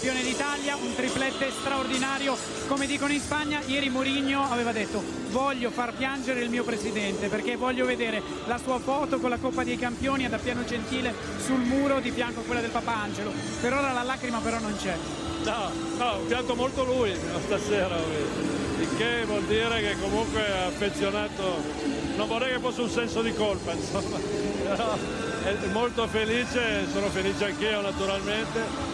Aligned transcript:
campione 0.00 0.22
d'Italia, 0.22 0.76
un 0.76 0.94
triplette 0.94 1.50
straordinario, 1.50 2.34
come 2.68 2.86
dicono 2.86 3.12
in 3.12 3.20
Spagna. 3.20 3.60
Ieri 3.66 3.90
Mourinho 3.90 4.50
aveva 4.50 4.72
detto 4.72 5.02
voglio 5.28 5.70
far 5.70 5.92
piangere 5.92 6.40
il 6.40 6.48
mio 6.48 6.64
presidente 6.64 7.28
perché 7.28 7.56
voglio 7.56 7.84
vedere 7.84 8.22
la 8.46 8.56
sua 8.56 8.78
foto 8.78 9.18
con 9.18 9.28
la 9.28 9.36
Coppa 9.36 9.62
dei 9.62 9.76
Campioni 9.76 10.24
ad 10.24 10.32
Appiano 10.32 10.64
Gentile 10.64 11.12
sul 11.44 11.58
muro 11.58 12.00
di 12.00 12.10
fianco 12.12 12.40
a 12.40 12.42
quella 12.44 12.62
del 12.62 12.70
Papa 12.70 12.96
Angelo. 12.96 13.30
Per 13.60 13.74
ora 13.74 13.92
la 13.92 14.02
lacrima 14.02 14.38
però 14.38 14.58
non 14.58 14.74
c'è. 14.74 14.96
No, 15.44 15.70
no, 15.98 16.16
pianto 16.26 16.54
molto 16.54 16.82
lui 16.82 17.14
stasera, 17.44 17.98
il 18.78 18.88
che 18.96 19.24
vuol 19.26 19.44
dire 19.44 19.82
che 19.82 20.00
comunque 20.00 20.46
è 20.46 20.66
affezionato, 20.66 21.62
non 22.16 22.26
vorrei 22.26 22.54
che 22.54 22.60
fosse 22.60 22.80
un 22.80 22.90
senso 22.90 23.20
di 23.20 23.34
colpa, 23.34 23.72
insomma, 23.76 24.16
però 24.16 24.96
è 25.44 25.66
molto 25.72 26.06
felice, 26.06 26.86
sono 26.90 27.08
felice 27.08 27.44
anch'io 27.44 27.82
naturalmente, 27.82 28.89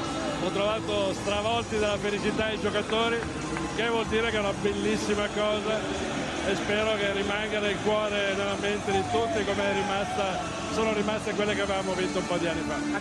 ho 0.46 0.50
trovato 0.50 1.12
stravolti 1.12 1.78
dalla 1.78 1.98
felicità 1.98 2.50
i 2.50 2.60
giocatori, 2.60 3.16
che 3.74 3.88
vuol 3.88 4.06
dire 4.06 4.30
che 4.30 4.37
è 4.37 4.41
una 4.41 4.52
bellissima 4.62 5.27
cosa 5.28 5.80
e 6.48 6.54
spero 6.54 6.95
che 6.95 7.12
rimanga 7.12 7.59
nel 7.59 7.77
cuore 7.82 8.30
e 8.30 8.34
nella 8.37 8.56
mente 8.60 8.92
di 8.92 9.02
tutti 9.10 9.45
come 9.45 9.73
rimasta. 9.73 10.64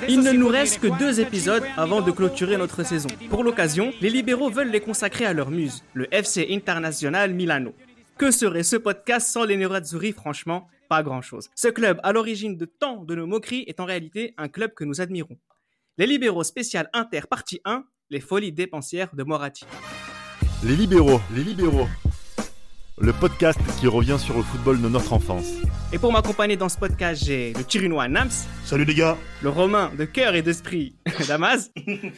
Il 0.07 0.21
ne 0.21 0.31
nous 0.31 0.47
reste 0.47 0.79
que 0.79 0.87
deux 0.97 1.19
épisodes 1.19 1.63
avant 1.75 2.01
de 2.01 2.09
clôturer 2.09 2.55
notre 2.55 2.83
saison. 2.83 3.09
Pour 3.29 3.43
l'occasion, 3.43 3.91
les 3.99 4.09
libéraux 4.09 4.49
veulent 4.49 4.71
les 4.71 4.79
consacrer 4.79 5.25
à 5.25 5.33
leur 5.33 5.51
muse, 5.51 5.83
le 5.93 6.07
FC 6.13 6.47
International 6.51 7.33
Milano. 7.33 7.73
Que 8.17 8.31
serait 8.31 8.63
ce 8.63 8.77
podcast 8.77 9.27
sans 9.27 9.43
les 9.43 9.57
Nerazzurri? 9.57 10.13
Franchement, 10.13 10.69
pas 10.87 11.03
grand-chose. 11.03 11.49
Ce 11.53 11.67
club, 11.67 11.99
à 12.01 12.13
l'origine 12.13 12.55
de 12.55 12.63
tant 12.63 13.03
de 13.03 13.13
nos 13.13 13.27
moqueries, 13.27 13.65
est 13.67 13.81
en 13.81 13.85
réalité 13.85 14.33
un 14.37 14.47
club 14.47 14.73
que 14.73 14.85
nous 14.85 15.01
admirons. 15.01 15.37
Les 15.97 16.07
libéraux 16.07 16.43
spécial 16.43 16.89
Inter 16.91 17.21
partie 17.29 17.61
1, 17.63 17.85
les 18.09 18.19
folies 18.19 18.51
dépensières 18.51 19.15
de 19.15 19.23
Moratti. 19.23 19.65
Les 20.65 20.75
libéraux, 20.75 21.21
les 21.33 21.41
libéraux. 21.41 21.87
Le 22.97 23.13
podcast 23.13 23.57
qui 23.79 23.87
revient 23.87 24.17
sur 24.19 24.35
le 24.35 24.43
football 24.43 24.81
de 24.81 24.89
notre 24.89 25.13
enfance. 25.13 25.53
Et 25.93 25.97
pour 25.97 26.11
m'accompagner 26.11 26.57
dans 26.57 26.67
ce 26.67 26.77
podcast, 26.77 27.23
j'ai 27.23 27.53
le 27.53 27.63
Tirinois 27.63 28.09
Nams. 28.09 28.29
Salut 28.65 28.83
les 28.83 28.93
gars. 28.93 29.17
Le 29.41 29.47
Romain 29.47 29.89
de 29.97 30.03
cœur 30.03 30.35
et 30.35 30.41
d'esprit 30.41 30.97
Damas. 31.29 31.71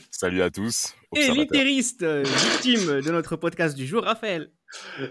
Salut 0.10 0.42
à 0.42 0.50
tous. 0.50 0.96
Et 1.16 1.30
l'itériste 1.30 2.02
euh, 2.02 2.24
victime 2.24 3.02
de 3.02 3.12
notre 3.12 3.36
podcast 3.36 3.78
du 3.78 3.86
jour, 3.86 4.04
Raphaël. 4.04 4.52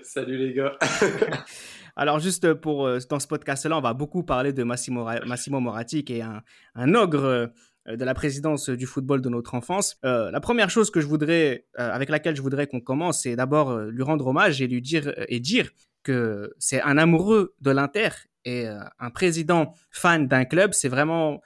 Salut 0.02 0.38
les 0.38 0.54
gars. 0.54 0.76
Alors 1.96 2.19
juste 2.19 2.52
pour 2.54 2.86
euh, 2.86 2.98
dans 3.08 3.20
ce 3.20 3.28
podcast-là, 3.28 3.78
on 3.78 3.80
va 3.80 3.94
beaucoup 3.94 4.24
parler 4.24 4.52
de 4.52 4.64
Massimo, 4.64 5.08
Massimo 5.24 5.60
Moratti, 5.60 6.04
qui 6.04 6.14
est 6.14 6.22
un, 6.22 6.42
un 6.74 6.94
ogre 6.96 7.24
euh, 7.24 7.46
de 7.88 8.04
la 8.04 8.14
présidence 8.14 8.68
du 8.68 8.86
football 8.86 9.20
de 9.20 9.28
notre 9.28 9.54
enfance. 9.54 9.96
Euh, 10.04 10.30
la 10.30 10.40
première 10.40 10.70
chose 10.70 10.90
que 10.90 11.00
je 11.00 11.06
voudrais, 11.06 11.66
euh, 11.78 11.90
avec 11.90 12.08
laquelle 12.08 12.36
je 12.36 12.42
voudrais 12.42 12.66
qu'on 12.66 12.80
commence, 12.80 13.22
c'est 13.22 13.36
d'abord 13.36 13.70
euh, 13.70 13.90
lui 13.90 14.02
rendre 14.02 14.26
hommage 14.26 14.60
et 14.60 14.66
lui 14.66 14.82
dire 14.82 15.12
et 15.28 15.40
dire 15.40 15.70
que 16.02 16.52
c'est 16.58 16.80
un 16.82 16.98
amoureux 16.98 17.54
de 17.60 17.70
l'Inter 17.70 18.08
et 18.44 18.68
un 18.68 19.10
président 19.10 19.72
fan 19.90 20.28
d'un 20.28 20.44
club. 20.44 20.72
C'est 20.72 20.88
vraiment 20.88 21.40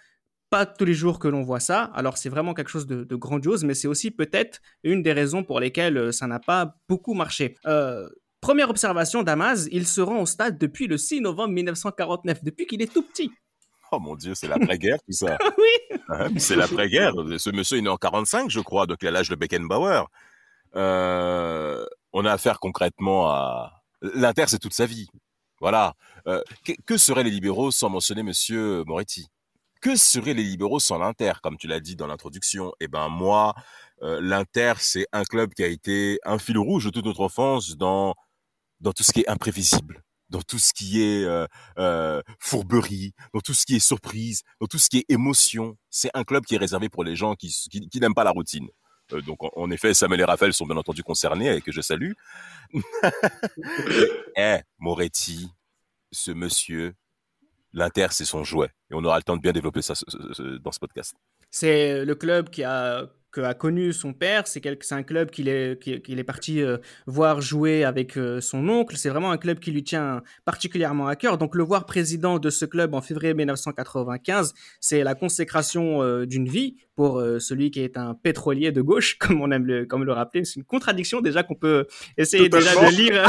pas 0.50 0.66
tous 0.66 0.84
les 0.84 0.92
jours 0.92 1.18
que 1.18 1.28
l'on 1.28 1.42
voit 1.42 1.60
ça. 1.60 1.84
Alors 1.94 2.18
c'est 2.18 2.28
vraiment 2.28 2.52
quelque 2.52 2.68
chose 2.68 2.86
de, 2.86 3.04
de 3.04 3.16
grandiose, 3.16 3.64
mais 3.64 3.72
c'est 3.72 3.88
aussi 3.88 4.10
peut-être 4.10 4.60
une 4.82 5.02
des 5.02 5.14
raisons 5.14 5.42
pour 5.42 5.60
lesquelles 5.60 6.12
ça 6.12 6.26
n'a 6.26 6.40
pas 6.40 6.76
beaucoup 6.90 7.14
marché. 7.14 7.54
première 8.42 8.68
observation, 8.68 9.22
Damas, 9.22 9.66
il 9.72 9.86
se 9.86 10.02
rend 10.02 10.20
au 10.20 10.26
stade 10.26 10.58
depuis 10.58 10.88
le 10.88 10.98
6 10.98 11.22
novembre 11.22 11.54
1949, 11.54 12.44
depuis 12.44 12.66
qu'il 12.66 12.82
est 12.82 12.92
tout 12.92 13.02
petit. 13.02 13.30
Oh 13.92 13.98
mon 13.98 14.14
Dieu, 14.14 14.34
c'est 14.34 14.48
l'après-guerre 14.48 14.98
tout 15.06 15.12
ça. 15.12 15.36
oui. 15.58 15.98
Hein, 16.08 16.28
c'est 16.38 16.56
l'après-guerre. 16.56 17.12
Ce 17.38 17.50
monsieur 17.50 17.78
est 17.78 17.82
né 17.82 17.88
en 17.88 17.96
45, 17.96 18.50
je 18.50 18.60
crois, 18.60 18.86
donc 18.86 18.98
il 19.02 19.08
a 19.08 19.10
l'âge 19.10 19.28
de 19.28 19.34
Beckenbauer. 19.34 20.04
Euh, 20.76 21.84
on 22.12 22.24
a 22.24 22.32
affaire 22.32 22.60
concrètement 22.60 23.30
à 23.30 23.82
l'Inter, 24.02 24.44
c'est 24.46 24.58
toute 24.58 24.74
sa 24.74 24.86
vie. 24.86 25.08
Voilà. 25.60 25.94
Euh, 26.26 26.42
que, 26.64 26.72
que, 26.86 26.96
seraient 26.96 27.24
les 27.24 27.30
libéraux 27.30 27.70
sans 27.70 27.88
mentionner 27.88 28.22
Monsieur 28.22 28.84
Moretti? 28.86 29.26
Que 29.80 29.96
seraient 29.96 30.34
les 30.34 30.44
libéraux 30.44 30.80
sans 30.80 30.98
l'Inter, 30.98 31.32
comme 31.42 31.56
tu 31.56 31.66
l'as 31.66 31.80
dit 31.80 31.96
dans 31.96 32.06
l'introduction? 32.06 32.72
Eh 32.80 32.88
ben 32.88 33.08
moi, 33.08 33.54
euh, 34.02 34.20
l'Inter, 34.20 34.74
c'est 34.78 35.06
un 35.12 35.24
club 35.24 35.52
qui 35.54 35.62
a 35.62 35.66
été 35.66 36.18
un 36.24 36.38
fil 36.38 36.58
rouge 36.58 36.84
de 36.84 36.90
toute 36.90 37.04
notre 37.04 37.20
enfance 37.20 37.76
dans 37.76 38.14
dans 38.80 38.92
tout 38.92 39.02
ce 39.02 39.12
qui 39.12 39.20
est 39.20 39.28
imprévisible 39.28 40.02
dans 40.30 40.42
tout 40.42 40.58
ce 40.58 40.72
qui 40.72 41.02
est 41.02 41.24
euh, 41.24 41.46
euh, 41.78 42.22
fourberie, 42.38 43.12
dans 43.34 43.40
tout 43.40 43.52
ce 43.52 43.66
qui 43.66 43.76
est 43.76 43.80
surprise, 43.80 44.42
dans 44.60 44.66
tout 44.66 44.78
ce 44.78 44.88
qui 44.88 44.98
est 44.98 45.04
émotion. 45.08 45.76
C'est 45.90 46.10
un 46.14 46.24
club 46.24 46.44
qui 46.44 46.54
est 46.54 46.58
réservé 46.58 46.88
pour 46.88 47.04
les 47.04 47.16
gens 47.16 47.34
qui, 47.34 47.48
qui, 47.70 48.00
n'aiment 48.00 48.14
pas 48.14 48.24
la 48.24 48.30
routine. 48.30 48.68
Euh, 49.12 49.20
donc, 49.20 49.38
en, 49.42 49.70
effet, 49.70 49.92
Samuel 49.92 50.20
et 50.20 50.24
Raphaël 50.24 50.54
sont 50.54 50.66
bien 50.66 50.76
entendu 50.76 51.02
concernés 51.02 51.54
et 51.54 51.60
que 51.60 51.72
je 51.72 51.80
salue. 51.80 52.12
eh, 54.36 54.58
Moretti, 54.78 55.48
ce 56.12 56.30
monsieur, 56.30 56.94
l'Inter, 57.72 58.08
c'est 58.10 58.24
son 58.24 58.44
jouet. 58.44 58.70
Et 58.90 58.94
on 58.94 59.04
aura 59.04 59.16
le 59.16 59.24
temps 59.24 59.36
de 59.36 59.42
bien 59.42 59.52
développer 59.52 59.82
ça 59.82 59.94
dans 60.62 60.72
ce 60.72 60.78
podcast. 60.78 61.14
C'est 61.50 62.04
le 62.04 62.14
club 62.14 62.50
qui 62.50 62.62
a 62.62 63.10
que 63.30 63.40
a 63.40 63.54
connu 63.54 63.92
son 63.92 64.12
père. 64.12 64.46
C'est 64.46 64.92
un 64.92 65.02
club 65.02 65.30
qu'il 65.30 65.48
est, 65.48 66.24
parti 66.24 66.62
euh, 66.62 66.78
voir 67.06 67.40
jouer 67.40 67.84
avec 67.84 68.16
euh, 68.16 68.40
son 68.40 68.68
oncle. 68.68 68.96
C'est 68.96 69.08
vraiment 69.08 69.30
un 69.30 69.38
club 69.38 69.58
qui 69.58 69.70
lui 69.70 69.84
tient 69.84 70.22
particulièrement 70.44 71.06
à 71.06 71.16
cœur. 71.16 71.38
Donc 71.38 71.54
le 71.54 71.62
voir 71.62 71.86
président 71.86 72.38
de 72.38 72.50
ce 72.50 72.64
club 72.64 72.94
en 72.94 73.00
février 73.00 73.34
1995, 73.34 74.54
c'est 74.80 75.02
la 75.02 75.14
consécration 75.14 76.02
euh, 76.02 76.26
d'une 76.26 76.48
vie 76.48 76.76
pour 76.96 77.22
celui 77.38 77.70
qui 77.70 77.80
est 77.80 77.96
un 77.96 78.12
pétrolier 78.12 78.72
de 78.72 78.82
gauche, 78.82 79.16
comme 79.18 79.40
on 79.40 79.50
aime 79.50 79.64
le, 79.64 79.86
comme 79.86 80.04
le 80.04 80.12
rappeler. 80.12 80.44
C'est 80.44 80.56
une 80.56 80.64
contradiction 80.64 81.22
déjà 81.22 81.42
qu'on 81.42 81.54
peut 81.54 81.86
essayer 82.18 82.50
déjà 82.50 82.74
de 82.74 82.94
lire, 82.94 83.12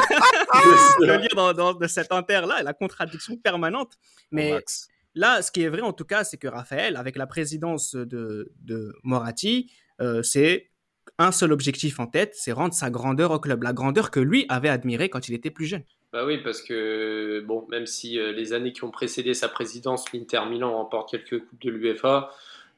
de 0.99 1.21
lire 1.21 1.29
dans, 1.35 1.53
dans 1.53 1.73
de 1.73 1.87
cet 1.87 2.11
inter-là, 2.11 2.63
la 2.63 2.73
contradiction 2.73 3.37
permanente. 3.37 3.93
Mais 4.31 4.51
Max. 4.51 4.89
Là, 5.13 5.41
ce 5.41 5.51
qui 5.51 5.63
est 5.63 5.69
vrai 5.69 5.81
en 5.81 5.91
tout 5.91 6.05
cas, 6.05 6.23
c'est 6.23 6.37
que 6.37 6.47
Raphaël, 6.47 6.95
avec 6.95 7.17
la 7.17 7.27
présidence 7.27 7.95
de, 7.95 8.51
de 8.61 8.95
Moratti, 9.03 9.69
euh, 10.01 10.23
c'est 10.23 10.69
un 11.17 11.31
seul 11.31 11.51
objectif 11.51 11.99
en 11.99 12.07
tête, 12.07 12.33
c'est 12.35 12.51
rendre 12.51 12.73
sa 12.73 12.89
grandeur 12.89 13.31
au 13.31 13.39
club, 13.39 13.63
la 13.63 13.73
grandeur 13.73 14.09
que 14.09 14.19
lui 14.19 14.45
avait 14.49 14.69
admirée 14.69 15.09
quand 15.09 15.27
il 15.27 15.35
était 15.35 15.51
plus 15.51 15.65
jeune. 15.65 15.83
Bah 16.11 16.25
oui, 16.25 16.39
parce 16.43 16.61
que 16.61 17.41
bon, 17.45 17.67
même 17.69 17.85
si 17.85 18.19
euh, 18.19 18.31
les 18.31 18.53
années 18.53 18.73
qui 18.73 18.83
ont 18.83 18.91
précédé 18.91 19.33
sa 19.33 19.47
présidence, 19.47 20.11
l'Inter 20.11 20.41
Milan 20.49 20.75
remporte 20.75 21.11
quelques 21.11 21.39
coupes 21.39 21.61
de 21.61 21.69
l'UEFA, 21.69 22.31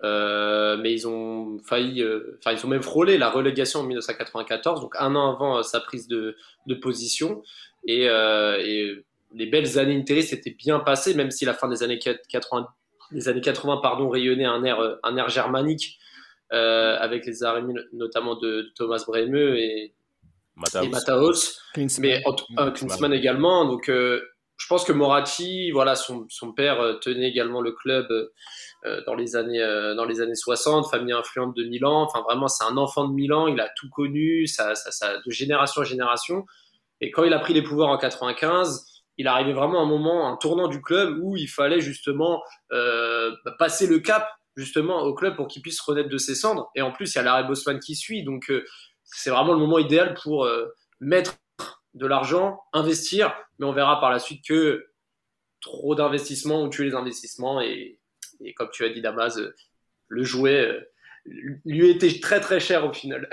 euh, 0.04 0.78
mais 0.78 0.92
ils 0.94 1.08
ont 1.08 1.58
failli, 1.60 2.04
enfin 2.40 2.52
ils 2.52 2.66
ont 2.66 2.70
même 2.70 2.84
frôlé 2.84 3.18
la 3.18 3.30
relégation 3.30 3.80
en 3.80 3.84
1994, 3.84 4.82
donc 4.82 4.96
un 5.00 5.16
an 5.16 5.32
avant 5.32 5.64
sa 5.64 5.80
prise 5.80 6.08
de, 6.08 6.36
position, 6.82 7.42
et, 7.88 8.10
les 9.36 9.48
belles 9.48 9.80
années 9.80 9.98
interistes 9.98 10.32
étaient 10.32 10.56
bien 10.56 10.80
passées, 10.80 11.16
même 11.16 11.32
si 11.32 11.44
la 11.44 11.56
fin 11.56 11.68
des 11.68 11.82
années 11.82 11.98
80, 11.98 12.68
des 13.12 13.30
années 13.30 13.42
80 13.42 13.78
pardon, 13.78 14.08
rayonnait 14.10 14.46
un 14.46 14.64
air 14.64 15.30
germanique 15.30 15.98
euh, 16.52 16.98
avec 17.00 17.26
les 17.26 17.44
arrêts 17.44 17.64
notamment 17.94 18.36
de, 18.36 18.62
de 18.62 18.72
Thomas 18.76 19.04
Bremeux 19.08 19.58
et 19.58 19.94
Mataos, 20.56 20.84
et 20.84 20.90
Mataos 20.90 21.60
mais 22.00 22.24
euh, 22.60 22.72
Klinsmann 22.72 23.14
également. 23.14 23.66
Donc, 23.66 23.90
euh, 23.90 24.22
je 24.58 24.68
pense 24.68 24.84
que 24.84 24.92
Moratti, 24.92 25.72
voilà, 25.72 25.96
son, 25.96 26.26
son 26.30 26.54
père 26.54 26.80
euh, 26.80 26.94
tenait 26.96 27.30
également 27.30 27.60
le 27.62 27.72
club 27.72 28.06
euh, 28.86 29.02
dans 29.06 29.16
les 29.16 29.36
années 29.36 29.60
dans 29.96 30.06
les 30.06 30.22
années 30.22 30.36
60, 30.36 30.90
famille 30.92 31.14
influente 31.14 31.56
de 31.56 31.64
Milan. 31.64 32.04
Enfin, 32.04 32.22
vraiment, 32.22 32.48
c'est 32.48 32.66
un 32.66 32.78
enfant 32.78 33.08
de 33.08 33.14
Milan. 33.14 33.48
Il 33.48 33.60
a 33.60 33.70
tout 33.76 33.90
connu, 33.90 34.46
ça, 34.46 34.76
ça, 34.76 34.92
ça, 34.92 35.18
de 35.26 35.32
génération 35.32 35.82
en 35.82 35.86
génération. 35.86 36.46
Et 37.02 37.10
quand 37.10 37.24
il 37.24 37.34
a 37.34 37.40
pris 37.40 37.54
les 37.54 37.64
pouvoirs 37.64 37.90
en 37.90 37.98
95 37.98 38.94
il 39.18 39.28
arrivait 39.28 39.54
vraiment 39.54 39.82
un 39.82 39.86
moment, 39.86 40.28
un 40.28 40.38
tournant 40.38 40.68
du 40.68 40.82
club 40.82 41.20
où 41.22 41.38
il 41.38 41.48
fallait 41.48 41.82
justement 41.82 42.42
euh, 42.72 43.32
passer 43.60 43.88
le 43.88 44.00
cap 44.00 44.28
justement 44.56 45.02
au 45.04 45.14
club 45.14 45.36
pour 45.36 45.48
qu'il 45.48 45.62
puisse 45.62 45.80
renaître 45.82 46.10
de 46.10 46.18
ses 46.18 46.36
cendres. 46.36 46.70
Et 46.76 46.82
en 46.82 46.92
plus, 46.92 47.14
il 47.14 47.18
y 47.18 47.20
a 47.20 47.24
l'arrêt 47.24 47.44
Bosman 47.44 47.80
qui 47.80 47.96
suit, 47.96 48.24
donc 48.24 48.50
euh, 48.50 48.64
c'est 49.04 49.30
vraiment 49.30 49.54
le 49.54 49.60
moment 49.60 49.80
idéal 49.80 50.16
pour 50.22 50.46
euh, 50.46 50.68
mettre 51.00 51.36
de 51.94 52.06
l'argent, 52.06 52.62
investir, 52.74 53.36
mais 53.60 53.66
on 53.66 53.74
verra 53.74 54.00
par 54.00 54.12
la 54.12 54.20
suite 54.20 54.44
que 54.48 54.88
trop 55.62 55.96
d'investissements 55.96 56.62
ont 56.62 56.70
tué 56.70 56.86
les 56.86 56.96
investissements. 56.96 57.62
Et, 57.62 58.00
et, 58.42 58.54
comme 58.54 58.70
tu 58.72 58.84
as 58.84 58.90
dit 58.90 59.02
Damas, 59.02 59.38
euh, 59.38 59.56
le 60.08 60.24
jouet 60.24 60.88
lui 61.26 61.90
était 61.90 62.20
très 62.20 62.40
très 62.40 62.60
cher 62.60 62.86
au 62.86 62.94
final. 62.94 63.30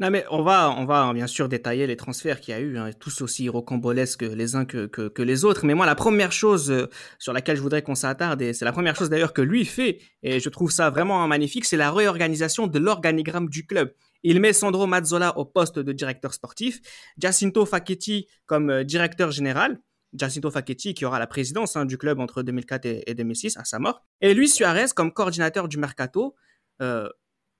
Non 0.00 0.08
mais 0.08 0.24
on 0.30 0.42
va, 0.42 0.70
on 0.70 0.86
va 0.86 1.12
bien 1.12 1.26
sûr 1.26 1.46
détailler 1.48 1.86
les 1.86 1.96
transferts 1.96 2.40
qu'il 2.40 2.54
y 2.54 2.56
a 2.56 2.60
eu, 2.60 2.78
hein, 2.78 2.88
tous 2.98 3.20
aussi 3.20 3.50
rocambolesques 3.50 4.22
les 4.22 4.56
uns 4.56 4.64
que, 4.64 4.86
que, 4.86 5.22
les 5.22 5.44
autres. 5.44 5.66
Mais 5.66 5.74
moi, 5.74 5.84
la 5.84 5.94
première 5.94 6.32
chose 6.32 6.70
euh, 6.70 6.88
sur 7.18 7.34
laquelle 7.34 7.56
je 7.56 7.60
voudrais 7.60 7.82
qu'on 7.82 7.94
s'attarde, 7.94 8.40
et 8.40 8.54
c'est 8.54 8.64
la 8.64 8.72
première 8.72 8.96
chose 8.96 9.10
d'ailleurs 9.10 9.34
que 9.34 9.42
lui 9.42 9.66
fait, 9.66 9.98
et 10.22 10.40
je 10.40 10.48
trouve 10.48 10.70
ça 10.70 10.88
vraiment 10.88 11.26
magnifique, 11.28 11.66
c'est 11.66 11.76
la 11.76 11.92
réorganisation 11.92 12.66
de 12.66 12.78
l'organigramme 12.78 13.50
du 13.50 13.66
club. 13.66 13.92
Il 14.22 14.40
met 14.40 14.54
Sandro 14.54 14.86
Mazzola 14.86 15.36
au 15.36 15.44
poste 15.44 15.78
de 15.78 15.92
directeur 15.92 16.32
sportif, 16.32 16.80
Jacinto 17.18 17.66
Facchetti 17.66 18.26
comme 18.46 18.70
euh, 18.70 18.84
directeur 18.84 19.30
général, 19.30 19.80
Jacinto 20.14 20.50
Facchetti 20.50 20.94
qui 20.94 21.04
aura 21.04 21.18
la 21.18 21.26
présidence 21.26 21.76
hein, 21.76 21.84
du 21.84 21.98
club 21.98 22.20
entre 22.20 22.42
2004 22.42 22.86
et, 22.86 23.04
et 23.06 23.14
2006 23.14 23.58
à 23.58 23.64
sa 23.64 23.78
mort, 23.78 24.02
et 24.22 24.32
Luis 24.32 24.48
Suarez 24.48 24.86
comme 24.96 25.12
coordinateur 25.12 25.68
du 25.68 25.76
mercato. 25.76 26.34
Euh, 26.80 27.08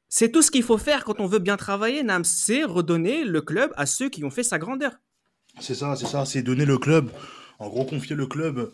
C'est 0.09 0.33
tout 0.33 0.43
ce 0.43 0.51
qu'il 0.51 0.63
faut 0.63 0.79
faire 0.79 1.05
quand 1.05 1.21
on 1.21 1.27
veut 1.27 1.39
bien 1.39 1.57
travailler, 1.57 2.03
Nam. 2.03 2.25
C'est 2.25 2.65
redonner 2.65 3.25
le 3.25 3.41
club 3.41 3.73
à 3.77 3.87
ceux 3.87 4.09
qui 4.09 4.25
ont 4.25 4.31
fait 4.31 4.43
sa 4.43 4.59
grandeur. 4.59 4.93
C'est 5.61 5.75
ça, 5.75 5.97
c'est 5.97 6.07
ça. 6.07 6.25
C'est 6.25 6.43
donner 6.43 6.65
le 6.65 6.79
club, 6.79 7.11
en 7.59 7.69
gros, 7.69 7.85
confier 7.85 8.17
le 8.17 8.27
club 8.27 8.73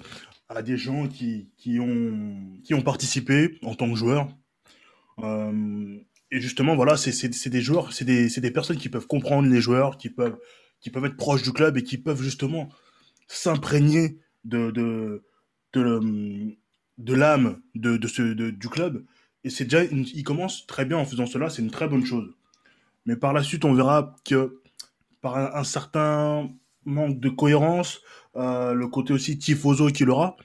à 0.48 0.62
des 0.62 0.76
gens 0.76 1.08
qui, 1.08 1.48
qui, 1.56 1.81
ont, 1.81 2.58
qui 2.64 2.75
ont 2.75 2.82
participé 2.82 3.58
en 3.62 3.75
tant 3.75 3.90
que 3.90 3.96
joueurs. 3.96 4.28
Euh, 5.19 5.98
et 6.31 6.40
justement, 6.40 6.76
voilà, 6.76 6.96
c'est 6.96 7.48
des 7.48 7.60
joueurs, 7.60 7.93
c'est 7.93 8.04
des, 8.04 8.28
des, 8.28 8.50
personnes 8.50 8.76
qui 8.76 8.88
peuvent 8.88 9.06
comprendre 9.06 9.48
les 9.48 9.60
joueurs, 9.60 9.96
qui 9.96 10.10
peuvent, 10.10 10.38
qui 10.81 10.90
peuvent 10.90 11.04
être 11.04 11.16
proches 11.16 11.43
du 11.43 11.52
club 11.52 11.76
et 11.76 11.82
qui 11.82 11.98
peuvent 11.98 12.22
justement 12.22 12.69
s'imprégner 13.28 14.19
de, 14.44 14.70
de, 14.70 15.25
de, 15.72 16.56
de 16.98 17.14
l'âme 17.14 17.60
de, 17.75 17.96
de, 17.96 18.50
du 18.50 18.69
club. 18.69 19.04
Et 19.46 19.50
c'est 19.50 19.62
déjà, 19.62 19.84
il 19.84 20.25
commence 20.25 20.66
très 20.66 20.84
bien 20.84 20.98
en 20.98 21.04
faisant 21.04 21.25
cela, 21.25 21.48
c'est 21.50 21.62
une 21.62 21.70
très 21.70 21.87
bonne 21.87 22.04
chose. 22.04 22.34
Mais 23.04 23.14
par 23.14 23.32
la 23.32 23.44
suite, 23.44 23.64
on 23.64 23.75
verra 23.75 24.16
que 24.25 24.60
par 25.20 25.37
un, 25.37 25.62
certain 25.62 26.48
manque 26.84 27.20
de 27.20 27.28
cohérence, 27.28 28.00
euh, 28.34 28.72
le 28.72 28.88
côté 28.88 29.12
aussi 29.12 29.38
tifoso 29.38 29.87
qu'il 29.90 30.10
aura, 30.10 30.37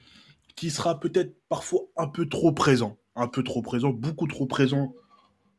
qui 0.54 0.70
sera 0.70 1.00
peut-être 1.00 1.34
parfois 1.48 1.80
un 1.96 2.06
peu 2.06 2.28
trop 2.28 2.52
présent, 2.52 2.96
un 3.16 3.26
peu 3.26 3.42
trop 3.42 3.60
présent, 3.60 3.90
beaucoup 3.90 4.28
trop 4.28 4.46
présent, 4.46 4.94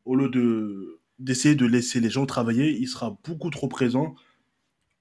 au 0.06 0.16
lieu 0.16 0.30
de 0.30 1.00
d'essayer 1.18 1.54
de 1.54 1.66
laisser 1.66 2.00
les 2.00 2.08
gens 2.08 2.24
travailler, 2.24 2.74
il 2.74 2.88
sera 2.88 3.18
beaucoup 3.24 3.50
trop 3.50 3.68
présent, 3.68 4.14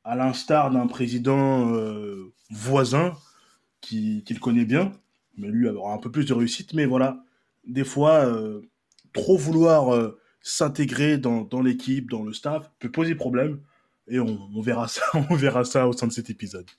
à 0.03 0.17
l'instar 0.17 0.69
d'un 0.69 0.87
président 0.87 1.73
euh, 1.73 2.33
voisin 2.49 3.13
qu'il 3.79 4.25
qui 4.25 4.35
connaît 4.35 4.65
bien, 4.65 4.91
mais 5.37 5.47
lui 5.47 5.69
avoir 5.69 5.93
un 5.93 5.97
peu 5.97 6.11
plus 6.11 6.25
de 6.25 6.33
réussite. 6.33 6.73
Mais 6.73 6.85
voilà, 6.85 7.23
des 7.65 7.83
fois, 7.83 8.25
euh, 8.25 8.61
trop 9.13 9.37
vouloir 9.37 9.93
euh, 9.93 10.19
s'intégrer 10.41 11.17
dans, 11.17 11.47
l'équipe, 11.63 12.09
dans 12.09 12.23
le 12.23 12.33
staff, 12.33 12.69
peut 12.79 12.91
poser 12.91 13.15
problème. 13.15 13.61
Et 14.07 14.19
verra 14.61 14.87
ça, 14.87 15.03
on 15.29 15.35
verra 15.35 15.63
ça 15.63 15.87
au 15.87 15.93
sein 15.93 16.07
de 16.07 16.11
cet 16.11 16.29
épisode. 16.29 16.69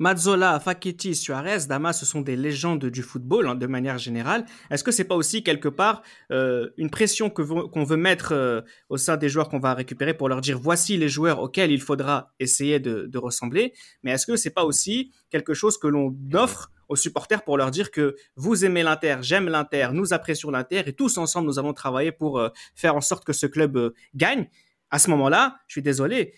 Mazzola, 0.00 0.58
Facchetti, 0.58 1.14
Suarez, 1.14 1.66
Damas, 1.68 2.00
ce 2.00 2.04
sont 2.04 2.20
des 2.20 2.34
légendes 2.34 2.84
du 2.86 3.02
football 3.02 3.46
hein, 3.46 3.54
de 3.54 3.66
manière 3.68 3.96
générale. 3.96 4.44
Est-ce 4.70 4.82
que 4.82 4.90
c'est 4.90 5.04
pas 5.04 5.14
aussi 5.14 5.44
quelque 5.44 5.68
part 5.68 6.02
euh, 6.32 6.68
une 6.76 6.90
pression 6.90 7.30
qu'on 7.30 7.84
veut 7.84 7.96
mettre 7.96 8.32
euh, 8.32 8.60
au 8.88 8.96
sein 8.96 9.16
des 9.16 9.28
joueurs 9.28 9.48
qu'on 9.48 9.60
va 9.60 9.72
récupérer 9.72 10.12
pour 10.12 10.28
leur 10.28 10.40
dire 10.40 10.58
voici 10.58 10.96
les 10.96 11.08
joueurs 11.08 11.38
auxquels 11.38 11.70
il 11.70 11.80
faudra 11.80 12.32
essayer 12.40 12.80
de, 12.80 13.08
ressembler? 13.16 13.72
Mais 14.02 14.10
est-ce 14.10 14.26
que 14.26 14.34
c'est 14.34 14.50
pas 14.50 14.64
aussi 14.64 15.12
quelque 15.30 15.54
chose 15.54 15.78
que 15.78 15.86
l'on 15.86 16.16
offre 16.32 16.72
aux 16.88 16.96
supporters 16.96 17.44
pour 17.44 17.56
leur 17.56 17.70
dire 17.70 17.92
que 17.92 18.16
vous 18.34 18.64
aimez 18.64 18.82
l'Inter, 18.82 19.18
j'aime 19.20 19.48
l'Inter, 19.48 19.90
nous 19.92 20.12
apprécions 20.12 20.50
l'Inter 20.50 20.82
et 20.86 20.92
tous 20.92 21.18
ensemble 21.18 21.46
nous 21.46 21.60
avons 21.60 21.72
travaillé 21.72 22.10
pour 22.10 22.40
euh, 22.40 22.48
faire 22.74 22.96
en 22.96 23.00
sorte 23.00 23.24
que 23.24 23.32
ce 23.32 23.46
club 23.46 23.92
gagne? 24.16 24.48
À 24.90 24.98
ce 24.98 25.08
moment-là, 25.10 25.58
je 25.66 25.74
suis 25.74 25.82
désolé, 25.82 26.34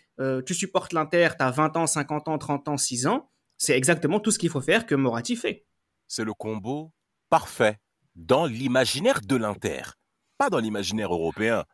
tu 0.46 0.54
supportes 0.54 0.94
l'Inter, 0.94 1.30
tu 1.38 1.44
as 1.44 1.50
20 1.50 1.76
ans, 1.76 1.86
50 1.86 2.28
ans, 2.28 2.38
30 2.38 2.68
ans, 2.68 2.76
6 2.78 3.06
ans, 3.06 3.28
c'est 3.58 3.76
exactement 3.76 4.20
tout 4.20 4.30
ce 4.30 4.38
qu'il 4.38 4.50
faut 4.50 4.60
faire 4.60 4.86
que 4.86 4.94
Moratti 4.94 5.36
fait. 5.36 5.66
C'est 6.08 6.24
le 6.24 6.34
combo 6.34 6.92
parfait 7.28 7.78
dans 8.14 8.46
l'imaginaire 8.46 9.20
de 9.22 9.36
l'Inter, 9.36 9.82
pas 10.38 10.50
dans 10.50 10.58
l'imaginaire 10.58 11.12
européen. 11.12 11.64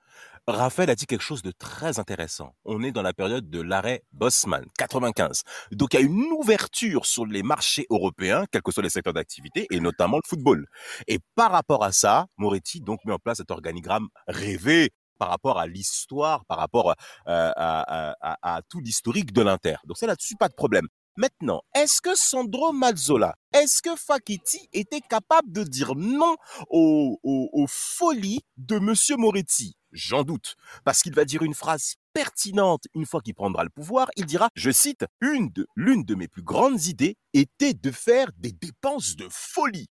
Raphaël 0.49 0.91
a 0.91 0.97
dit 0.97 1.07
quelque 1.07 1.23
chose 1.23 1.43
de 1.43 1.53
très 1.53 2.01
intéressant. 2.01 2.57
On 2.65 2.83
est 2.83 2.91
dans 2.91 3.03
la 3.03 3.13
période 3.13 3.49
de 3.49 3.61
l'arrêt 3.61 4.03
Bosman, 4.13 4.65
95. 4.77 5.43
Donc 5.71 5.95
il 5.95 6.01
y 6.01 6.03
a 6.03 6.05
une 6.05 6.33
ouverture 6.33 7.07
sur 7.07 7.27
les 7.27 7.45
marchés 7.45 7.87
européens, 7.91 8.45
quels 8.51 8.63
que 8.63 8.73
soient 8.73 8.83
les 8.83 8.91
secteurs 8.91 9.13
d'activité, 9.13 9.69
et 9.71 9.79
notamment 9.79 10.17
le 10.17 10.29
football. 10.29 10.67
Et 11.07 11.21
par 11.37 11.53
rapport 11.53 11.85
à 11.85 11.93
ça, 11.93 12.27
Moretti 12.39 12.81
donc 12.81 13.05
met 13.05 13.13
en 13.13 13.21
place 13.21 13.39
cet 13.39 13.53
organigramme 13.53 14.09
rêvé 14.27 14.91
par 15.17 15.29
rapport 15.29 15.61
à 15.61 15.69
l'histoire, 15.69 16.45
par 16.47 16.59
rapport 16.59 16.91
euh, 16.91 16.95
à, 17.29 18.17
à, 18.21 18.63
tout 18.69 18.81
l'historique 18.81 19.33
de 19.33 19.43
l'Inter. 19.43 19.77
Donc 19.85 19.97
ça 19.97 20.09
là-dessus, 20.09 20.35
pas 20.35 20.49
de 20.49 20.55
problème. 20.55 20.89
Maintenant, 21.17 21.61
est-ce 21.75 22.01
que 22.01 22.15
Sandro 22.15 22.73
Mazzola, 22.73 23.35
est-ce 23.53 23.83
que 23.83 23.95
Fakiti 23.97 24.69
était 24.73 25.03
capable 25.03 25.53
de 25.53 25.63
dire 25.63 25.95
non 25.95 26.37
aux, 26.71 27.67
folies 27.69 28.41
de 28.57 28.79
Monsieur 28.79 29.17
Moretti? 29.17 29.77
J'en 29.93 30.23
doute, 30.23 30.57
parce 30.85 31.03
qu'il 31.03 31.15
va 31.15 31.27
dire 31.27 31.43
une 31.43 31.53
phrase 31.53 31.97
pertinente 32.15 32.85
une 32.95 33.05
fois 33.05 33.21
qu'il 33.21 33.35
prendra 33.35 33.63
le 33.63 33.69
pouvoir. 33.69 34.09
Il 34.17 34.25
dira, 34.25 34.49
je 34.55 34.71
cite, 34.71 35.05
l'une 35.21 35.51
de 35.53 36.15
mes 36.15 36.29
plus 36.29 36.43
grandes 36.43 36.87
idées 36.87 37.17
était 37.35 37.75
de 37.75 37.91
faire 37.91 38.29
des 38.39 38.53
dépenses 38.53 39.15
de 39.15 39.29
folie. 39.31 39.89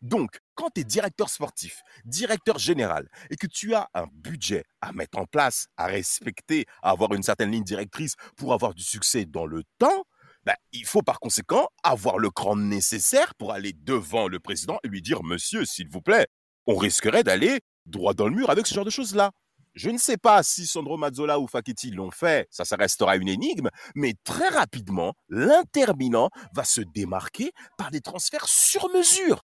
Donc, 0.00 0.38
quand 0.54 0.70
tu 0.74 0.82
es 0.82 0.84
directeur 0.84 1.28
sportif, 1.28 1.82
directeur 2.04 2.58
général, 2.58 3.08
et 3.30 3.36
que 3.36 3.46
tu 3.46 3.74
as 3.74 3.88
un 3.92 4.06
budget 4.12 4.64
à 4.80 4.92
mettre 4.92 5.18
en 5.18 5.26
place, 5.26 5.66
à 5.76 5.86
respecter, 5.86 6.64
à 6.82 6.90
avoir 6.90 7.12
une 7.12 7.22
certaine 7.22 7.50
ligne 7.50 7.64
directrice 7.64 8.14
pour 8.36 8.54
avoir 8.54 8.72
du 8.72 8.82
succès 8.82 9.26
dans 9.26 9.46
le 9.46 9.62
temps, 9.78 10.04
ben, 10.46 10.54
il 10.72 10.86
faut 10.86 11.02
par 11.02 11.18
conséquent 11.18 11.68
avoir 11.82 12.18
le 12.18 12.30
cran 12.30 12.54
nécessaire 12.56 13.34
pour 13.34 13.52
aller 13.52 13.72
devant 13.72 14.28
le 14.28 14.38
président 14.38 14.78
et 14.84 14.88
lui 14.88 15.02
dire 15.02 15.24
Monsieur, 15.24 15.64
s'il 15.64 15.88
vous 15.88 16.00
plaît, 16.00 16.28
on 16.66 16.76
risquerait 16.76 17.24
d'aller 17.24 17.60
droit 17.84 18.14
dans 18.14 18.28
le 18.28 18.34
mur 18.34 18.48
avec 18.48 18.66
ce 18.66 18.74
genre 18.74 18.84
de 18.84 18.90
choses-là. 18.90 19.32
Je 19.74 19.90
ne 19.90 19.98
sais 19.98 20.16
pas 20.16 20.42
si 20.42 20.66
Sandro 20.66 20.96
Mazzola 20.96 21.38
ou 21.38 21.46
Fakiti 21.48 21.90
l'ont 21.90 22.10
fait, 22.10 22.48
ça, 22.50 22.64
ça 22.64 22.76
restera 22.76 23.16
une 23.16 23.28
énigme, 23.28 23.68
mais 23.94 24.14
très 24.24 24.48
rapidement, 24.48 25.12
l'interminant 25.28 26.30
va 26.54 26.64
se 26.64 26.80
démarquer 26.80 27.52
par 27.76 27.90
des 27.90 28.00
transferts 28.00 28.48
sur 28.48 28.88
mesure 28.90 29.42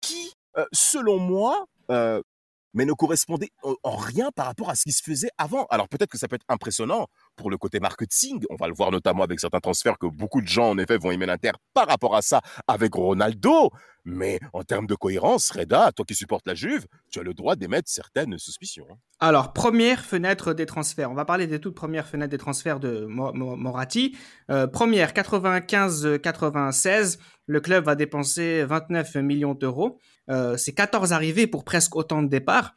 qui, 0.00 0.34
euh, 0.56 0.66
selon 0.72 1.18
moi, 1.18 1.66
euh, 1.90 2.22
mais 2.74 2.84
ne 2.84 2.92
correspondait 2.92 3.50
en 3.62 3.96
rien 3.96 4.30
par 4.34 4.46
rapport 4.46 4.70
à 4.70 4.74
ce 4.74 4.84
qui 4.84 4.92
se 4.92 5.02
faisait 5.02 5.30
avant. 5.38 5.66
Alors 5.70 5.88
peut-être 5.88 6.10
que 6.10 6.18
ça 6.18 6.28
peut 6.28 6.36
être 6.36 6.44
impressionnant 6.48 7.06
pour 7.36 7.50
le 7.50 7.58
côté 7.58 7.80
marketing, 7.80 8.44
on 8.50 8.56
va 8.56 8.68
le 8.68 8.74
voir 8.74 8.90
notamment 8.90 9.24
avec 9.24 9.40
certains 9.40 9.60
transferts 9.60 9.98
que 9.98 10.06
beaucoup 10.06 10.40
de 10.40 10.48
gens 10.48 10.70
en 10.70 10.78
effet 10.78 10.98
vont 10.98 11.10
aimer 11.10 11.26
l'Inter 11.26 11.52
par 11.74 11.86
rapport 11.86 12.14
à 12.14 12.22
ça 12.22 12.40
avec 12.66 12.94
Ronaldo, 12.94 13.70
mais 14.04 14.40
en 14.52 14.64
termes 14.64 14.86
de 14.86 14.94
cohérence, 14.94 15.50
Reda, 15.50 15.90
toi 15.92 16.04
qui 16.04 16.14
supportes 16.14 16.46
la 16.46 16.54
Juve, 16.54 16.84
tu 17.10 17.18
as 17.20 17.22
le 17.22 17.32
droit 17.34 17.56
d'émettre 17.56 17.88
certaines 17.88 18.38
suspicions. 18.38 18.86
Hein. 18.90 18.96
Alors, 19.20 19.52
première 19.52 20.04
fenêtre 20.04 20.54
des 20.54 20.66
transferts. 20.66 21.10
On 21.10 21.14
va 21.14 21.24
parler 21.24 21.46
des 21.46 21.60
toutes 21.60 21.76
premières 21.76 22.08
fenêtres 22.08 22.30
des 22.30 22.38
transferts 22.38 22.80
de 22.80 23.06
Moratti. 23.06 24.16
Euh, 24.50 24.66
première, 24.66 25.12
95-96, 25.12 27.18
le 27.46 27.60
club 27.60 27.84
va 27.84 27.94
dépenser 27.94 28.64
29 28.64 29.14
millions 29.16 29.54
d'euros. 29.54 29.98
Euh, 30.30 30.56
c'est 30.56 30.72
14 30.72 31.12
arrivées 31.12 31.46
pour 31.46 31.64
presque 31.64 31.96
autant 31.96 32.22
de 32.22 32.28
départs. 32.28 32.74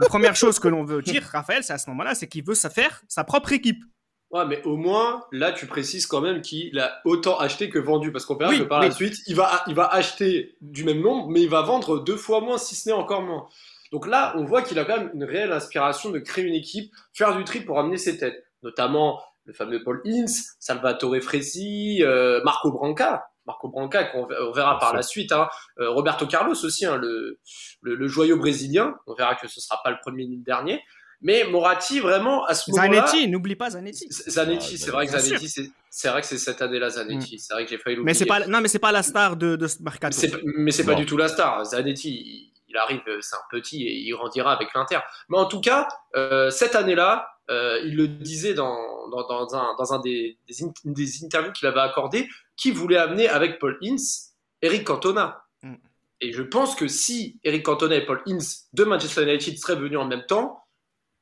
La 0.00 0.08
première 0.08 0.36
chose 0.36 0.58
que 0.58 0.68
l'on 0.68 0.84
veut 0.84 1.02
dire, 1.02 1.22
Raphaël, 1.22 1.62
c'est 1.62 1.72
à 1.72 1.78
ce 1.78 1.88
moment-là, 1.90 2.14
c'est 2.14 2.26
qu'il 2.26 2.44
veut 2.44 2.54
ça 2.54 2.70
faire 2.70 3.02
sa 3.08 3.24
propre 3.24 3.52
équipe. 3.52 3.82
Ouais, 4.30 4.44
mais 4.44 4.62
au 4.64 4.76
moins, 4.76 5.24
là, 5.32 5.52
tu 5.52 5.66
précises 5.66 6.06
quand 6.06 6.20
même 6.20 6.42
qu'il 6.42 6.78
a 6.78 7.00
autant 7.06 7.38
acheté 7.38 7.70
que 7.70 7.78
vendu. 7.78 8.12
Parce 8.12 8.26
qu'on 8.26 8.36
verra 8.36 8.54
que 8.54 8.62
par 8.64 8.80
la 8.80 8.90
suite, 8.90 9.16
il 9.26 9.34
va, 9.34 9.62
il 9.66 9.74
va 9.74 9.86
acheter 9.86 10.56
du 10.60 10.84
même 10.84 11.00
nombre, 11.00 11.28
mais 11.28 11.40
il 11.40 11.48
va 11.48 11.62
vendre 11.62 12.04
deux 12.04 12.16
fois 12.16 12.40
moins, 12.40 12.58
si 12.58 12.74
ce 12.74 12.88
n'est 12.88 12.94
encore 12.94 13.22
moins. 13.22 13.48
Donc 13.90 14.06
là, 14.06 14.34
on 14.36 14.44
voit 14.44 14.60
qu'il 14.60 14.78
a 14.78 14.84
quand 14.84 14.98
même 14.98 15.10
une 15.14 15.24
réelle 15.24 15.52
inspiration 15.52 16.10
de 16.10 16.18
créer 16.18 16.44
une 16.44 16.54
équipe, 16.54 16.92
faire 17.14 17.34
du 17.36 17.44
tri 17.44 17.60
pour 17.60 17.78
amener 17.78 17.96
ses 17.96 18.18
têtes. 18.18 18.44
Notamment 18.62 19.22
le 19.46 19.54
fameux 19.54 19.82
Paul 19.82 20.02
Ince, 20.04 20.56
Salvatore 20.60 21.16
Fresi, 21.22 22.02
euh, 22.02 22.42
Marco 22.44 22.70
Branca. 22.70 23.30
Marco 23.48 23.68
Branca, 23.68 24.04
qu'on 24.04 24.26
verra 24.52 24.78
par 24.78 24.94
la 24.94 25.02
suite. 25.02 25.32
Hein. 25.32 25.48
Euh, 25.80 25.90
Roberto 25.90 26.26
Carlos 26.26 26.54
aussi, 26.64 26.84
hein, 26.84 26.96
le, 26.96 27.40
le, 27.82 27.94
le, 27.96 28.06
joyau 28.06 28.36
brésilien. 28.36 28.94
On 29.06 29.14
verra 29.14 29.34
que 29.34 29.48
ce 29.48 29.60
sera 29.60 29.80
pas 29.82 29.90
le 29.90 29.96
premier 30.00 30.26
ni 30.26 30.36
le 30.36 30.44
dernier. 30.44 30.80
Mais 31.20 31.44
Moratti, 31.44 31.98
vraiment, 31.98 32.44
à 32.44 32.54
ce 32.54 32.70
moment-là. 32.70 33.06
Zanetti, 33.06 33.28
n'oublie 33.28 33.56
pas 33.56 33.70
Zanetti. 33.70 34.06
Zanetti, 34.10 34.74
ah, 34.74 34.78
c'est 34.78 34.90
vrai 34.90 35.06
que 35.06 35.18
Zanetti, 35.18 35.72
c'est 35.90 36.08
vrai 36.08 36.20
que 36.20 36.26
c'est 36.26 36.38
cette 36.38 36.62
année-là, 36.62 36.90
Zanetti. 36.90 37.34
Mm. 37.34 37.38
C'est 37.38 37.54
vrai 37.54 37.64
que 37.64 37.70
j'ai 37.70 37.78
failli 37.78 37.96
l'oublier. 37.96 38.12
Mais 38.12 38.14
c'est 38.14 38.26
pas, 38.26 38.46
non, 38.46 38.60
mais 38.60 38.68
c'est 38.68 38.78
pas 38.78 38.92
la 38.92 39.02
star 39.02 39.36
de, 39.36 39.56
de 39.56 39.66
ce 39.66 39.82
mercato. 39.82 40.16
Mais 40.56 40.70
c'est 40.70 40.84
pas 40.84 40.94
du 40.94 41.06
tout 41.06 41.16
la 41.16 41.28
star. 41.28 41.64
Zanetti, 41.64 42.52
il, 42.68 42.76
arrive, 42.76 43.00
c'est 43.20 43.34
un 43.34 43.40
petit 43.50 43.84
et 43.84 43.94
il 43.94 44.12
grandira 44.12 44.52
avec 44.52 44.68
l'Inter. 44.74 45.00
Mais 45.30 45.38
en 45.38 45.46
tout 45.46 45.60
cas, 45.60 45.88
euh, 46.14 46.50
cette 46.50 46.76
année-là, 46.76 47.26
euh, 47.50 47.80
il 47.82 47.96
le 47.96 48.06
disait 48.08 48.54
dans, 48.54 49.08
dans, 49.08 49.26
dans 49.26 49.56
un, 49.56 49.74
dans 49.76 49.92
un 49.94 50.00
des, 50.00 50.38
des, 50.84 51.24
interviews 51.24 51.52
qu'il 51.52 51.66
avait 51.66 51.80
accordé, 51.80 52.28
qui 52.58 52.70
voulait 52.70 52.98
amener 52.98 53.28
avec 53.28 53.58
Paul 53.58 53.78
Ince 53.82 54.34
Eric 54.60 54.84
Cantona. 54.84 55.42
Mm. 55.62 55.76
Et 56.20 56.32
je 56.32 56.42
pense 56.42 56.74
que 56.74 56.88
si 56.88 57.40
Eric 57.44 57.64
Cantona 57.64 57.96
et 57.96 58.04
Paul 58.04 58.20
Ince 58.26 58.66
de 58.74 58.84
Manchester 58.84 59.22
United 59.22 59.56
seraient 59.56 59.76
venus 59.76 59.98
en 59.98 60.06
même 60.06 60.26
temps, 60.26 60.68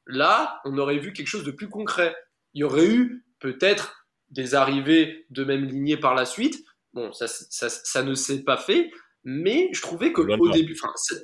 Là, 0.06 0.60
on 0.64 0.78
aurait 0.78 0.98
vu 0.98 1.12
quelque 1.12 1.26
chose 1.26 1.44
de 1.44 1.50
plus 1.50 1.68
concret. 1.68 2.16
Il 2.54 2.60
y 2.60 2.64
aurait 2.64 2.86
eu 2.86 3.26
peut-être 3.40 4.06
des 4.30 4.54
arrivées 4.54 5.26
de 5.30 5.44
même 5.44 5.64
lignée 5.64 5.96
par 5.96 6.14
la 6.14 6.24
suite. 6.24 6.64
Bon, 6.92 7.12
ça, 7.12 7.26
ça, 7.28 8.02
ne 8.02 8.14
s'est 8.14 8.42
pas 8.42 8.56
fait, 8.56 8.90
mais 9.24 9.68
je 9.72 9.82
trouvais 9.82 10.12
que 10.12 10.22
au 10.22 10.50
début, 10.50 10.76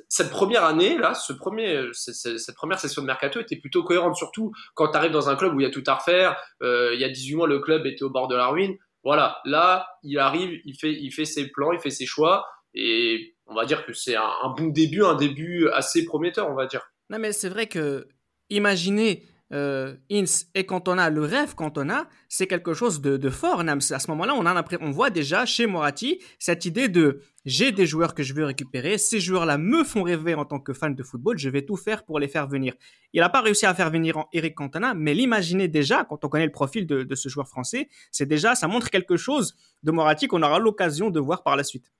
cette 0.09 0.29
première 0.29 0.65
année 0.65 0.97
là, 0.97 1.15
ce 1.15 1.33
premier, 1.33 1.89
cette 1.93 2.55
première 2.55 2.79
session 2.79 3.01
de 3.01 3.07
mercato 3.07 3.39
était 3.39 3.55
plutôt 3.55 3.83
cohérente, 3.83 4.15
surtout 4.15 4.51
quand 4.75 4.91
tu 4.91 4.97
arrives 4.97 5.11
dans 5.11 5.29
un 5.29 5.35
club 5.35 5.55
où 5.55 5.59
il 5.61 5.63
y 5.63 5.67
a 5.67 5.71
tout 5.71 5.83
à 5.87 5.95
refaire. 5.95 6.37
Euh, 6.61 6.91
il 6.93 6.99
y 6.99 7.05
a 7.05 7.09
18 7.09 7.35
mois, 7.35 7.47
le 7.47 7.59
club 7.59 7.87
était 7.87 8.03
au 8.03 8.11
bord 8.11 8.27
de 8.27 8.35
la 8.35 8.47
ruine. 8.47 8.75
Voilà, 9.03 9.39
là, 9.45 9.87
il 10.03 10.17
arrive, 10.17 10.61
il 10.65 10.75
fait, 10.75 10.93
il 10.93 11.11
fait 11.11 11.25
ses 11.25 11.49
plans, 11.49 11.71
il 11.73 11.79
fait 11.79 11.89
ses 11.89 12.05
choix, 12.05 12.45
et 12.73 13.35
on 13.45 13.53
va 13.53 13.65
dire 13.65 13.85
que 13.85 13.93
c'est 13.93 14.15
un, 14.15 14.31
un 14.43 14.49
bon 14.49 14.67
début, 14.67 15.03
un 15.03 15.15
début 15.15 15.67
assez 15.69 16.05
prometteur, 16.05 16.49
on 16.49 16.55
va 16.55 16.65
dire. 16.65 16.81
Non, 17.09 17.19
mais 17.19 17.33
c'est 17.33 17.49
vrai 17.49 17.67
que 17.67 18.07
imaginez 18.49 19.23
euh, 19.51 19.95
Ince 20.11 20.47
et 20.55 20.65
Cantona, 20.65 21.09
le 21.09 21.21
rêve 21.21 21.53
Cantona, 21.55 22.07
c'est 22.29 22.47
quelque 22.47 22.73
chose 22.73 23.01
de, 23.01 23.29
fort. 23.29 23.61
À 23.61 23.79
ce 23.79 24.11
moment-là, 24.11 24.33
on, 24.35 24.45
on 24.81 24.91
voit 24.91 25.09
déjà 25.09 25.45
chez 25.45 25.67
Moratti 25.67 26.19
cette 26.39 26.65
idée 26.65 26.87
de 26.87 27.21
j'ai 27.45 27.71
des 27.71 27.85
joueurs 27.85 28.15
que 28.15 28.23
je 28.23 28.33
veux 28.33 28.45
récupérer, 28.45 28.97
ces 28.97 29.19
joueurs-là 29.19 29.57
me 29.57 29.83
font 29.83 30.03
rêver 30.03 30.33
en 30.33 30.45
tant 30.45 30.59
que 30.59 30.73
fan 30.73 30.95
de 30.95 31.03
football, 31.03 31.37
je 31.37 31.49
vais 31.49 31.63
tout 31.63 31.75
faire 31.75 32.05
pour 32.05 32.19
les 32.19 32.27
faire 32.27 32.47
venir. 32.47 32.73
Il 33.11 33.19
n'a 33.19 33.29
pas 33.29 33.41
réussi 33.41 33.65
à 33.65 33.73
faire 33.73 33.89
venir 33.89 34.23
Eric 34.31 34.55
Cantona, 34.55 34.93
mais 34.93 35.13
l'imaginer 35.13 35.67
déjà, 35.67 36.05
quand 36.05 36.23
on 36.23 36.29
connaît 36.29 36.45
le 36.45 36.51
profil 36.51 36.87
de, 36.87 37.15
ce 37.15 37.29
joueur 37.29 37.47
français, 37.47 37.89
c'est 38.11 38.25
déjà, 38.25 38.55
ça 38.55 38.67
montre 38.67 38.89
quelque 38.89 39.17
chose 39.17 39.55
de 39.83 39.91
Moratti 39.91 40.27
qu'on 40.27 40.41
aura 40.41 40.59
l'occasion 40.59 41.09
de 41.09 41.19
voir 41.19 41.43
par 41.43 41.55
la 41.55 41.63
suite. 41.63 41.91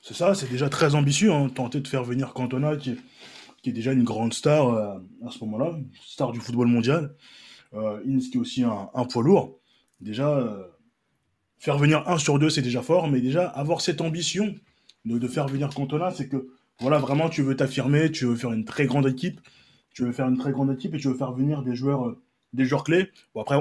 C'est 0.00 0.14
ça, 0.14 0.34
c'est 0.34 0.50
déjà 0.50 0.68
très 0.68 0.94
ambitieux, 0.94 1.32
hein, 1.32 1.48
tenter 1.54 1.80
de 1.80 1.88
faire 1.88 2.04
venir 2.04 2.32
Cantona 2.32 2.74
qui 3.64 3.70
est 3.70 3.72
déjà 3.72 3.92
une 3.92 4.04
grande 4.04 4.34
star 4.34 4.68
euh, 4.68 4.98
à 5.26 5.30
ce 5.30 5.38
moment-là, 5.40 5.74
star 6.06 6.32
du 6.32 6.38
football 6.38 6.68
mondial. 6.68 7.14
Euh, 7.72 7.98
Inns 8.06 8.20
qui 8.20 8.36
est 8.36 8.40
aussi 8.40 8.62
un, 8.62 9.04
poids 9.06 9.22
lourd. 9.22 9.58
Déjà, 10.02 10.28
euh, 10.28 10.64
faire 11.58 11.78
venir 11.78 12.06
un 12.06 12.18
sur 12.18 12.38
deux, 12.38 12.50
c'est 12.50 12.60
déjà 12.60 12.82
fort, 12.82 13.08
mais 13.08 13.22
déjà 13.22 13.48
avoir 13.48 13.80
cette 13.80 14.02
ambition 14.02 14.54
de, 15.06 15.26
faire 15.26 15.48
venir 15.48 15.70
Cantona, 15.70 16.10
c'est 16.10 16.28
que 16.28 16.48
voilà, 16.78 16.98
vraiment, 16.98 17.30
tu 17.30 17.42
veux 17.42 17.56
t'affirmer, 17.56 18.10
tu 18.10 18.26
veux 18.26 18.36
faire 18.36 18.52
une 18.52 18.66
très 18.66 18.84
grande 18.84 19.06
équipe, 19.06 19.40
tu 19.94 20.04
veux 20.04 20.12
faire 20.12 20.28
une 20.28 20.36
très 20.36 20.52
grande 20.52 20.70
équipe 20.70 20.94
et 20.94 20.98
tu 20.98 21.08
veux 21.08 21.14
faire 21.14 21.32
venir 21.32 21.62
des 21.62 21.74
joueurs, 21.74 22.14
des 22.52 22.66
joueurs 22.66 22.84
clés. 22.84 23.10
Bon, 23.34 23.40
après, 23.40 23.56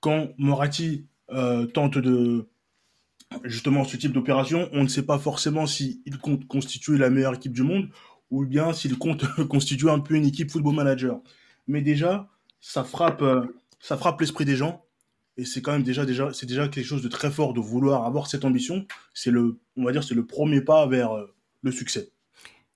quand 0.00 0.28
Moratti 0.36 1.06
tente 1.72 1.96
de 1.96 2.48
justement 3.44 3.84
ce 3.84 3.96
type 3.96 4.12
d'opération, 4.12 4.68
on 4.72 4.82
ne 4.82 4.88
sait 4.88 5.06
pas 5.06 5.18
forcément 5.18 5.66
s'il 5.66 6.18
compte 6.20 6.46
constituer 6.46 6.98
la 6.98 7.08
meilleure 7.08 7.34
équipe 7.34 7.52
du 7.52 7.62
monde 7.62 7.88
ou 8.32 8.46
bien 8.46 8.72
s'il 8.72 8.98
compte 8.98 9.24
constituer 9.48 9.90
un 9.90 10.00
peu 10.00 10.14
une 10.14 10.24
équipe 10.24 10.50
football 10.50 10.74
manager. 10.74 11.20
Mais 11.68 11.82
déjà, 11.82 12.28
ça 12.60 12.82
frappe, 12.82 13.22
euh, 13.22 13.44
ça 13.78 13.96
frappe 13.96 14.20
l'esprit 14.20 14.44
des 14.44 14.56
gens. 14.56 14.84
Et 15.36 15.44
c'est 15.44 15.62
quand 15.62 15.72
même 15.72 15.82
déjà, 15.82 16.04
déjà, 16.04 16.32
c'est 16.32 16.46
déjà 16.46 16.66
quelque 16.68 16.84
chose 16.84 17.02
de 17.02 17.08
très 17.08 17.30
fort 17.30 17.52
de 17.52 17.60
vouloir 17.60 18.04
avoir 18.04 18.26
cette 18.26 18.44
ambition. 18.44 18.86
C'est 19.14 19.30
le, 19.30 19.58
on 19.76 19.84
va 19.84 19.92
dire, 19.92 20.02
c'est 20.02 20.14
le 20.14 20.26
premier 20.26 20.62
pas 20.62 20.86
vers 20.86 21.12
euh, 21.12 21.32
le 21.62 21.70
succès. 21.70 22.11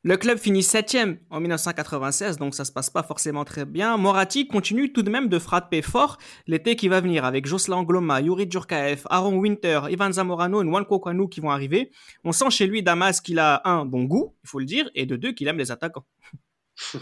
Le 0.06 0.16
club 0.16 0.38
finit 0.38 0.62
septième 0.62 1.18
en 1.30 1.40
1996, 1.40 2.36
donc 2.36 2.54
ça 2.54 2.64
se 2.64 2.70
passe 2.70 2.90
pas 2.90 3.02
forcément 3.02 3.44
très 3.44 3.64
bien. 3.64 3.96
Moratti 3.96 4.46
continue 4.46 4.92
tout 4.92 5.02
de 5.02 5.10
même 5.10 5.28
de 5.28 5.36
frapper 5.40 5.82
fort 5.82 6.18
l'été 6.46 6.76
qui 6.76 6.86
va 6.86 7.00
venir 7.00 7.25
avec 7.25 7.44
Jocelyn 7.44 7.82
Gloma, 7.82 8.20
Yuri 8.20 8.48
Djurkaev, 8.48 9.02
Aaron 9.10 9.36
Winter, 9.38 9.80
Ivan 9.90 10.12
Zamorano 10.12 10.62
et 10.62 10.64
Nwanko 10.64 11.00
Kwanu 11.00 11.28
qui 11.28 11.40
vont 11.40 11.50
arriver. 11.50 11.90
On 12.22 12.30
sent 12.30 12.50
chez 12.50 12.68
lui 12.68 12.84
Damas 12.84 13.20
qu'il 13.20 13.40
a 13.40 13.62
un 13.64 13.84
bon 13.84 14.04
goût, 14.04 14.36
il 14.44 14.48
faut 14.48 14.60
le 14.60 14.64
dire, 14.64 14.88
et 14.94 15.06
de 15.06 15.16
deux 15.16 15.32
qu'il 15.32 15.48
aime 15.48 15.58
les 15.58 15.72
attaquants. 15.72 16.06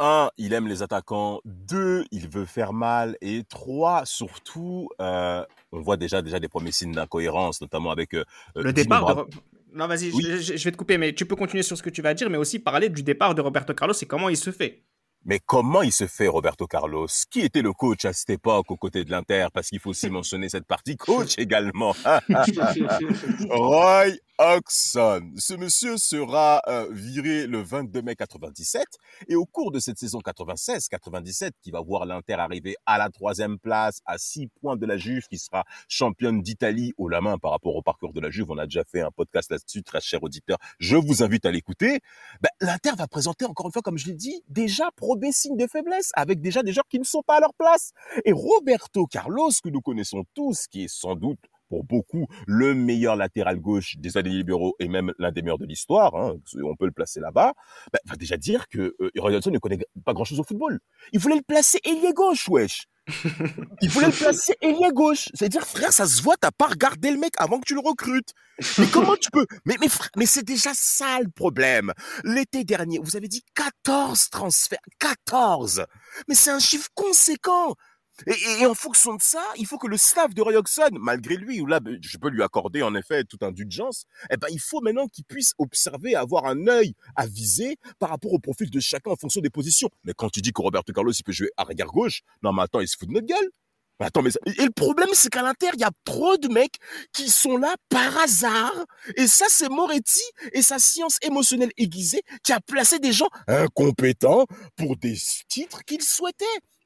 un, 0.00 0.28
il 0.36 0.54
aime 0.54 0.66
les 0.66 0.82
attaquants. 0.82 1.40
Deux, 1.44 2.04
il 2.10 2.28
veut 2.28 2.46
faire 2.46 2.72
mal. 2.72 3.16
Et 3.20 3.44
trois, 3.48 4.04
surtout, 4.06 4.88
euh, 5.00 5.44
on 5.70 5.82
voit 5.82 5.96
déjà 5.96 6.20
déjà 6.20 6.40
des 6.40 6.48
premiers 6.48 6.72
signes 6.72 6.94
d'incohérence, 6.94 7.60
notamment 7.60 7.92
avec 7.92 8.12
euh, 8.12 8.24
le 8.56 8.72
départ 8.72 9.14
de, 9.14 9.24
non, 9.74 9.86
vas-y, 9.88 10.10
je, 10.10 10.64
vais 10.64 10.72
te 10.72 10.76
couper, 10.76 10.98
mais 10.98 11.12
tu 11.12 11.26
peux 11.26 11.36
continuer 11.36 11.62
sur 11.62 11.76
ce 11.76 11.82
que 11.82 11.90
tu 11.90 12.00
vas 12.00 12.14
dire, 12.14 12.30
mais 12.30 12.38
aussi 12.38 12.58
parler 12.58 12.88
du 12.88 13.02
départ 13.02 13.34
de 13.34 13.40
Roberto 13.40 13.74
Carlos 13.74 13.94
et 14.00 14.06
comment 14.06 14.28
il 14.28 14.36
se 14.36 14.50
fait. 14.50 14.84
Mais 15.26 15.40
comment 15.44 15.80
il 15.82 15.92
se 15.92 16.06
fait, 16.06 16.28
Roberto 16.28 16.66
Carlos? 16.66 17.08
Qui 17.30 17.40
était 17.40 17.62
le 17.62 17.72
coach 17.72 18.04
à 18.04 18.12
cette 18.12 18.28
époque 18.30 18.70
aux 18.70 18.76
côtés 18.76 19.04
de 19.04 19.10
l'Inter? 19.10 19.46
Parce 19.52 19.68
qu'il 19.68 19.80
faut 19.80 19.90
aussi 19.90 20.10
mentionner 20.10 20.48
cette 20.48 20.66
partie 20.66 20.96
coach 20.96 21.38
également. 21.38 21.96
Roy 23.50 24.06
Oxon. 24.38 25.30
Ce 25.36 25.54
monsieur 25.54 25.96
sera 25.96 26.60
euh, 26.66 26.88
viré 26.90 27.46
le 27.46 27.62
22 27.62 28.02
mai 28.02 28.16
97 28.16 28.84
et 29.28 29.36
au 29.36 29.46
cours 29.46 29.70
de 29.70 29.78
cette 29.78 29.96
saison 29.96 30.18
96-97 30.18 31.52
qui 31.62 31.70
va 31.70 31.80
voir 31.80 32.04
l'Inter 32.04 32.34
arriver 32.34 32.74
à 32.84 32.98
la 32.98 33.10
troisième 33.10 33.60
place 33.60 34.00
à 34.06 34.18
six 34.18 34.48
points 34.60 34.76
de 34.76 34.86
la 34.86 34.96
Juve 34.96 35.28
qui 35.28 35.38
sera 35.38 35.64
championne 35.88 36.42
d'Italie 36.42 36.92
au 36.98 37.08
la 37.08 37.20
main 37.20 37.38
par 37.38 37.52
rapport 37.52 37.76
au 37.76 37.82
parcours 37.82 38.12
de 38.12 38.20
la 38.20 38.30
Juve. 38.30 38.50
On 38.50 38.58
a 38.58 38.66
déjà 38.66 38.82
fait 38.82 39.02
un 39.02 39.12
podcast 39.12 39.52
là-dessus, 39.52 39.84
très 39.84 40.00
cher 40.00 40.20
auditeur. 40.24 40.58
Je 40.80 40.96
vous 40.96 41.22
invite 41.22 41.46
à 41.46 41.52
l'écouter. 41.52 42.00
Ben, 42.42 42.50
L'Inter 42.60 42.96
va 42.98 43.06
présenter 43.06 43.44
encore 43.44 43.66
une 43.66 43.72
fois, 43.72 43.82
comme 43.82 43.98
je 43.98 44.06
l'ai 44.06 44.14
dit, 44.14 44.42
déjà 44.48 44.90
probé 44.96 45.30
signe 45.30 45.56
de 45.56 45.68
faiblesse 45.68 46.10
avec 46.14 46.40
déjà 46.40 46.64
des 46.64 46.72
joueurs 46.72 46.88
qui 46.88 46.98
ne 46.98 47.04
sont 47.04 47.22
pas 47.22 47.36
à 47.36 47.40
leur 47.40 47.54
place. 47.54 47.92
Et 48.24 48.32
Roberto 48.32 49.06
Carlos, 49.06 49.50
que 49.62 49.68
nous 49.68 49.80
connaissons 49.80 50.24
tous, 50.34 50.66
qui 50.66 50.84
est 50.84 50.92
sans 50.92 51.14
doute 51.14 51.38
beaucoup 51.82 52.26
le 52.46 52.74
meilleur 52.74 53.16
latéral 53.16 53.58
gauche 53.58 53.96
des 53.98 54.16
années 54.16 54.30
libéraux 54.30 54.76
et 54.78 54.88
même 54.88 55.12
l'un 55.18 55.32
des 55.32 55.42
meilleurs 55.42 55.58
de 55.58 55.66
l'histoire, 55.66 56.14
hein, 56.14 56.36
on 56.62 56.76
peut 56.76 56.86
le 56.86 56.92
placer 56.92 57.20
là-bas, 57.20 57.52
bah, 57.92 57.98
va 58.06 58.16
déjà 58.16 58.36
dire 58.36 58.68
que 58.68 58.94
euh, 59.00 59.10
Roy 59.18 59.30
ne 59.32 59.58
connaît 59.58 59.78
pas 60.04 60.12
grand-chose 60.12 60.40
au 60.40 60.44
football. 60.44 60.80
Il 61.12 61.20
voulait 61.20 61.36
le 61.36 61.42
placer 61.42 61.78
ailier 61.84 62.12
gauche, 62.12 62.48
wesh. 62.48 62.86
Il 63.82 63.90
voulait 63.90 64.06
le 64.06 64.12
placer 64.12 64.54
ailier 64.62 64.90
gauche. 64.92 65.28
C'est-à-dire, 65.34 65.66
frère, 65.66 65.92
ça 65.92 66.06
se 66.06 66.22
voit, 66.22 66.36
t'as 66.36 66.50
pas 66.50 66.68
regardé 66.68 67.10
le 67.10 67.18
mec 67.18 67.32
avant 67.38 67.58
que 67.58 67.66
tu 67.66 67.74
le 67.74 67.80
recrutes. 67.80 68.32
Mais 68.78 68.86
comment 68.86 69.16
tu 69.16 69.30
peux? 69.30 69.46
Mais, 69.64 69.76
mais, 69.80 69.88
mais 70.16 70.26
c'est 70.26 70.44
déjà 70.44 70.70
ça 70.74 71.18
le 71.20 71.28
problème. 71.28 71.92
L'été 72.22 72.64
dernier, 72.64 72.98
vous 73.02 73.16
avez 73.16 73.28
dit 73.28 73.42
14 73.54 74.30
transferts. 74.30 74.78
14 74.98 75.84
Mais 76.28 76.34
c'est 76.34 76.50
un 76.50 76.58
chiffre 76.58 76.88
conséquent. 76.94 77.74
Et, 78.26 78.66
en 78.66 78.74
fonction 78.74 79.14
de 79.14 79.22
ça, 79.22 79.42
il 79.56 79.66
faut 79.66 79.78
que 79.78 79.86
le 79.86 79.96
staff 79.96 80.34
de 80.34 80.42
Roy 80.42 80.54
Hodgson, 80.54 80.90
malgré 80.92 81.36
lui, 81.36 81.60
ou 81.60 81.66
là, 81.66 81.80
ben, 81.80 81.98
je 82.00 82.16
peux 82.18 82.28
lui 82.28 82.42
accorder 82.42 82.82
en 82.82 82.94
effet 82.94 83.24
toute 83.24 83.42
indulgence, 83.42 84.04
eh 84.30 84.36
ben, 84.36 84.48
il 84.50 84.60
faut 84.60 84.80
maintenant 84.80 85.08
qu'il 85.08 85.24
puisse 85.24 85.52
observer, 85.58 86.14
avoir 86.14 86.46
un 86.46 86.66
œil 86.68 86.94
à 87.16 87.26
viser 87.26 87.76
par 87.98 88.10
rapport 88.10 88.32
au 88.32 88.38
profil 88.38 88.70
de 88.70 88.80
chacun 88.80 89.10
en 89.10 89.16
fonction 89.16 89.40
des 89.40 89.50
positions. 89.50 89.90
Mais 90.04 90.12
quand 90.16 90.30
tu 90.30 90.40
dis 90.40 90.52
que 90.52 90.62
Roberto 90.62 90.92
Carlos, 90.92 91.12
il 91.12 91.22
peut 91.22 91.32
jouer 91.32 91.50
arrière 91.56 91.86
gauche, 91.86 92.22
non, 92.42 92.52
mais 92.52 92.62
attends, 92.62 92.80
il 92.80 92.88
se 92.88 92.96
fout 92.96 93.08
de 93.08 93.14
notre 93.14 93.26
gueule. 93.26 93.50
Attends, 94.00 94.22
mais 94.22 94.30
et 94.58 94.64
le 94.64 94.70
problème, 94.70 95.08
c'est 95.12 95.30
qu'à 95.30 95.42
l'Inter, 95.42 95.70
il 95.74 95.80
y 95.80 95.84
a 95.84 95.90
trop 96.04 96.36
de 96.36 96.48
mecs 96.48 96.78
qui 97.12 97.30
sont 97.30 97.56
là 97.56 97.74
par 97.88 98.18
hasard. 98.18 98.74
Et 99.16 99.28
ça, 99.28 99.46
c'est 99.48 99.68
Moretti 99.68 100.20
et 100.52 100.62
sa 100.62 100.78
science 100.80 101.18
émotionnelle 101.22 101.70
aiguisée 101.76 102.22
qui 102.42 102.52
a 102.52 102.60
placé 102.60 102.98
des 102.98 103.12
gens 103.12 103.28
incompétents 103.46 104.46
pour 104.76 104.96
des 104.96 105.16
titres 105.48 105.84
qu'il 105.84 106.02
souhaitait. 106.02 106.44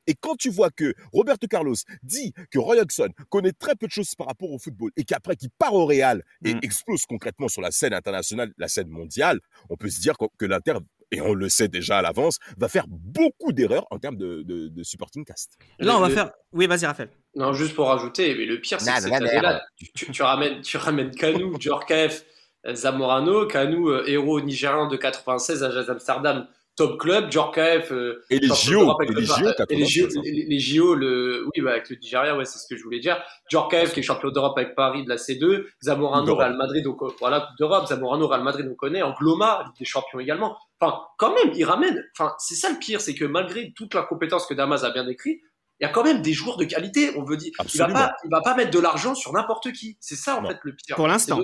Et 0.09 0.15
quand 0.15 0.35
tu 0.35 0.50
vois 0.50 0.71
que 0.71 0.95
Roberto 1.12 1.47
Carlos 1.47 1.77
dit 2.03 2.33
que 2.50 2.59
Roy 2.59 2.79
Hodgson 2.81 3.11
connaît 3.29 3.53
très 3.53 3.77
peu 3.77 3.87
de 3.87 3.93
choses 3.93 4.15
par 4.15 4.27
rapport 4.27 4.50
au 4.50 4.59
football 4.59 4.91
et 4.97 5.05
qu'après 5.05 5.37
qu'il 5.37 5.50
part 5.50 5.75
au 5.75 5.87
Real 5.87 6.25
et 6.45 6.55
mm. 6.55 6.61
explose 6.62 7.05
concrètement 7.07 7.49
sur 7.49 7.61
la 7.62 7.71
scène 7.71 7.93
internationale, 7.93 8.53
la 8.57 8.69
scène 8.69 8.88
mondiale, 8.88 9.38
on 9.69 9.77
peut 9.77 9.91
se 9.91 10.00
dire 10.00 10.15
que 10.38 10.47
l'Inter 10.47 10.79
et 11.11 11.21
on 11.21 11.35
le 11.35 11.49
sait 11.49 11.69
déjà 11.69 11.99
à 11.99 12.03
l'avance, 12.03 12.38
va 12.57 12.69
faire 12.69 12.85
beaucoup 12.88 13.53
d'erreurs 13.53 13.87
en 13.91 13.99
termes 13.99 14.17
de, 14.17 14.83
supporting 14.83 15.25
cast. 15.25 15.57
Là, 15.79 15.97
on 15.97 16.00
va 16.00 16.11
faire. 16.11 16.33
Oui, 16.53 16.67
vas-y, 16.67 16.87
Raphaël. 16.87 17.11
Non, 17.35 17.53
juste 17.53 17.75
pour 17.75 17.88
rajouter, 17.88 18.35
mais 18.35 18.45
le 18.45 18.61
pire, 18.61 18.81
c'est 18.81 18.93
que 18.93 19.00
cette 19.00 19.12
année-là, 19.12 19.62
tu, 19.95 20.23
ramènes, 20.23 20.61
tu 20.62 20.77
ramènes 20.77 21.11
Kanu, 21.11 21.55
Djorkaeff, 21.59 22.25
Zamorano, 22.73 23.47
Kanu, 23.47 23.88
euh, 23.88 24.09
héros 24.09 24.41
nigérian 24.41 24.88
de 24.88 24.97
96 24.97 25.62
à 25.62 25.71
Jazz 25.71 25.88
Amsterdam, 25.91 26.47
top 26.78 26.99
club, 26.99 27.30
Djorkaeff. 27.30 27.90
Euh, 27.90 28.25
et 28.30 28.38
les 28.38 28.49
JO, 28.49 28.97
et 29.02 29.75
les 29.75 29.85
JO, 29.85 30.06
les 30.23 30.61
JO, 30.61 30.94
le, 30.94 31.44
oui, 31.44 31.61
bah, 31.61 31.73
avec 31.73 31.90
le 31.90 31.97
Nigeria, 31.97 32.37
ouais, 32.37 32.44
c'est 32.44 32.58
ce 32.58 32.66
que 32.68 32.76
je 32.76 32.85
voulais 32.85 33.00
dire. 33.00 33.20
Djorkaeff, 33.50 33.92
qui 33.92 34.00
est 34.00 34.02
champion 34.04 34.30
d'Europe 34.30 34.56
avec 34.56 34.76
Paris 34.76 35.04
de 35.04 35.08
la 35.08 35.16
C2, 35.16 35.66
Zamorano, 35.82 36.37
Real 36.37 36.56
Madrid, 36.56 36.85
donc, 36.85 37.02
euh, 37.02 37.08
voilà, 37.18 37.40
Coupe 37.40 37.58
d'Europe, 37.58 37.87
Zamorano, 37.87 38.28
Real 38.28 38.44
Madrid, 38.44 38.66
on 38.70 38.76
connaît, 38.76 39.02
Angloma, 39.02 39.64
Ligue 39.66 39.78
des 39.80 39.85
champions 39.85 40.20
également. 40.20 40.56
Enfin, 40.80 41.00
quand 41.18 41.35
même, 41.35 41.52
il 41.54 41.64
ramène, 41.64 42.00
enfin, 42.16 42.35
c'est 42.38 42.54
ça 42.54 42.70
le 42.70 42.78
pire, 42.78 43.00
c'est 43.00 43.14
que 43.14 43.25
malgré 43.25 43.73
toute 43.75 43.94
la 43.94 44.02
compétence 44.02 44.47
que 44.47 44.54
Damas 44.54 44.85
a 44.85 44.90
bien 44.90 45.04
décrit, 45.04 45.40
il 45.80 45.85
y 45.85 45.87
a 45.87 45.90
quand 45.90 46.04
même 46.04 46.23
des 46.23 46.32
joueurs 46.32 46.56
de 46.56 46.64
qualité. 46.64 47.12
On 47.16 47.25
veut 47.25 47.37
dire, 47.37 47.52
il 47.73 47.78
va 47.78 47.88
pas, 47.88 48.16
il 48.25 48.30
va 48.30 48.40
pas 48.40 48.54
mettre 48.56 48.73
de 48.73 48.80
l'argent 48.80 49.14
sur 49.14 49.32
n'importe 49.32 49.73
qui. 49.73 49.97
C'est 50.00 50.16
ça, 50.16 50.37
en 50.37 50.44
fait, 50.44 50.58
le 50.62 50.75
pire. 50.75 50.97
Pour 50.97 51.06
l'instant. 51.06 51.40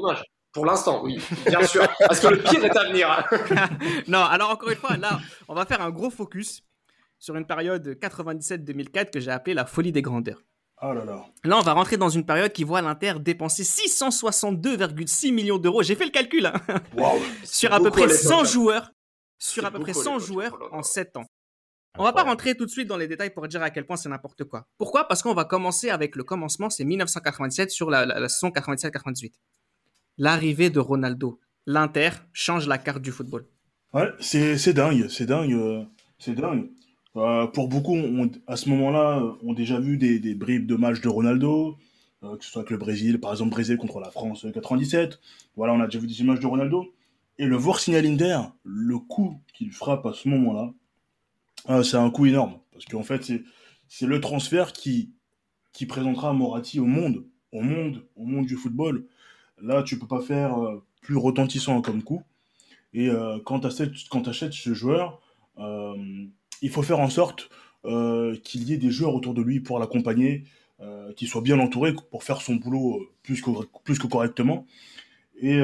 Pour 0.55 0.67
l'instant, 0.67 1.03
oui, 1.03 1.21
bien 1.47 1.67
sûr. 1.67 1.85
Parce 1.99 2.21
que 2.21 2.29
le 2.29 2.39
pire 2.39 2.65
est 2.65 2.77
à 2.77 2.85
venir. 2.85 3.29
non, 4.09 4.21
alors 4.21 4.51
encore 4.51 4.71
une 4.71 4.77
fois, 4.77 4.97
là, 4.97 5.19
on 5.49 5.55
va 5.55 5.67
faire 5.67 5.83
un 5.83 5.91
gros 5.91 6.11
focus 6.11 6.63
sur 7.19 7.35
une 7.35 7.45
période 7.45 7.99
97-2004 8.01 9.11
que 9.11 9.19
j'ai 9.19 9.33
appelée 9.33 9.55
la 9.55 9.67
folie 9.67 9.91
des 9.91 10.01
grandeurs. 10.01 10.43
Oh 10.81 10.93
là 10.93 11.05
là. 11.05 11.25
Là, 11.43 11.59
on 11.59 11.63
va 11.63 11.73
rentrer 11.73 11.97
dans 11.97 12.09
une 12.09 12.25
période 12.25 12.53
qui 12.53 12.63
voit 12.63 12.83
l'Inter 12.83 13.15
dépenser 13.19 13.65
662,6 13.65 15.33
millions 15.33 15.59
d'euros. 15.59 15.83
J'ai 15.83 15.97
fait 15.97 16.05
le 16.05 16.11
calcul. 16.13 16.47
Hein. 16.47 16.55
sur 17.45 17.73
à 17.73 17.81
peu 17.81 17.91
près 17.91 18.09
100 18.09 18.45
joueurs. 18.45 18.93
Sur 19.39 19.67
à 19.67 19.73
peu 19.73 19.81
près 19.81 19.93
100 19.93 20.21
joueurs 20.21 20.57
en 20.71 20.85
7 20.85 21.17
ans. 21.17 21.27
On 21.99 22.05
va 22.05 22.13
pas 22.13 22.23
rentrer 22.23 22.57
tout 22.57 22.65
de 22.65 22.71
suite 22.71 22.87
dans 22.87 22.97
les 22.97 23.09
détails 23.09 23.31
pour 23.31 23.47
dire 23.49 23.63
à 23.63 23.71
quel 23.71 23.87
point 23.87 23.97
c'est 23.97 24.09
n'importe 24.09 24.45
quoi. 24.45 24.67
Pourquoi? 24.79 25.09
Parce 25.09 25.23
qu'on 25.23 25.35
va 25.35 25.45
commencer 25.45 25.91
avec 25.91 26.15
le 26.15 26.23
commencement, 26.23 26.71
c'est 26.71 26.85
1997 26.85 27.71
sur 27.71 27.91
la, 27.91 28.07
la 28.07 28.29
saison 28.29 28.51
97-98 28.51 29.33
l'arrivée 30.19 30.71
de 30.71 30.81
Ronaldo. 30.81 31.41
L'Inter 31.67 32.11
change 32.33 32.67
la 32.67 32.79
carte 32.79 33.03
du 33.03 33.11
football. 33.11 33.47
Ouais, 33.93 34.11
c'est 34.19 34.73
dingue, 34.73 35.07
c'est 35.09 35.27
dingue, 35.27 35.53
euh, 35.53 35.85
c'est 36.19 36.35
dingue. 36.35 36.69
Euh, 37.17 37.47
pour 37.47 37.69
beaucoup, 37.69 37.97
à 38.47 38.57
ce 38.57 38.69
moment-là, 38.71 39.23
ont 39.43 39.53
déjà 39.53 39.79
vu 39.79 39.97
des, 39.97 40.35
bribes 40.35 40.67
de 40.67 40.75
matchs 40.75 41.01
de 41.01 41.09
Ronaldo, 41.09 41.77
euh, 42.25 42.37
que 42.37 42.45
ce 42.45 42.51
soit 42.51 42.63
avec 42.63 42.71
le 42.71 42.77
Brésil, 42.77 43.21
par 43.21 43.31
exemple 43.31 43.53
Brésil 43.53 43.77
contre 43.77 44.01
la 44.01 44.11
France 44.11 44.47
97. 44.53 45.21
Voilà, 45.57 45.75
on 45.75 45.81
a 45.81 45.87
déjà 45.87 46.01
vu 46.01 46.09
des 46.09 46.21
images 46.21 46.41
de 46.41 46.47
Ronaldo. 46.47 46.93
Et 47.39 47.47
le 47.47 47.57
voir 47.57 47.81
signaler 47.81 48.17
le 48.65 48.99
coup 48.99 49.41
qu'il 49.55 49.73
frappe 49.73 50.07
à 50.07 50.13
ce 50.13 50.29
moment-là, 50.29 50.73
c'est 51.83 51.97
un 51.97 52.11
coup 52.11 52.27
énorme. 52.27 52.59
Parce 52.73 52.85
qu'en 52.85 53.03
fait, 53.03 53.33
c'est 53.89 54.07
le 54.07 54.21
transfert 54.21 54.73
qui, 54.73 55.13
qui 55.73 55.87
présentera 55.87 56.33
Moratti 56.33 56.79
au 56.79 56.87
monde, 56.87 57.25
au 57.53 57.61
monde, 57.61 58.05
au 58.17 58.25
monde 58.25 58.47
du 58.47 58.57
football. 58.57 59.07
Là, 59.63 59.83
tu 59.83 59.99
peux 59.99 60.07
pas 60.07 60.21
faire 60.21 60.59
euh, 60.59 60.85
plus 61.01 61.17
retentissant 61.17 61.81
comme 61.81 62.03
coup. 62.03 62.23
Et 62.93 63.09
euh, 63.09 63.39
quand 63.45 63.61
tu 63.61 63.67
achètes, 63.67 64.53
ce 64.53 64.75
joueur, 64.75 65.21
euh, 65.59 66.27
il 66.63 66.71
faut 66.71 66.83
faire 66.83 67.01
en 67.01 67.11
sorte 67.11 67.51
qu'il 68.45 68.65
y 68.65 68.73
ait 68.73 68.79
des 68.79 68.91
joueurs 68.91 69.15
autour 69.15 69.35
de 69.35 69.43
lui 69.43 69.61
pour 69.61 69.79
l'accompagner, 69.79 70.45
qu'il 71.17 71.29
soit 71.29 71.43
bien 71.43 71.59
entouré 71.59 71.95
pour 72.11 72.25
faire 72.25 72.41
son 72.41 72.55
boulot 72.55 73.07
plus 73.23 73.43
que, 73.43 74.07
correctement. 74.07 74.65
Et 75.43 75.61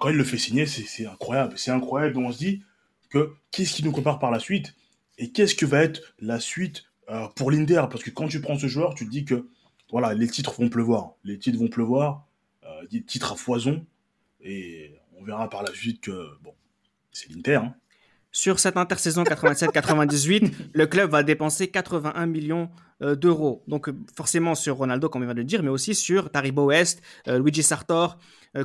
quand 0.00 0.08
il 0.08 0.16
le 0.16 0.24
fait 0.24 0.38
signer, 0.38 0.64
c'est 0.64 1.04
incroyable. 1.04 1.58
C'est 1.58 1.70
incroyable. 1.70 2.16
on 2.16 2.32
se 2.32 2.38
dit 2.38 2.62
que 3.10 3.34
qu'est-ce 3.50 3.74
qui 3.74 3.84
nous 3.84 3.92
prépare 3.92 4.20
par 4.20 4.30
la 4.30 4.38
suite 4.38 4.74
et 5.18 5.32
qu'est-ce 5.32 5.54
que 5.54 5.66
va 5.66 5.82
être 5.82 6.14
la 6.18 6.40
suite 6.40 6.84
pour 7.36 7.50
l'Inter? 7.50 7.82
Parce 7.90 8.02
que 8.02 8.08
quand 8.10 8.28
tu 8.28 8.40
prends 8.40 8.58
ce 8.58 8.66
joueur, 8.66 8.94
tu 8.94 9.04
te 9.04 9.10
dis 9.10 9.26
que 9.26 9.50
voilà, 9.90 10.14
les 10.14 10.28
titres 10.28 10.54
vont 10.58 10.70
pleuvoir. 10.70 11.16
Les 11.24 11.38
titres 11.38 11.58
vont 11.58 11.68
pleuvoir, 11.68 12.26
des 12.90 13.02
titres 13.02 13.32
à 13.32 13.36
foison. 13.36 13.84
Et 14.40 14.92
on 15.18 15.24
verra 15.24 15.48
par 15.48 15.62
la 15.62 15.72
suite 15.72 16.00
que 16.00 16.28
bon, 16.42 16.54
c'est 17.10 17.30
l'Inter. 17.30 17.56
Hein. 17.56 17.74
Sur 18.30 18.58
cette 18.58 18.76
intersaison 18.76 19.24
87-98, 19.24 20.52
le 20.72 20.86
club 20.86 21.10
va 21.10 21.22
dépenser 21.22 21.68
81 21.68 22.26
millions 22.26 22.70
euh, 23.02 23.14
d'euros. 23.14 23.62
Donc 23.68 23.90
forcément 24.16 24.54
sur 24.54 24.76
Ronaldo, 24.76 25.08
comme 25.08 25.22
on 25.22 25.26
vient 25.26 25.34
de 25.34 25.40
le 25.40 25.44
dire, 25.44 25.62
mais 25.62 25.68
aussi 25.68 25.94
sur 25.94 26.30
Taribo 26.30 26.66
West, 26.66 27.02
Luigi 27.26 27.62
Sartor, 27.62 28.18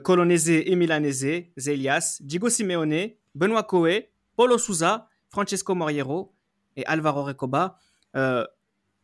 Colonese 0.03 0.49
et 0.49 0.75
Milanese, 0.75 1.45
Zelias, 1.57 2.17
Diego 2.21 2.49
Simeone, 2.49 3.11
Benoît 3.35 3.63
Coe, 3.63 4.07
Paulo 4.35 4.57
Souza, 4.57 5.09
Francesco 5.29 5.75
Moriero 5.75 6.33
et 6.75 6.85
Alvaro 6.85 7.23
Recoba. 7.23 7.79
Euh, 8.15 8.45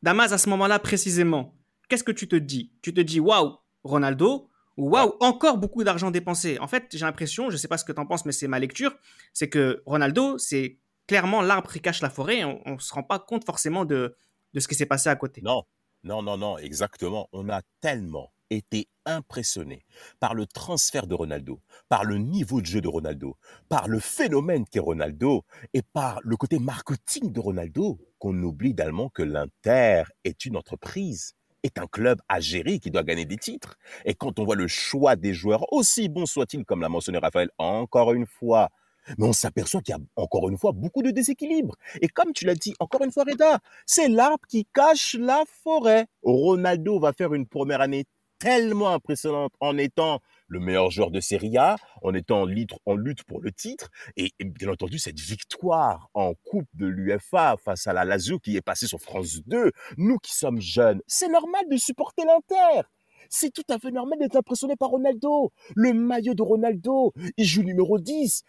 Damas, 0.02 0.32
à 0.32 0.38
ce 0.38 0.50
moment-là 0.50 0.80
précisément, 0.80 1.56
qu'est-ce 1.90 2.04
que 2.04 2.12
tu 2.12 2.28
te 2.28 2.36
dis? 2.36 2.72
Tu 2.82 2.94
te 2.94 3.02
dis 3.02 3.20
waouh, 3.20 3.58
Ronaldo 3.84 4.50
waouh, 4.78 5.16
encore 5.20 5.58
beaucoup 5.58 5.84
d'argent 5.84 6.12
dépensé. 6.12 6.60
En 6.60 6.68
fait, 6.68 6.88
j'ai 6.92 7.06
l'impression, 7.06 7.50
je 7.50 7.56
ne 7.56 7.58
sais 7.58 7.68
pas 7.68 7.78
ce 7.78 7.86
que 7.86 7.92
tu 7.92 8.00
en 8.00 8.06
penses, 8.06 8.26
mais 8.26 8.32
c'est 8.32 8.48
ma 8.48 8.60
lecture, 8.60 8.96
c'est 9.34 9.50
que 9.50 9.82
Ronaldo, 9.86 10.38
c'est 10.38 10.80
clairement 11.08 11.42
l'arbre 11.42 11.72
qui 11.72 11.82
cache 11.82 12.02
la 12.02 12.10
forêt. 12.10 12.44
On 12.44 12.74
ne 12.74 12.80
se 12.80 12.94
rend 12.94 13.04
pas 13.04 13.20
compte 13.20 13.46
forcément 13.46 13.86
de, 13.86 14.16
ce 14.58 14.68
qui 14.68 14.76
s'est 14.76 14.86
passé 14.86 15.10
à 15.10 15.16
côté. 15.16 15.42
Non, 15.42 15.64
non, 16.04 16.22
non, 16.22 16.38
non, 16.38 16.58
exactement. 16.58 17.30
On 17.32 17.50
a 17.50 17.62
tellement 17.82 18.34
été 18.50 18.88
impressionné 19.06 19.86
par 20.20 20.36
le 20.36 20.46
transfert 20.46 21.08
de 21.08 21.16
Ronaldo, 21.16 21.60
par 21.90 22.04
le 22.04 22.18
niveau 22.18 22.62
de 22.62 22.66
jeu 22.66 22.82
de 22.82 22.88
Ronaldo, 22.88 23.36
par 23.68 23.88
le 23.88 24.00
phénomène 24.00 24.66
qu'est 24.70 24.80
Ronaldo 24.80 25.44
et 25.74 25.82
par 25.82 26.20
le 26.24 26.38
côté 26.38 26.60
marketing 26.60 27.32
de 27.32 27.40
Ronaldo 27.40 28.00
qu'on 28.20 28.42
oublie 28.44 28.74
d'allemand 28.74 29.10
que 29.10 29.24
l'Inter 29.24 30.04
est 30.24 30.46
une 30.46 30.56
entreprise 30.56 31.36
est 31.64 31.78
un 31.78 31.88
club 31.88 32.20
à 32.28 32.40
qui 32.40 32.92
doit 32.92 33.04
gagner 33.04 33.26
des 33.26 33.38
titres. 33.38 33.78
Et 34.06 34.14
quand 34.14 34.40
on 34.40 34.46
voit 34.46 34.56
le 34.56 34.68
choix 34.68 35.16
des 35.16 35.34
joueurs, 35.34 35.72
aussi 35.72 36.10
bons 36.10 36.26
soient-ils, 36.26 36.66
comme 36.66 36.82
l'a 36.82 36.90
mentionné 36.90 37.18
Raphaël, 37.18 37.50
encore 37.58 38.14
une 38.14 38.26
fois, 38.26 38.70
mais 39.18 39.26
on 39.26 39.34
s'aperçoit 39.34 39.82
qu'il 39.82 39.96
y 39.96 39.98
a 39.98 40.02
encore 40.16 40.50
une 40.50 40.58
fois 40.58 40.72
beaucoup 40.72 41.02
de 41.02 41.12
déséquilibre. 41.12 41.76
Et 42.02 42.08
comme 42.08 42.34
tu 42.34 42.46
l'as 42.46 42.56
dit, 42.56 42.74
encore 42.80 43.04
une 43.04 43.12
fois, 43.12 43.24
Reda, 43.24 43.60
c'est 43.86 44.08
l'arbre 44.08 44.46
qui 44.48 44.66
cache 44.74 45.16
la 45.20 45.44
forêt. 45.64 46.08
Ronaldo 46.24 47.00
va 47.00 47.14
faire 47.14 47.34
une 47.34 47.48
première 47.48 47.82
année 47.82 48.06
tellement 48.40 48.90
impressionnante 48.90 49.54
en 49.60 49.78
étant 49.78 50.20
le 50.54 50.60
meilleur 50.60 50.92
joueur 50.92 51.12
de 51.12 51.20
Serie 51.20 51.58
A, 51.58 51.76
en 52.02 52.14
étant 52.14 52.42
en 52.42 52.96
lutte 52.96 53.24
pour 53.24 53.42
le 53.42 53.52
titre, 53.52 53.90
et, 54.16 54.32
bien 54.40 54.70
entendu 54.70 55.00
cette 55.00 55.20
victoire 55.20 56.10
en 56.14 56.34
Coupe 56.46 56.70
de 56.76 56.86
l'UFA 56.86 57.58
face 57.58 57.88
à 57.88 57.94
la 57.94 58.06
Lazio 58.06 58.40
qui 58.40 58.56
est 58.56 58.62
passée 58.62 58.88
sur 58.88 59.00
France 59.00 59.42
2. 59.46 59.72
Nous 59.98 60.18
qui 60.20 60.34
sommes 60.34 60.62
jeunes, 60.62 61.02
c'est 61.08 61.30
normal 61.30 61.64
de 61.70 61.78
supporter 61.78 62.24
l'Inter. 62.26 62.88
C'est 63.30 63.52
tout 63.52 63.64
à 63.70 63.80
fait 63.80 63.92
normal 63.92 64.20
d'être 64.20 64.36
impressionné 64.36 64.76
par 64.76 64.90
Ronaldo. 64.90 65.52
Le 65.76 65.94
maillot 65.94 66.36
de 66.36 66.42
Ronaldo, 66.44 67.14
il 67.38 67.46
joue 67.46 67.64
numéro 67.64 67.98
10 67.98 68.44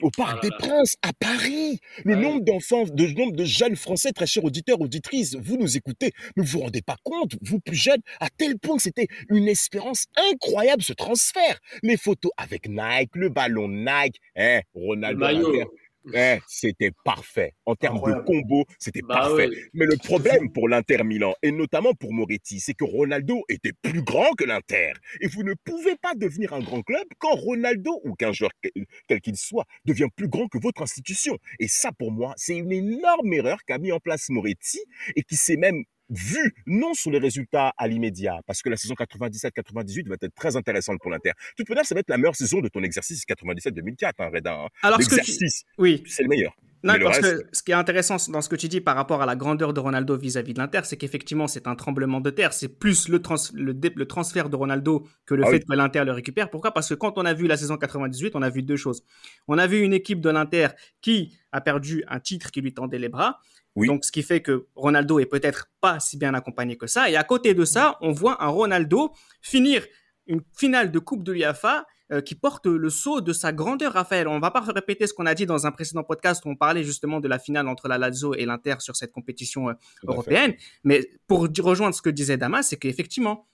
au 0.00 0.10
Parc 0.10 0.38
ah 0.38 0.40
des 0.42 0.50
Princes, 0.58 0.96
à 1.02 1.12
Paris. 1.12 1.78
Le 2.04 2.16
nombre 2.16 2.42
d'enfants, 2.42 2.84
de 2.84 3.06
nombre 3.06 3.32
de 3.32 3.44
jeunes 3.44 3.76
Français, 3.76 4.12
très 4.12 4.26
chers 4.26 4.44
auditeurs, 4.44 4.80
auditrices, 4.80 5.34
vous 5.34 5.56
nous 5.56 5.76
écoutez, 5.76 6.12
ne 6.36 6.42
vous 6.42 6.60
rendez 6.60 6.82
pas 6.82 6.96
compte, 7.02 7.36
vous 7.42 7.60
plus 7.60 7.76
jeunes, 7.76 8.00
à 8.20 8.28
tel 8.30 8.58
point 8.58 8.76
que 8.76 8.82
c'était 8.82 9.08
une 9.28 9.48
espérance 9.48 10.06
incroyable 10.32 10.82
ce 10.82 10.92
transfert. 10.92 11.58
Les 11.82 11.96
photos 11.96 12.32
avec 12.36 12.68
Nike, 12.68 13.10
le 13.14 13.28
ballon 13.28 13.68
Nike, 13.68 14.20
hein, 14.36 14.60
Ronaldo. 14.74 15.52
Eh, 16.14 16.38
c'était 16.46 16.90
parfait. 17.04 17.54
En 17.64 17.74
termes 17.74 18.00
de 18.02 18.24
combo, 18.24 18.64
c'était 18.78 19.02
bah 19.02 19.14
parfait. 19.14 19.48
Mais 19.74 19.86
le 19.86 19.96
problème 19.96 20.52
pour 20.52 20.68
l'Inter 20.68 21.04
Milan, 21.04 21.34
et 21.42 21.52
notamment 21.52 21.94
pour 21.94 22.12
Moretti, 22.12 22.60
c'est 22.60 22.74
que 22.74 22.84
Ronaldo 22.84 23.42
était 23.48 23.72
plus 23.72 24.02
grand 24.02 24.32
que 24.36 24.44
l'Inter. 24.44 24.92
Et 25.20 25.28
vous 25.28 25.42
ne 25.42 25.54
pouvez 25.64 25.96
pas 25.96 26.14
devenir 26.14 26.52
un 26.52 26.60
grand 26.60 26.82
club 26.82 27.04
quand 27.18 27.34
Ronaldo, 27.34 28.00
ou 28.04 28.14
qu'un 28.14 28.32
joueur 28.32 28.50
quel 29.08 29.20
qu'il 29.20 29.36
soit, 29.36 29.64
devient 29.84 30.08
plus 30.14 30.28
grand 30.28 30.48
que 30.48 30.58
votre 30.58 30.82
institution. 30.82 31.38
Et 31.58 31.68
ça, 31.68 31.92
pour 31.92 32.10
moi, 32.10 32.34
c'est 32.36 32.56
une 32.56 32.72
énorme 32.72 33.32
erreur 33.32 33.58
qu'a 33.64 33.78
mis 33.78 33.92
en 33.92 34.00
place 34.00 34.28
Moretti 34.28 34.80
et 35.16 35.22
qui 35.22 35.36
s'est 35.36 35.56
même 35.56 35.84
vu 36.12 36.54
non 36.66 36.94
sur 36.94 37.10
les 37.10 37.18
résultats 37.18 37.72
à 37.76 37.88
l'immédiat, 37.88 38.40
parce 38.46 38.62
que 38.62 38.68
la 38.68 38.76
saison 38.76 38.94
97-98 38.94 40.08
va 40.08 40.16
être 40.20 40.34
très 40.34 40.56
intéressante 40.56 41.00
pour 41.00 41.10
l'Inter. 41.10 41.30
De 41.30 41.54
toute 41.56 41.68
manière, 41.68 41.86
ça 41.86 41.94
va 41.94 42.00
être 42.00 42.10
la 42.10 42.18
meilleure 42.18 42.36
saison 42.36 42.60
de 42.60 42.68
ton 42.68 42.82
exercice 42.82 43.24
97-2004, 43.26 44.12
hein, 44.18 44.30
Reda. 44.32 44.54
Hein. 44.54 44.68
Alors, 44.82 44.98
l'exercice, 44.98 45.64
oui. 45.78 46.02
c'est 46.06 46.22
le 46.22 46.28
meilleur. 46.28 46.54
Non, 46.84 46.94
parce 47.00 47.20
que 47.20 47.46
ce 47.52 47.62
qui 47.62 47.70
est 47.70 47.74
intéressant 47.74 48.16
dans 48.30 48.40
ce 48.40 48.48
que 48.48 48.56
tu 48.56 48.68
dis 48.68 48.80
par 48.80 48.96
rapport 48.96 49.22
à 49.22 49.26
la 49.26 49.36
grandeur 49.36 49.72
de 49.72 49.78
Ronaldo 49.78 50.16
vis-à-vis 50.16 50.52
de 50.52 50.58
l'Inter, 50.58 50.80
c'est 50.82 50.96
qu'effectivement, 50.96 51.46
c'est 51.46 51.68
un 51.68 51.76
tremblement 51.76 52.20
de 52.20 52.30
terre. 52.30 52.52
C'est 52.52 52.68
plus 52.68 53.08
le, 53.08 53.22
le, 53.54 54.04
transfert 54.06 54.48
de 54.48 54.56
Ronaldo 54.56 55.06
que 55.24 55.34
le 55.34 55.44
ah 55.46 55.50
fait 55.50 55.60
que 55.60 55.72
l'Inter 55.72 56.04
le 56.04 56.12
récupère. 56.12 56.50
Pourquoi? 56.50 56.72
Parce 56.72 56.88
que 56.88 56.94
quand 56.94 57.18
on 57.18 57.24
a 57.24 57.34
vu 57.34 57.46
la 57.46 57.56
saison 57.56 57.76
98, 57.76 58.34
on 58.34 58.42
a 58.42 58.50
vu 58.50 58.62
deux 58.62 58.76
choses. 58.76 59.04
On 59.46 59.58
a 59.58 59.66
vu 59.68 59.80
une 59.82 59.92
équipe 59.92 60.20
de 60.20 60.30
l'Inter 60.30 60.68
qui 61.00 61.38
a 61.52 61.60
perdu 61.60 62.02
un 62.08 62.18
titre 62.18 62.50
qui 62.50 62.60
lui 62.60 62.74
tendait 62.74 62.98
les 62.98 63.08
bras. 63.08 63.38
Donc, 63.76 64.04
ce 64.04 64.12
qui 64.12 64.22
fait 64.22 64.42
que 64.42 64.66
Ronaldo 64.74 65.18
est 65.18 65.26
peut-être 65.26 65.70
pas 65.80 65.98
si 66.00 66.18
bien 66.18 66.34
accompagné 66.34 66.76
que 66.76 66.86
ça. 66.86 67.10
Et 67.10 67.16
à 67.16 67.24
côté 67.24 67.54
de 67.54 67.64
ça, 67.64 67.96
on 68.00 68.12
voit 68.12 68.42
un 68.42 68.48
Ronaldo 68.48 69.12
finir 69.40 69.84
une 70.26 70.42
finale 70.54 70.90
de 70.90 70.98
Coupe 70.98 71.24
de 71.24 71.32
l'UEFA 71.32 71.86
euh, 72.12 72.20
qui 72.20 72.34
porte 72.34 72.66
le 72.66 72.90
sceau 72.90 73.20
de 73.20 73.32
sa 73.32 73.52
grandeur, 73.52 73.94
Raphaël. 73.94 74.28
On 74.28 74.36
ne 74.36 74.40
va 74.40 74.50
pas 74.50 74.60
répéter 74.60 75.06
ce 75.06 75.14
qu'on 75.14 75.26
a 75.26 75.34
dit 75.34 75.46
dans 75.46 75.66
un 75.66 75.72
précédent 75.72 76.04
podcast 76.04 76.44
où 76.44 76.50
on 76.50 76.56
parlait 76.56 76.84
justement 76.84 77.20
de 77.20 77.28
la 77.28 77.38
finale 77.38 77.68
entre 77.68 77.88
la 77.88 77.96
Lazio 77.96 78.34
et 78.34 78.44
l'Inter 78.44 78.76
sur 78.80 78.96
cette 78.96 79.12
compétition 79.12 79.70
euh, 79.70 79.74
européenne. 80.06 80.54
Mais 80.84 81.08
pour 81.26 81.48
rejoindre 81.60 81.94
ce 81.94 82.02
que 82.02 82.10
disait 82.10 82.36
Damas, 82.36 82.68
c'est 82.68 82.76
qu'effectivement, 82.76 83.48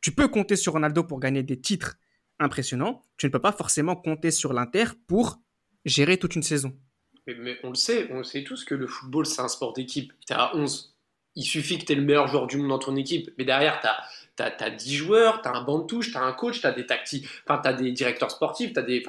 tu 0.00 0.10
peux 0.10 0.26
compter 0.26 0.56
sur 0.56 0.72
Ronaldo 0.72 1.04
pour 1.04 1.20
gagner 1.20 1.44
des 1.44 1.60
titres 1.60 1.96
impressionnants. 2.40 3.02
Tu 3.16 3.26
ne 3.26 3.30
peux 3.30 3.38
pas 3.38 3.52
forcément 3.52 3.94
compter 3.94 4.32
sur 4.32 4.52
l'Inter 4.52 4.86
pour 5.06 5.40
gérer 5.84 6.16
toute 6.16 6.34
une 6.34 6.42
saison. 6.42 6.76
Mais, 7.26 7.58
on 7.62 7.70
le 7.70 7.74
sait, 7.74 8.08
on 8.10 8.22
sait 8.24 8.42
tous 8.42 8.64
que 8.64 8.74
le 8.74 8.86
football, 8.86 9.26
c'est 9.26 9.42
un 9.42 9.48
sport 9.48 9.72
d'équipe. 9.72 10.12
Tu 10.26 10.32
à 10.32 10.54
11. 10.56 10.94
Il 11.34 11.44
suffit 11.44 11.78
que 11.78 11.84
tu 11.84 11.92
aies 11.92 11.96
le 11.96 12.02
meilleur 12.02 12.26
joueur 12.28 12.46
du 12.46 12.56
monde 12.58 12.68
dans 12.68 12.78
ton 12.78 12.96
équipe. 12.96 13.32
Mais 13.38 13.44
derrière, 13.44 13.80
tu 13.80 14.42
as, 14.42 14.70
10 14.70 14.94
joueurs, 14.96 15.40
tu 15.40 15.48
as 15.48 15.52
un 15.52 15.62
banc 15.62 15.78
de 15.78 15.86
touche, 15.86 16.10
tu 16.10 16.16
as 16.16 16.22
un 16.22 16.32
coach, 16.32 16.60
tu 16.60 16.66
as 16.66 16.72
des 16.72 16.84
tactiques, 16.84 17.26
enfin, 17.46 17.60
tu 17.62 17.68
as 17.68 17.72
des 17.72 17.92
directeurs 17.92 18.30
sportifs, 18.30 18.72
tu 18.72 18.78
as 18.78 18.82
des. 18.82 19.02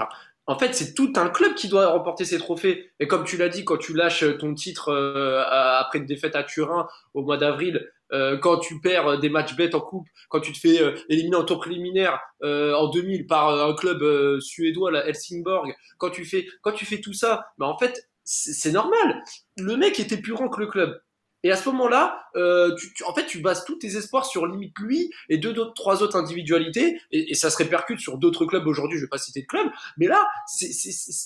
En 0.46 0.60
fait, 0.60 0.74
c'est 0.74 0.94
tout 0.94 1.14
un 1.16 1.30
club 1.30 1.56
qui 1.56 1.70
doit 1.70 1.88
remporter 1.88 2.26
ses 2.26 2.38
trophées. 2.38 2.92
Et 3.00 3.08
comme 3.08 3.24
tu 3.24 3.38
l'as 3.38 3.50
dit, 3.50 3.64
quand 3.64 3.78
tu 3.78 3.94
lâches 3.94 4.26
ton 4.40 4.54
titre 4.54 4.90
euh, 4.90 5.42
après 5.48 6.00
une 6.00 6.06
défaite 6.06 6.36
à 6.36 6.44
Turin 6.44 6.88
au 7.14 7.24
mois 7.24 7.38
d'avril, 7.38 7.88
euh, 8.12 8.38
quand 8.38 8.58
tu 8.58 8.82
perds 8.82 9.20
des 9.20 9.30
matchs 9.30 9.56
bêtes 9.56 9.74
en 9.74 9.80
coupe, 9.80 10.08
quand 10.30 10.42
tu 10.42 10.52
te 10.52 10.60
fais 10.60 10.82
euh, 10.82 10.96
éliminer 11.08 11.38
en 11.38 11.46
tour 11.46 11.60
préliminaire 11.60 12.20
en 12.42 12.90
2000 12.90 13.26
par 13.26 13.50
un 13.50 13.74
club 13.74 14.40
suédois, 14.42 14.92
la 14.92 15.08
Helsingborg, 15.08 15.74
quand 15.98 16.10
tu 16.10 16.26
fais, 16.26 16.46
quand 16.62 16.74
tu 16.74 16.86
fais 16.86 17.00
tout 17.00 17.14
ça, 17.14 17.46
bah 17.58 17.68
en 17.68 17.78
fait, 17.78 18.10
c'est 18.26 18.72
normal. 18.72 19.24
Le 19.58 19.78
mec 19.78 20.00
était 20.00 20.18
plus 20.18 20.34
grand 20.34 20.50
que 20.50 20.60
le 20.60 20.68
club. 20.68 21.02
Et 21.44 21.52
à 21.52 21.58
ce 21.58 21.68
moment-là, 21.70 22.26
euh, 22.36 22.74
tu, 22.76 23.04
en 23.04 23.14
fait, 23.14 23.26
tu 23.26 23.40
bases 23.40 23.66
tous 23.66 23.76
tes 23.76 23.98
espoirs 23.98 24.26
sur 24.26 24.48
limite 24.48 24.78
lui 24.80 25.12
et 25.30 25.38
deux, 25.38 25.54
d'autres, 25.54 25.74
trois 25.74 26.02
autres 26.02 26.16
individualités, 26.16 27.00
et, 27.12 27.36
ça 27.36 27.50
se 27.50 27.58
répercute 27.58 28.00
sur 28.00 28.18
d'autres 28.18 28.46
clubs 28.46 28.66
aujourd'hui. 28.66 28.98
Je 28.98 29.04
vais 29.04 29.10
pas 29.10 29.18
citer 29.18 29.42
de 29.42 29.48
club, 29.48 29.70
mais 29.98 30.08
là, 30.08 30.26
c'est, 30.48 30.72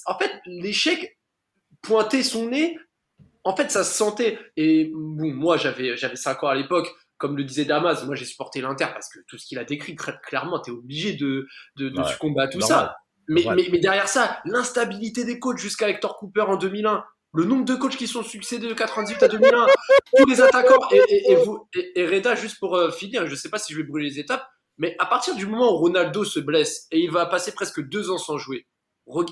en 0.06 0.18
fait 0.18 0.32
l'échec 0.46 1.18
pointait 1.82 2.24
son 2.24 2.50
nez. 2.50 2.78
En 3.44 3.56
fait, 3.56 3.72
ça 3.72 3.84
se 3.84 3.94
sentait. 3.94 4.40
Et 4.58 4.92
bon, 4.94 5.34
moi, 5.34 5.56
j'avais 5.58 5.96
j'avais 5.96 6.16
cinq 6.16 6.44
ans 6.44 6.48
à 6.48 6.56
l'époque. 6.56 6.90
Comme 7.18 7.36
le 7.36 7.44
disait 7.44 7.66
Damas, 7.66 8.06
moi 8.06 8.16
j'ai 8.16 8.26
supporté 8.26 8.62
l'Inter 8.62 8.88
parce 8.94 9.10
que 9.10 9.20
tout 9.28 9.38
ce 9.40 9.46
qu'il 9.48 9.58
a 9.58 9.64
décrit, 9.64 9.96
clairement, 9.96 10.60
tu 10.60 10.70
es 10.70 10.74
obligé 10.74 11.14
de, 11.14 11.48
de, 11.78 11.90
de 11.90 12.04
succomber 12.04 12.42
à 12.42 12.48
tout 12.48 12.62
ça. 12.62 12.96
Mais, 13.28 13.44
mais, 13.56 13.80
derrière 13.80 14.08
ça, 14.08 14.40
l'instabilité 14.46 15.26
des 15.26 15.40
coachs 15.40 15.58
jusqu'à 15.58 15.90
Hector 15.90 16.18
Cooper 16.18 16.42
en 16.42 16.56
2001, 16.56 17.04
le 17.38 17.44
nombre 17.44 17.66
de 17.66 17.76
coachs 17.76 17.96
qui 17.96 18.08
sont 18.08 18.24
succédés 18.24 18.68
de 18.68 18.74
98 18.74 19.22
à 19.22 19.28
2001, 19.28 19.68
tous 20.18 20.26
les 20.26 20.42
attaquants, 20.42 20.90
et, 20.92 21.36
vous, 21.36 21.70
et, 21.76 22.08
Reda, 22.08 22.34
juste 22.34 22.58
pour 22.58 22.76
euh, 22.76 22.90
finir, 22.90 23.28
je 23.28 23.32
ne 23.32 23.36
sais 23.36 23.50
pas 23.50 23.60
si 23.60 23.74
je 23.74 23.78
vais 23.78 23.84
brûler 23.84 24.10
les 24.10 24.20
étapes, 24.20 24.44
mais 24.80 24.96
à 24.98 25.06
partir 25.06 25.36
du 25.36 25.46
moment 25.46 25.72
où 25.72 25.78
Ronaldo 25.78 26.26
se 26.26 26.40
blesse 26.40 26.88
et 26.90 27.00
il 27.00 27.12
va 27.12 27.28
passer 27.28 27.52
presque 27.52 27.80
deux 27.88 28.10
ans 28.10 28.18
sans 28.18 28.40
jouer, 28.40 28.66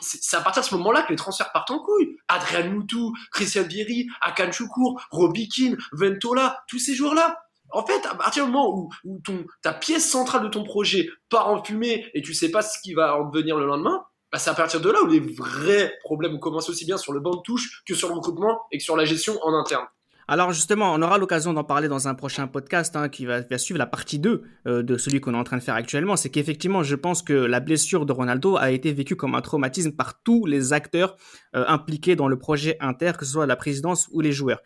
c'est 0.02 0.38
à 0.38 0.42
partir 0.42 0.62
de 0.62 0.68
ce 0.68 0.76
moment-là 0.76 1.02
que 1.02 1.10
les 1.10 1.16
transferts 1.16 1.52
partent 1.52 1.72
en 1.72 1.80
couille. 1.80 2.16
Adrian 2.28 2.70
Moutou, 2.70 3.12
Christian 3.32 3.64
Vieri, 3.64 4.08
Akan 4.22 4.52
Choukour, 4.52 5.02
Robikin, 5.10 5.76
Ventola, 5.92 6.64
tous 6.70 6.80
ces 6.80 6.94
joueurs-là. 6.94 7.40
En 7.72 7.86
fait, 7.86 8.06
à 8.06 8.14
partir 8.14 8.46
du 8.46 8.52
moment 8.52 8.88
où, 9.04 9.20
ta 9.64 9.74
pièce 9.74 10.08
centrale 10.08 10.44
de 10.44 10.48
ton 10.48 10.64
projet 10.64 11.10
part 11.30 11.50
en 11.50 11.64
fumée 11.64 12.10
et 12.14 12.22
tu 12.22 12.36
sais 12.36 12.52
pas 12.52 12.62
ce 12.62 12.80
qui 12.84 12.94
va 12.94 13.18
en 13.18 13.30
devenir 13.30 13.58
le 13.58 13.66
lendemain, 13.66 14.06
bah 14.36 14.40
c'est 14.40 14.50
à 14.50 14.54
partir 14.54 14.82
de 14.82 14.90
là 14.90 15.02
où 15.02 15.08
les 15.08 15.22
vrais 15.22 15.94
problèmes 16.04 16.40
commencent 16.40 16.70
aussi 16.70 16.84
bien 16.84 16.98
sur 16.98 17.14
le 17.14 17.22
banc 17.22 17.38
de 17.38 17.42
touche 17.42 17.84
que 17.88 17.96
sur 17.96 18.10
le 18.10 18.16
recrutement 18.16 18.64
et 18.70 18.80
que 18.80 18.84
sur 18.84 18.98
la 18.98 19.06
gestion 19.06 19.40
en 19.44 19.54
interne. 19.54 19.86
Alors 20.28 20.52
justement, 20.52 20.94
on 20.94 21.02
aura 21.02 21.18
l'occasion 21.18 21.54
d'en 21.54 21.64
parler 21.64 21.88
dans 21.88 22.10
un 22.10 22.16
prochain 22.16 22.46
podcast 22.48 22.98
hein, 22.98 23.08
qui 23.08 23.26
va, 23.26 23.44
suivre 23.58 23.78
la 23.78 23.86
partie 23.86 24.20
2 24.20 24.44
euh, 24.68 24.84
de 24.84 24.98
celui 24.98 25.22
qu'on 25.22 25.34
est 25.36 25.38
en 25.38 25.46
train 25.46 25.56
de 25.56 25.64
faire 25.64 25.76
actuellement. 25.76 26.18
C'est 26.18 26.32
qu'effectivement, 26.32 26.84
je 26.84 26.96
pense 26.96 27.22
que 27.22 27.32
la 27.32 27.62
blessure 27.62 28.06
de 28.06 28.12
Ronaldo 28.12 28.58
a 28.58 28.72
été 28.72 28.92
vécue 28.92 29.16
comme 29.16 29.36
un 29.36 29.42
traumatisme 29.42 29.94
par 29.94 30.22
tous 30.22 30.46
les 30.46 30.74
acteurs 30.74 31.16
euh, 31.56 31.64
impliqués 31.70 32.18
dans 32.18 32.28
le 32.28 32.38
projet 32.38 32.76
Inter, 32.82 33.14
que 33.18 33.24
ce 33.24 33.32
soit 33.32 33.46
la 33.46 33.56
présidence 33.56 34.10
ou 34.12 34.20
les 34.20 34.34
joueurs 34.34 34.60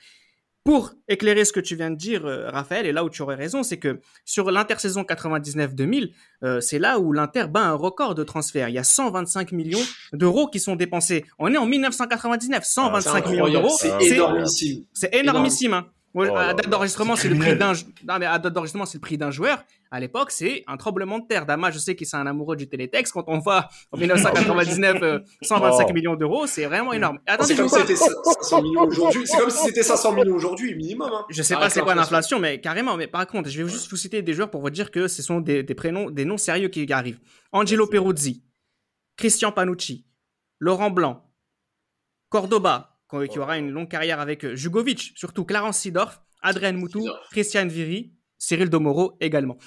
pour 0.63 0.93
éclairer 1.07 1.45
ce 1.45 1.53
que 1.53 1.59
tu 1.59 1.75
viens 1.75 1.89
de 1.89 1.95
dire, 1.95 2.25
euh, 2.25 2.49
Raphaël, 2.49 2.85
et 2.85 2.91
là 2.91 3.03
où 3.03 3.09
tu 3.09 3.21
aurais 3.21 3.35
raison, 3.35 3.63
c'est 3.63 3.77
que 3.77 4.01
sur 4.25 4.51
l'intersaison 4.51 5.03
99-2000, 5.03 6.11
euh, 6.43 6.61
c'est 6.61 6.79
là 6.79 6.99
où 6.99 7.13
l'Inter 7.13 7.45
bat 7.49 7.61
un 7.61 7.73
record 7.73 8.13
de 8.13 8.23
transfert. 8.23 8.69
Il 8.69 8.75
y 8.75 8.79
a 8.79 8.83
125 8.83 9.51
millions 9.51 9.79
d'euros 10.13 10.47
qui 10.47 10.59
sont 10.59 10.75
dépensés. 10.75 11.25
On 11.39 11.53
est 11.53 11.57
en 11.57 11.65
1999, 11.65 12.63
125 12.63 13.23
ah, 13.25 13.29
millions 13.29 13.49
d'euros. 13.49 13.75
C'est 13.79 14.03
énormissime. 14.05 14.85
C'est 14.93 15.15
énormissime. 15.15 15.73
Hein. 15.73 15.87
Oh 16.15 16.21
à 16.23 16.53
date 16.53 16.69
d'enregistrement, 16.69 17.15
c'est 17.15 17.29
le 17.29 17.37
prix 17.37 17.55
d'un. 17.55 17.73
mais 18.19 18.25
à 18.25 18.39
date 18.39 18.51
d'enregistrement, 18.53 18.85
c'est 18.85 18.97
le 18.97 19.01
prix 19.01 19.17
d'un 19.17 19.29
joueur. 19.29 19.63
À 19.91 19.99
l'époque, 19.99 20.31
c'est 20.31 20.63
un 20.67 20.75
tremblement 20.77 21.19
de 21.19 21.27
terre. 21.27 21.45
Dama, 21.45 21.69
je 21.69 21.77
sais 21.77 21.95
qu'il 21.95 22.07
est 22.07 22.15
un 22.15 22.25
amoureux 22.25 22.55
du 22.55 22.67
télétexte. 22.67 23.13
Quand 23.13 23.25
on 23.27 23.39
voit 23.39 23.69
en 23.91 23.97
1999 23.99 25.23
125 25.41 25.93
millions 25.93 26.15
d'euros, 26.15 26.47
c'est 26.47 26.65
vraiment 26.65 26.93
énorme. 26.93 27.19
C'est 27.41 27.55
comme 27.55 27.69
si 27.69 27.79
c'était 27.79 27.95
500 27.95 28.61
millions 28.63 28.83
aujourd'hui. 28.83 29.21
C'est 29.25 29.37
comme 29.37 29.49
si 29.51 29.65
c'était 29.65 29.83
500 29.83 30.13
millions 30.13 30.35
aujourd'hui, 30.35 30.75
minimum. 30.75 31.11
Hein. 31.13 31.25
Je 31.29 31.43
sais 31.43 31.55
pas 31.55 31.69
c'est 31.69 31.81
quoi 31.81 31.95
l'inflation, 31.95 32.39
mais 32.39 32.59
carrément. 32.59 32.97
Mais 32.97 33.07
par 33.07 33.27
contre, 33.27 33.49
je 33.49 33.61
vais 33.61 33.69
juste 33.69 33.89
vous 33.89 33.97
citer 33.97 34.21
des 34.21 34.33
joueurs 34.33 34.49
pour 34.49 34.61
vous 34.61 34.69
dire 34.69 34.89
que 34.91 35.07
ce 35.07 35.21
sont 35.21 35.39
des, 35.41 35.63
des 35.63 35.75
prénoms, 35.75 36.09
des 36.09 36.25
noms 36.25 36.37
sérieux 36.37 36.69
qui 36.69 36.91
arrivent. 36.91 37.19
Angelo 37.51 37.85
Peruzzi, 37.87 38.43
Christian 39.15 39.51
Panucci, 39.51 40.05
Laurent 40.59 40.89
Blanc, 40.89 41.23
Cordoba, 42.29 42.88
qui 43.29 43.39
aura 43.39 43.57
une 43.57 43.71
longue 43.71 43.89
carrière 43.89 44.19
avec 44.19 44.45
euh, 44.45 44.55
Jugovic, 44.55 45.13
surtout 45.15 45.45
Clarence 45.45 45.79
Sidorf, 45.79 46.21
Adrien 46.41 46.73
Moutou, 46.73 47.07
Christian 47.31 47.67
Viry, 47.67 48.13
Cyril 48.37 48.69
Domoro 48.69 49.17
également. 49.19 49.57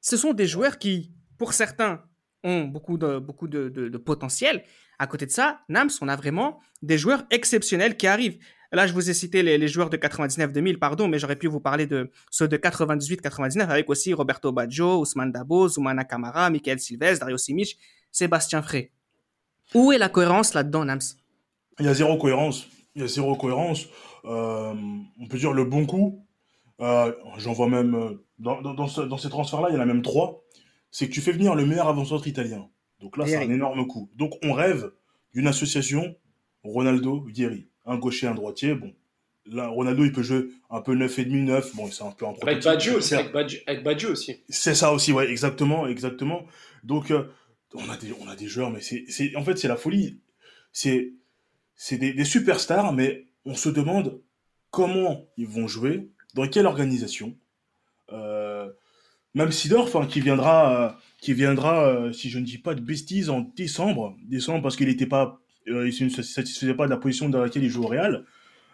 Ce 0.00 0.16
sont 0.16 0.32
des 0.32 0.46
joueurs 0.46 0.78
qui, 0.78 1.12
pour 1.36 1.52
certains, 1.52 2.02
ont 2.44 2.64
beaucoup 2.64 2.96
de, 2.96 3.18
beaucoup 3.18 3.48
de, 3.48 3.98
potentiel. 3.98 4.62
À 4.98 5.06
côté 5.06 5.26
de 5.26 5.30
ça, 5.30 5.60
Nams, 5.68 5.90
on 6.00 6.08
a 6.08 6.16
vraiment 6.16 6.60
des 6.82 6.96
joueurs 6.96 7.24
exceptionnels 7.30 7.96
qui 7.96 8.06
arrivent. 8.06 8.38
Là, 8.70 8.86
je 8.86 8.92
vous 8.92 9.08
ai 9.10 9.14
cité 9.14 9.42
les, 9.42 9.68
joueurs 9.68 9.90
de 9.90 9.96
99-2000, 9.96 10.78
pardon, 10.78 11.08
mais 11.08 11.18
j'aurais 11.18 11.36
pu 11.36 11.46
vous 11.46 11.60
parler 11.60 11.86
de 11.86 12.10
ceux 12.30 12.48
de 12.48 12.56
98-99 12.56 13.60
avec 13.60 13.88
aussi 13.88 14.12
Roberto 14.12 14.52
Baggio, 14.52 15.00
Ousmane 15.00 15.32
Dabo, 15.32 15.68
Zoumana 15.68 16.04
Kamara, 16.04 16.50
Michael 16.50 16.78
Silves, 16.78 17.18
Dario 17.18 17.38
Simic, 17.38 17.78
Sébastien 18.12 18.62
Frey. 18.62 18.92
Où 19.74 19.92
est 19.92 19.98
la 19.98 20.08
cohérence 20.08 20.54
là-dedans, 20.54 20.84
Nams? 20.84 21.00
Il 21.80 21.86
y 21.86 21.88
a 21.88 21.94
zéro 21.94 22.16
cohérence. 22.16 22.68
Il 22.94 23.02
y 23.02 23.04
a 23.04 23.08
zéro 23.08 23.36
cohérence. 23.36 23.88
Euh, 24.24 24.74
on 25.20 25.26
peut 25.28 25.38
dire 25.38 25.52
le 25.52 25.64
bon 25.64 25.86
coup. 25.86 26.24
Euh, 26.80 27.12
j'en 27.38 27.52
vois 27.52 27.68
même 27.68 27.94
euh, 27.94 28.24
dans, 28.38 28.60
dans, 28.62 28.86
ces 28.86 29.28
transferts-là, 29.28 29.68
il 29.70 29.74
y 29.74 29.78
en 29.78 29.80
a 29.80 29.86
même 29.86 30.02
trois. 30.02 30.44
C'est 30.90 31.08
que 31.08 31.12
tu 31.12 31.20
fais 31.20 31.32
venir 31.32 31.54
le 31.54 31.66
meilleur 31.66 31.88
avant-centre 31.88 32.26
italien. 32.28 32.68
Donc 33.00 33.16
là, 33.16 33.26
c'est 33.26 33.36
un 33.36 33.50
énorme 33.50 33.86
coup. 33.86 34.10
Donc 34.16 34.34
on 34.42 34.52
rêve 34.52 34.90
d'une 35.34 35.46
association 35.46 36.16
Ronaldo 36.64 37.24
Vieri, 37.26 37.68
un 37.84 37.96
gaucher, 37.96 38.26
un 38.26 38.34
droitier. 38.34 38.74
Bon, 38.74 38.92
là, 39.46 39.68
Ronaldo, 39.68 40.04
il 40.04 40.12
peut 40.12 40.22
jouer 40.22 40.48
un 40.70 40.80
peu 40.80 40.94
9,5, 40.94 41.44
9. 41.44 41.76
Bon, 41.76 41.90
c'est 41.90 42.04
un 42.04 42.10
peu 42.12 42.26
un 42.26 42.34
Avec 42.42 42.62
Baggio 42.64 42.96
aussi. 42.96 43.14
Avec 43.14 43.84
Baggio, 43.84 44.10
aussi. 44.10 44.42
C'est 44.48 44.74
ça 44.74 44.92
aussi, 44.92 45.12
ouais, 45.12 45.30
exactement, 45.30 45.86
exactement. 45.86 46.44
Donc, 46.82 47.12
on, 47.74 47.90
a 47.90 47.96
des, 47.96 48.12
on 48.20 48.28
a 48.28 48.36
des 48.36 48.48
joueurs, 48.48 48.70
mais 48.70 48.80
c'est, 48.80 49.36
en 49.36 49.44
fait, 49.44 49.56
c'est 49.58 49.68
la 49.68 49.76
folie. 49.76 50.20
C'est, 50.72 51.12
c'est 51.78 51.96
des, 51.96 52.24
superstars, 52.24 52.92
mais 52.92 53.28
on 53.46 53.54
se 53.54 53.68
demande 53.68 54.20
comment 54.70 55.24
ils 55.38 55.46
vont 55.46 55.68
jouer, 55.68 56.10
dans 56.34 56.46
quelle 56.48 56.66
organisation. 56.66 57.36
Euh, 58.12 58.68
même 59.34 59.52
Sidorf, 59.52 59.94
hein, 59.94 60.06
qui 60.06 60.20
viendra, 60.20 60.74
euh, 60.74 60.90
qui 61.20 61.32
viendra 61.32 61.86
euh, 61.86 62.12
si 62.12 62.30
je 62.30 62.40
ne 62.40 62.44
dis 62.44 62.58
pas 62.58 62.74
de 62.74 62.80
bêtises, 62.80 63.30
en 63.30 63.40
décembre, 63.40 64.16
décembre 64.24 64.62
parce 64.62 64.74
qu'il 64.74 65.08
pas, 65.08 65.40
il 65.66 65.74
ne 65.74 66.08
se 66.08 66.22
satisfaisait 66.22 66.74
pas 66.74 66.86
de 66.86 66.90
la 66.90 66.96
position 66.96 67.28
dans 67.28 67.40
laquelle 67.40 67.62
il 67.62 67.70
joue 67.70 67.84
au 67.84 67.86
Real. 67.86 68.24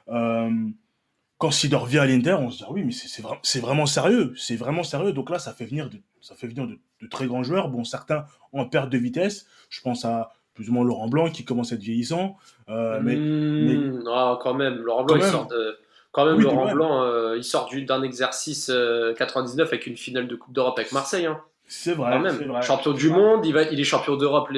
quand 0.07 1.51
Sidorf 1.51 1.87
vient 1.87 2.03
à 2.03 2.07
l'Inter, 2.07 2.37
on 2.41 2.51
se 2.51 2.59
dit 2.59 2.65
ah 2.67 2.73
oui, 2.73 2.85
mais 2.85 2.93
c'est 3.43 3.61
vraiment 3.61 3.87
sérieux, 3.87 4.33
c'est 4.37 4.57
vraiment 4.57 4.83
sérieux. 4.83 5.13
Donc 5.13 5.29
là, 5.29 5.39
ça 5.39 5.53
fait 5.53 5.67
venir 5.67 5.91
de, 5.91 6.01
ça 6.23 6.35
fait 6.35 6.47
venir 6.47 6.67
de, 6.67 6.79
très 7.09 7.27
grands 7.27 7.43
joueurs. 7.43 7.69
Bon, 7.69 7.85
certains 7.85 8.25
en 8.53 8.65
perte 8.65 8.89
de 8.89 8.97
vitesse. 8.97 9.47
Je 9.69 9.83
pense 9.83 10.07
à 10.07 10.33
plus 10.55 10.71
ou 10.71 10.73
moins 10.73 10.85
Laurent 10.85 11.09
Blanc 11.09 11.31
qui 11.31 11.45
commence 11.45 11.73
à 11.73 11.75
être 11.75 11.83
vieillissant. 11.83 12.37
Euh, 12.69 13.01
mais, 13.03 13.17
mmh, 13.17 14.05
ah, 14.09 14.39
quand 14.41 14.55
même, 14.55 14.77
Laurent 14.77 15.05
Blanc, 15.05 15.17
il 15.17 15.25
sort 15.25 15.47
de. 15.49 15.79
Quand 16.13 16.27
même, 16.27 16.41
Laurent 16.41 16.73
Blanc, 16.73 17.03
euh, 17.03 17.37
il 17.37 17.43
sort 17.43 17.69
d'un 17.87 18.03
exercice 18.03 18.71
99 19.19 19.67
euh, 19.67 19.69
avec 19.69 19.87
une 19.87 19.97
finale 19.97 20.29
de 20.29 20.37
Coupe 20.37 20.55
d'Europe 20.55 20.79
avec 20.79 20.93
Marseille. 20.93 21.27
Hein. 21.27 21.41
C'est 21.67 21.95
vrai, 21.95 22.19
vrai, 22.19 22.63
Champion 22.63 22.93
du 22.93 23.09
monde, 23.09 23.47
il, 23.47 23.55
va, 23.55 23.63
il 23.63 23.81
est 23.81 23.85
champion 23.85 24.17
d'Europe 24.17 24.51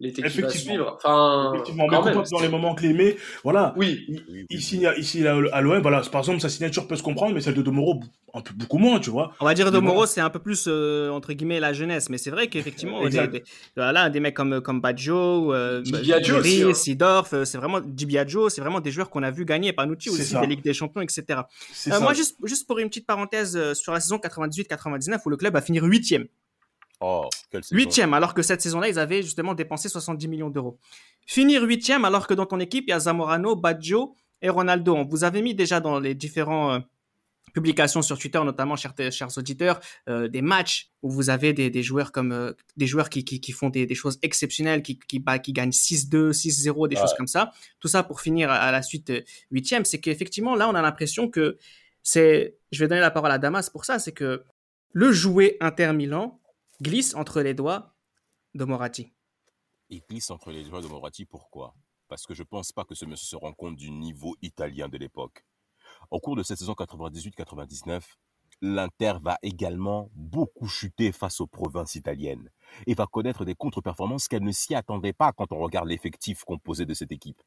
l'été 0.00 0.22
qui 0.22 0.40
va 0.40 0.48
suivre. 0.48 0.96
Enfin, 0.96 1.52
Effectivement, 1.52 1.86
quand 1.86 2.02
même. 2.02 2.22
dans 2.30 2.40
les 2.40 2.48
moments 2.48 2.74
clés. 2.74 2.94
Mais 2.94 3.16
voilà, 3.44 3.74
oui. 3.76 4.06
il, 4.48 4.62
signe 4.62 4.90
ici 4.96 5.26
à 5.26 5.60
l'OM. 5.60 5.82
Voilà, 5.82 6.00
par 6.10 6.20
exemple, 6.22 6.40
sa 6.40 6.48
signature 6.48 6.88
peut 6.88 6.96
se 6.96 7.02
comprendre, 7.02 7.34
mais 7.34 7.42
celle 7.42 7.54
de 7.54 7.60
Domoro, 7.60 8.00
un 8.32 8.40
peu 8.40 8.54
beaucoup 8.54 8.78
moins, 8.78 9.00
tu 9.00 9.10
vois. 9.10 9.34
On 9.40 9.44
va 9.44 9.52
dire 9.52 9.70
Domoro, 9.70 10.06
c'est 10.06 10.22
un 10.22 10.30
peu 10.30 10.38
plus, 10.38 10.64
euh, 10.66 11.10
entre 11.10 11.34
guillemets, 11.34 11.60
la 11.60 11.74
jeunesse. 11.74 12.08
Mais 12.08 12.16
c'est 12.16 12.30
vrai 12.30 12.48
qu'effectivement, 12.48 13.06
des, 13.06 13.42
voilà, 13.76 14.08
des 14.08 14.20
mecs 14.20 14.34
comme, 14.34 14.62
comme 14.62 14.80
Baggio, 14.80 15.52
euh, 15.52 15.82
hein. 15.92 16.74
Sidorf, 16.74 17.34
euh, 17.34 17.44
c'est 17.44 17.58
vraiment, 17.58 17.80
Dibiagio, 17.80 18.48
c'est 18.48 18.62
vraiment 18.62 18.80
des 18.80 18.90
joueurs 18.90 19.10
qu'on 19.10 19.22
a 19.22 19.30
vu 19.30 19.44
gagner. 19.44 19.74
Panucci 19.74 20.08
aussi, 20.08 20.34
des 20.40 20.46
Ligues 20.46 20.64
des 20.64 20.72
Champions, 20.74 21.02
etc. 21.02 21.40
Euh, 21.88 22.00
moi, 22.00 22.14
juste, 22.14 22.38
juste 22.44 22.66
pour 22.66 22.78
une 22.78 22.88
petite 22.88 23.06
parenthèse 23.06 23.74
sur 23.74 23.92
la 23.92 24.00
saison 24.00 24.16
98-99, 24.16 25.18
où 25.26 25.28
le 25.28 25.36
club 25.36 25.54
a 25.54 25.60
fini 25.60 25.80
huitième. 25.80 26.26
Oh, 27.00 27.28
Huitième, 27.72 28.14
alors 28.14 28.32
que 28.32 28.42
cette 28.42 28.62
saison-là, 28.62 28.88
ils 28.88 28.98
avaient 28.98 29.22
justement 29.22 29.54
dépensé 29.54 29.88
70 29.88 30.28
millions 30.28 30.48
d'euros. 30.48 30.78
Finir 31.26 31.62
huitième, 31.62 32.04
alors 32.04 32.26
que 32.26 32.34
dans 32.34 32.46
ton 32.46 32.58
équipe, 32.58 32.84
il 32.86 32.90
y 32.90 32.94
a 32.94 33.00
Zamorano, 33.00 33.54
Baggio 33.54 34.14
et 34.40 34.48
Ronaldo. 34.48 34.94
On 34.94 35.04
vous 35.04 35.24
avait 35.24 35.42
mis 35.42 35.54
déjà 35.54 35.80
dans 35.80 36.00
les 36.00 36.14
différentes 36.14 36.80
euh, 36.80 36.84
publications 37.52 38.00
sur 38.00 38.18
Twitter, 38.18 38.40
notamment, 38.42 38.76
chers, 38.76 38.94
chers 39.10 39.36
auditeurs, 39.36 39.80
euh, 40.08 40.28
des 40.28 40.40
matchs 40.40 40.90
où 41.02 41.10
vous 41.10 41.28
avez 41.28 41.52
des, 41.52 41.82
joueurs 41.82 42.12
comme 42.12 42.32
euh, 42.32 42.52
des 42.78 42.86
joueurs 42.86 43.10
qui, 43.10 43.52
font 43.52 43.68
des, 43.68 43.94
choses 43.94 44.18
exceptionnelles, 44.22 44.82
qui, 44.82 44.98
qui, 44.98 45.22
qui 45.42 45.52
gagnent 45.52 45.70
6-2, 45.70 46.30
6-0, 46.30 46.88
des 46.88 46.96
choses 46.96 47.14
comme 47.14 47.26
ça. 47.26 47.50
Tout 47.78 47.88
ça 47.88 48.04
pour 48.04 48.22
finir 48.22 48.50
à, 48.50 48.70
la 48.70 48.80
suite 48.80 49.12
huitième. 49.50 49.84
C'est 49.84 50.00
qu'effectivement, 50.00 50.54
là, 50.54 50.66
on 50.66 50.74
a 50.74 50.80
l'impression 50.80 51.28
que 51.28 51.58
c'est. 52.02 52.56
Je 52.72 52.82
vais 52.82 52.88
donner 52.88 53.02
la 53.02 53.10
parole 53.10 53.32
à 53.32 53.38
Damas 53.38 53.68
pour 53.68 53.84
ça, 53.84 53.98
c'est 53.98 54.12
que 54.12 54.44
le 54.92 55.12
jouet 55.12 55.58
Inter 55.60 55.92
Milan 55.92 56.40
glisse 56.80 57.14
entre 57.14 57.40
les 57.42 57.54
doigts 57.54 57.96
de 58.54 58.64
Moratti. 58.64 59.12
Il 59.88 60.00
glisse 60.08 60.30
entre 60.30 60.50
les 60.50 60.64
doigts 60.64 60.82
de 60.82 60.88
Moratti, 60.88 61.24
pourquoi? 61.24 61.74
Parce 62.08 62.26
que 62.26 62.34
je 62.34 62.42
ne 62.42 62.46
pense 62.46 62.72
pas 62.72 62.84
que 62.84 62.94
ce 62.94 63.04
monsieur 63.04 63.26
se 63.26 63.36
rend 63.36 63.52
compte 63.52 63.76
du 63.76 63.90
niveau 63.90 64.36
italien 64.42 64.88
de 64.88 64.98
l'époque. 64.98 65.44
Au 66.10 66.20
cours 66.20 66.36
de 66.36 66.42
cette 66.42 66.58
saison 66.58 66.72
98-99, 66.72 68.02
l'Inter 68.62 69.14
va 69.22 69.38
également 69.42 70.10
beaucoup 70.14 70.68
chuter 70.68 71.12
face 71.12 71.40
aux 71.40 71.46
provinces 71.46 71.94
italiennes 71.94 72.50
et 72.86 72.94
va 72.94 73.06
connaître 73.06 73.44
des 73.44 73.54
contre-performances 73.54 74.28
qu'elle 74.28 74.44
ne 74.44 74.52
s'y 74.52 74.74
attendait 74.74 75.12
pas 75.12 75.32
quand 75.32 75.52
on 75.52 75.58
regarde 75.58 75.88
l'effectif 75.88 76.44
composé 76.44 76.86
de 76.86 76.94
cette 76.94 77.12
équipe. 77.12 77.42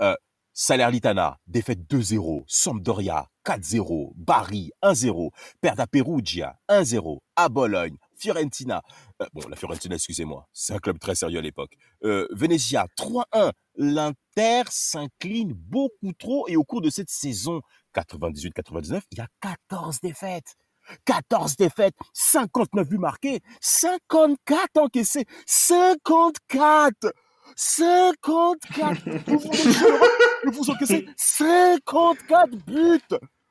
Euh, 0.00 0.14
Salernitana, 0.54 1.38
défaite 1.46 1.80
2-0. 1.88 2.44
Sampdoria, 2.46 3.28
4-0. 3.44 4.12
Bari, 4.16 4.70
1-0. 4.82 5.30
Perd 5.62 5.80
à 5.80 5.86
Perugia, 5.86 6.58
1-0. 6.68 7.20
À 7.36 7.48
Bologne, 7.48 7.96
Fiorentina. 8.22 8.82
Euh, 9.20 9.26
bon, 9.34 9.42
la 9.48 9.56
Fiorentina, 9.56 9.96
excusez-moi, 9.96 10.48
c'est 10.52 10.74
un 10.74 10.78
club 10.78 10.98
très 10.98 11.14
sérieux 11.14 11.38
à 11.38 11.42
l'époque. 11.42 11.76
Euh, 12.04 12.28
Venezia, 12.30 12.86
3-1. 12.96 13.52
L'Inter 13.76 14.62
s'incline 14.70 15.52
beaucoup 15.52 16.12
trop 16.18 16.46
et 16.48 16.56
au 16.56 16.64
cours 16.64 16.82
de 16.82 16.90
cette 16.90 17.10
saison 17.10 17.60
98-99, 17.94 19.02
il 19.10 19.18
y 19.18 19.20
a 19.20 19.26
14 19.40 20.00
défaites. 20.00 20.56
14 21.04 21.56
défaites, 21.56 21.94
59 22.12 22.88
buts 22.88 22.98
marqués, 22.98 23.40
54 23.60 24.78
encaissés, 24.78 25.26
54 25.46 27.12
54 27.54 29.02
Vous 30.46 30.52
vous 30.52 30.70
encaissez 30.70 31.06
54 31.16 32.50
buts 32.66 33.00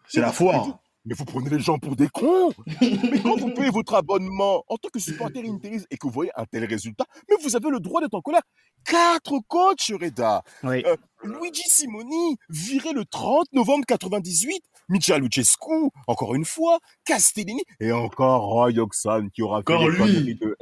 C'est 0.07 0.19
la 0.19 0.31
foire 0.31 0.80
mais 1.05 1.13
vous 1.15 1.25
prenez 1.25 1.49
les 1.49 1.59
gens 1.59 1.79
pour 1.79 1.95
des 1.95 2.07
cons. 2.09 2.51
mais 2.81 3.19
quand 3.21 3.35
vous 3.37 3.53
payez 3.53 3.69
votre 3.69 3.93
abonnement 3.95 4.63
en 4.67 4.77
tant 4.77 4.89
que 4.89 4.99
supporter 4.99 5.47
Interis 5.47 5.83
et 5.89 5.97
que 5.97 6.07
vous 6.07 6.13
voyez 6.13 6.31
un 6.35 6.45
tel 6.45 6.65
résultat, 6.65 7.05
mais 7.29 7.35
vous 7.43 7.55
avez 7.55 7.69
le 7.69 7.79
droit 7.79 8.01
d'être 8.01 8.13
en 8.13 8.21
colère. 8.21 8.41
Quatre 8.85 9.39
coachs, 9.47 9.91
Reda. 9.99 10.43
Oui. 10.63 10.83
Euh, 10.85 10.95
Luigi 11.23 11.63
Simoni, 11.67 12.37
viré 12.49 12.93
le 12.93 13.05
30 13.05 13.47
novembre 13.53 13.85
98. 13.87 14.61
Michel 14.89 15.21
Luchescu, 15.21 15.89
encore 16.07 16.35
une 16.35 16.45
fois. 16.45 16.79
Castellini 17.05 17.63
et 17.79 17.91
encore 17.91 18.41
Roy 18.45 18.77
Oxon 18.79 19.29
qui 19.33 19.41
aura 19.43 19.59
Encore 19.59 19.81
fait 19.81 19.85
les 19.85 19.91
lui. 19.91 19.97
conneries 19.99 20.35
de 20.35 20.57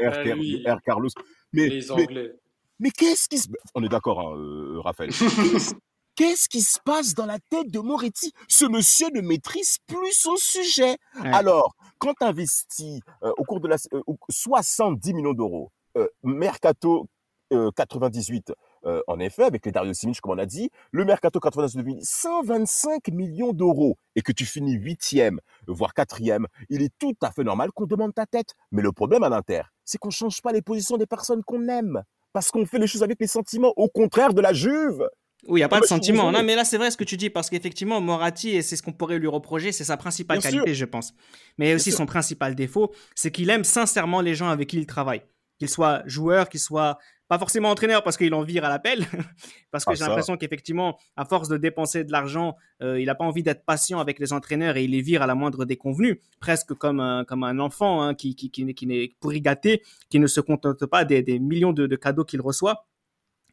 R, 0.67 0.73
Ah. 0.73 0.77
Carlos. 0.85 1.09
Mais, 1.53 1.67
Les 1.67 1.79
mais, 1.79 1.91
Anglais. 1.91 2.31
mais 2.79 2.91
qu'est-ce 2.91 3.27
qui 3.27 3.39
se... 3.39 3.47
On 3.73 3.83
est 3.83 3.89
d'accord, 3.89 4.19
hein, 4.19 4.37
euh, 4.37 4.79
Raphaël. 4.81 5.09
Qu'est-ce- 6.19 6.49
qui 6.49 6.61
se 6.61 6.79
passe 6.83 7.13
dans 7.13 7.25
la 7.25 7.39
tête 7.49 7.71
de 7.71 7.79
Moretti? 7.79 8.33
Ce 8.49 8.65
monsieur 8.65 9.07
ne 9.13 9.21
maîtrise 9.21 9.77
plus 9.87 10.11
son 10.11 10.35
sujet. 10.35 10.97
Ouais. 11.21 11.31
Alors, 11.33 11.75
quand 11.97 12.13
tu 12.19 12.25
investis 12.25 12.99
euh, 13.23 13.31
au 13.37 13.43
cours 13.45 13.61
de 13.61 13.67
la 13.69 13.77
euh, 13.93 14.01
au- 14.05 14.17
70 14.29 15.13
millions 15.13 15.33
d'euros, 15.33 15.71
euh, 15.97 16.07
Mercato 16.23 17.07
euh, 17.53 17.71
98, 17.75 18.51
euh, 18.85 19.01
en 19.07 19.17
effet, 19.19 19.43
avec 19.43 19.65
les 19.65 19.71
Dario 19.71 19.93
Simic, 19.93 20.19
comme 20.21 20.33
on 20.33 20.37
a 20.37 20.45
dit, 20.45 20.69
le 20.91 21.03
Mercato 21.05 21.39
99, 21.39 21.85
125 22.03 23.07
millions 23.09 23.53
d'euros, 23.53 23.97
et 24.15 24.21
que 24.21 24.31
tu 24.31 24.45
finis 24.45 24.73
huitième, 24.73 25.39
voire 25.67 25.93
quatrième, 25.93 26.45
il 26.69 26.81
est 26.83 26.93
tout 26.99 27.15
à 27.21 27.31
fait 27.31 27.43
normal 27.43 27.71
qu'on 27.71 27.85
demande 27.85 28.13
ta 28.13 28.25
tête. 28.25 28.55
Mais 28.71 28.81
le 28.81 28.91
problème 28.91 29.23
à 29.23 29.29
l'Inter, 29.29 29.61
c'est 29.85 29.97
qu'on 29.97 30.11
change 30.11 30.41
pas 30.41 30.51
les 30.51 30.61
positions 30.61 30.97
des 30.97 31.07
personnes 31.07 31.43
qu'on 31.43 31.67
aime, 31.69 32.03
parce 32.33 32.51
qu'on 32.51 32.65
fait 32.67 32.77
les 32.77 32.85
choses 32.87 33.01
avec 33.03 33.19
les 33.19 33.27
sentiments, 33.27 33.73
au 33.77 33.87
contraire 33.87 34.33
de 34.33 34.41
la 34.41 34.53
Juve. 34.53 35.07
Oui, 35.47 35.59
il 35.59 35.61
n'y 35.61 35.63
a 35.63 35.69
pas 35.69 35.77
Ah 35.77 35.79
de 35.79 35.83
bah, 35.83 35.87
sentiment. 35.87 36.31
Non, 36.31 36.43
mais 36.43 36.55
là, 36.55 36.65
c'est 36.65 36.77
vrai 36.77 36.91
ce 36.91 36.97
que 36.97 37.03
tu 37.05 37.15
dis, 37.17 37.29
parce 37.29 37.49
qu'effectivement, 37.49 38.01
Moratti, 38.01 38.49
et 38.49 38.61
c'est 38.61 38.75
ce 38.75 38.83
qu'on 38.83 38.91
pourrait 38.91 39.19
lui 39.19 39.27
reprocher, 39.27 39.71
c'est 39.71 39.85
sa 39.85 39.95
principale 39.97 40.39
Bien 40.39 40.51
qualité, 40.51 40.73
je 40.75 40.85
pense. 40.85 41.13
Mais 41.57 41.73
aussi 41.73 41.91
sûr. 41.91 41.97
son 41.99 42.05
principal 42.05 42.55
défaut, 42.55 42.93
c'est 43.15 43.31
qu'il 43.31 43.49
aime 43.49 43.63
sincèrement 43.63 44.19
les 44.21 44.35
gens 44.35 44.49
avec 44.49 44.69
qui 44.69 44.77
il 44.77 44.85
travaille. 44.85 45.21
Qu'il 45.57 45.69
soit 45.69 46.03
joueur, 46.05 46.49
qu'il 46.49 46.59
soit 46.59 46.97
pas 47.29 47.37
forcément 47.37 47.69
entraîneur 47.69 48.01
parce 48.03 48.17
qu'il 48.17 48.33
en 48.33 48.41
vire 48.43 48.65
à 48.65 48.69
l'appel, 48.69 48.99
parce 49.71 49.85
que 49.85 49.91
Ah, 49.91 49.93
j'ai 49.95 50.03
l'impression 50.03 50.35
qu'effectivement, 50.35 50.97
à 51.15 51.25
force 51.25 51.47
de 51.47 51.57
dépenser 51.57 52.03
de 52.03 52.11
l'argent, 52.11 52.55
euh, 52.81 52.99
il 52.99 53.05
n'a 53.05 53.13
pas 53.15 53.23
envie 53.25 53.43
d'être 53.43 53.63
patient 53.65 53.99
avec 53.99 54.19
les 54.19 54.33
entraîneurs 54.33 54.77
et 54.77 54.83
il 54.85 54.91
les 54.91 55.01
vire 55.01 55.21
à 55.21 55.27
la 55.27 55.35
moindre 55.35 55.63
déconvenue, 55.65 56.19
presque 56.39 56.73
comme 56.73 56.99
un, 56.99 57.23
comme 57.25 57.43
un 57.43 57.59
enfant 57.59 58.01
hein, 58.01 58.13
qui, 58.15 58.35
qui, 58.35 58.49
qui, 58.49 58.65
n'est- 58.65 58.73
qui 58.73 58.87
n'est 58.87 59.11
pourri 59.19 59.41
gâté, 59.41 59.83
qui 60.09 60.17
ne 60.19 60.27
se 60.27 60.41
contente 60.41 60.85
pas 60.87 61.05
des, 61.05 61.21
des 61.21 61.39
millions 61.39 61.71
de, 61.71 61.85
de 61.87 61.95
cadeaux 61.95 62.25
qu'il 62.25 62.41
reçoit. 62.41 62.87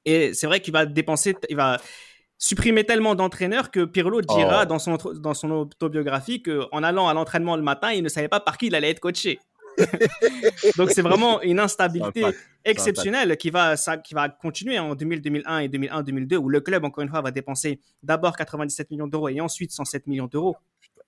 Et 0.07 0.33
c'est 0.33 0.47
vrai 0.47 0.61
qu'il 0.61 0.73
va 0.73 0.87
dépenser, 0.87 1.37
il 1.51 1.57
va 1.57 1.79
supprimer 2.39 2.85
tellement 2.85 3.15
d'entraîneurs 3.15 3.71
que 3.71 3.85
Pirlo 3.85 4.21
dira 4.23 4.63
Oh. 4.63 4.67
dans, 4.67 4.79
son, 4.79 4.97
dans 4.97 5.35
son 5.35 5.51
autobiographie 5.51 6.43
qu'en 6.43 6.83
allant 6.83 7.09
à 7.09 7.15
l'entraînement 7.15 7.57
le 7.57 7.63
matin, 7.63 7.93
il 7.93 8.03
ne 8.03 8.09
savait 8.09 8.29
pas 8.29 8.41
par 8.41 8.57
qui 8.57 8.67
il 8.69 8.75
allait 8.75 8.91
être 8.91 9.01
coaché. 9.01 9.39
Donc 10.79 10.91
c'est 10.91 11.03
vraiment 11.03 11.43
une 11.43 11.59
instabilité 11.61 12.25
exceptionnelle 12.65 13.37
qui 13.37 13.51
va, 13.51 13.77
ça, 13.77 13.97
qui 13.99 14.15
va 14.15 14.29
continuer 14.29 14.79
en 14.79 14.95
2000, 14.95 15.21
2001 15.21 15.59
et 15.59 15.69
2001-2002 15.69 16.37
où 16.37 16.49
le 16.49 16.61
club, 16.61 16.85
encore 16.85 17.03
une 17.03 17.11
fois, 17.11 17.21
va 17.21 17.31
dépenser 17.31 17.81
d'abord 18.03 18.37
97 18.37 18.91
millions 18.91 19.07
d'euros 19.07 19.29
et 19.29 19.41
ensuite 19.41 19.73
107 19.73 20.07
millions 20.07 20.27
d'euros. 20.27 20.57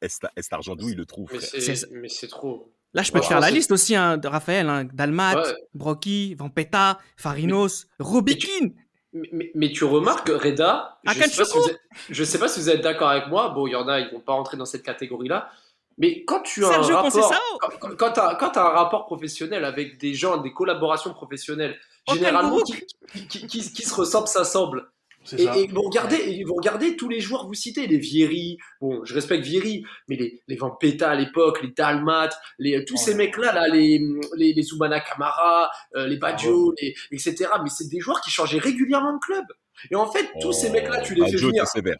Est-ce 0.03 0.19
est 0.37 0.51
l'argent 0.53 0.77
d'où 0.77 0.89
il 0.91 0.97
le 0.97 1.07
trouve 1.07 1.31
Mais 1.33 1.41
C'est- 1.41 1.91
mais 1.93 2.09
trop. 2.29 2.73
Là, 2.95 3.03
je 3.03 3.11
peux 3.13 3.19
Ouais, 3.19 3.23
te 3.25 3.29
faire 3.29 3.41
la 3.41 3.51
liste 3.51 3.71
aussi, 3.73 3.95
hein, 3.95 4.17
de 4.17 4.29
Raphaël, 4.29 4.69
hein, 4.69 4.85
Dalmat, 4.85 5.37
Ouais. 5.37 5.55
Brocchi, 5.75 6.35
Vampeta, 6.37 6.99
Farinos, 7.17 7.87
Robikin. 7.99 8.69
Mais, 9.13 9.71
tu 9.73 9.85
remarques, 9.85 10.29
Reda, 10.29 10.99
je 11.05 11.11
Akan 11.11 11.29
sais, 11.29 11.37
pas 11.37 11.45
si 11.45 11.59
vous 11.59 11.69
êtes, 11.71 11.81
je 12.11 12.25
sais 12.25 12.39
pas 12.39 12.49
si 12.49 12.61
vous 12.61 12.69
êtes 12.69 12.83
d'accord 12.83 13.09
avec 13.09 13.29
moi. 13.29 13.49
Bon, 13.51 13.67
il 13.67 13.71
y 13.73 13.77
en 13.77 13.89
a, 13.89 14.01
ils 14.01 14.11
vont 14.11 14.21
pas 14.21 14.35
rentrer 14.35 14.57
dans 14.57 14.67
cette 14.67 14.83
catégorie-là. 14.83 15.51
Mais 15.97 16.25
quand 16.25 16.43
tu 16.43 16.65
as 16.65 16.69
un 16.69 16.83
rapport, 16.83 17.33
quand, 17.81 17.97
quand, 17.97 18.13
t'as 18.51 18.65
un 18.65 18.75
rapport 18.75 19.07
professionnel 19.07 19.65
avec 19.65 19.99
des 19.99 20.15
gens, 20.15 20.37
des 20.37 20.53
collaborations 20.53 21.13
professionnelles, 21.13 21.79
généralement 22.09 22.51
Gourouk. 22.51 22.85
qui, 23.13 23.29
qui, 23.29 23.47
qui, 23.47 23.73
qui 23.73 23.83
se 23.83 23.95
ressemblent, 23.95 24.29
s'assemblent. 24.29 24.89
Et, 25.37 25.45
ça. 25.45 25.57
et 25.57 25.67
vous 25.67 25.83
regardez, 25.83 26.17
et 26.17 26.45
vous 26.45 26.55
regardez 26.55 26.97
tous 26.97 27.09
les 27.09 27.21
joueurs 27.21 27.43
que 27.43 27.47
vous 27.49 27.55
citez, 27.55 27.87
les 27.87 27.99
Vieri, 27.99 28.57
bon, 28.81 29.05
je 29.05 29.13
respecte 29.15 29.45
Vieri, 29.45 29.85
mais 30.09 30.17
les, 30.17 30.43
les 30.47 30.57
Vampeta 30.57 31.11
à 31.11 31.15
l'époque, 31.15 31.63
les 31.63 31.71
Dalmat, 31.71 32.31
les, 32.59 32.85
tous 32.85 32.97
ces 32.97 33.11
Ouais. 33.13 33.17
mecs-là, 33.19 33.53
là, 33.53 33.69
les, 33.69 34.01
les, 34.37 34.53
les 34.55 34.63
Kamara, 35.07 35.71
euh, 35.97 36.07
les 36.07 36.17
Baggio, 36.17 36.73
les, 36.81 36.95
etc. 37.11 37.47
Mais 37.63 37.71
c'est 37.71 37.89
des 37.89 38.01
joueurs 38.01 38.21
qui 38.21 38.31
changeaient 38.31 38.59
régulièrement 38.59 39.15
de 39.15 39.21
club. 39.21 39.45
Et 39.91 39.97
en 39.97 40.11
fait, 40.11 40.29
tous 40.41 40.53
ces 40.53 40.71
mecs-là, 40.71 41.01
tu 41.03 41.15
les 41.15 41.25
fais 41.27 41.33
Baggio, 41.33 41.49
venir. 41.49 41.67
sévère. 41.67 41.97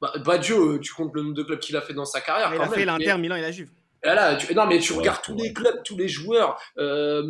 Bah, 0.00 0.12
Baggio, 0.24 0.72
euh, 0.74 0.78
tu 0.80 0.92
comptes 0.92 1.14
le 1.14 1.22
nombre 1.22 1.34
de 1.34 1.42
clubs 1.44 1.58
qu'il 1.60 1.76
a 1.76 1.80
fait 1.80 1.94
dans 1.94 2.04
sa 2.04 2.20
carrière. 2.20 2.50
Il 2.52 2.56
quand 2.58 2.64
a 2.64 2.66
même. 2.66 2.74
fait 2.74 2.80
Mais- 2.80 2.84
l'Inter, 3.06 3.18
Milan 3.20 3.36
et 3.36 3.40
la 3.40 3.52
Juve. 3.52 3.70
Et 4.04 4.08
là, 4.08 4.34
tu- 4.36 4.54
non, 4.54 4.66
mais 4.66 4.78
tu 4.78 4.92
Ouais, 4.92 4.98
regardes 4.98 5.22
tous 5.22 5.32
ouais. 5.34 5.42
les 5.48 5.52
clubs, 5.52 5.82
tous 5.84 5.96
les 5.96 6.08
joueurs. 6.08 6.60
Euh, 6.78 7.22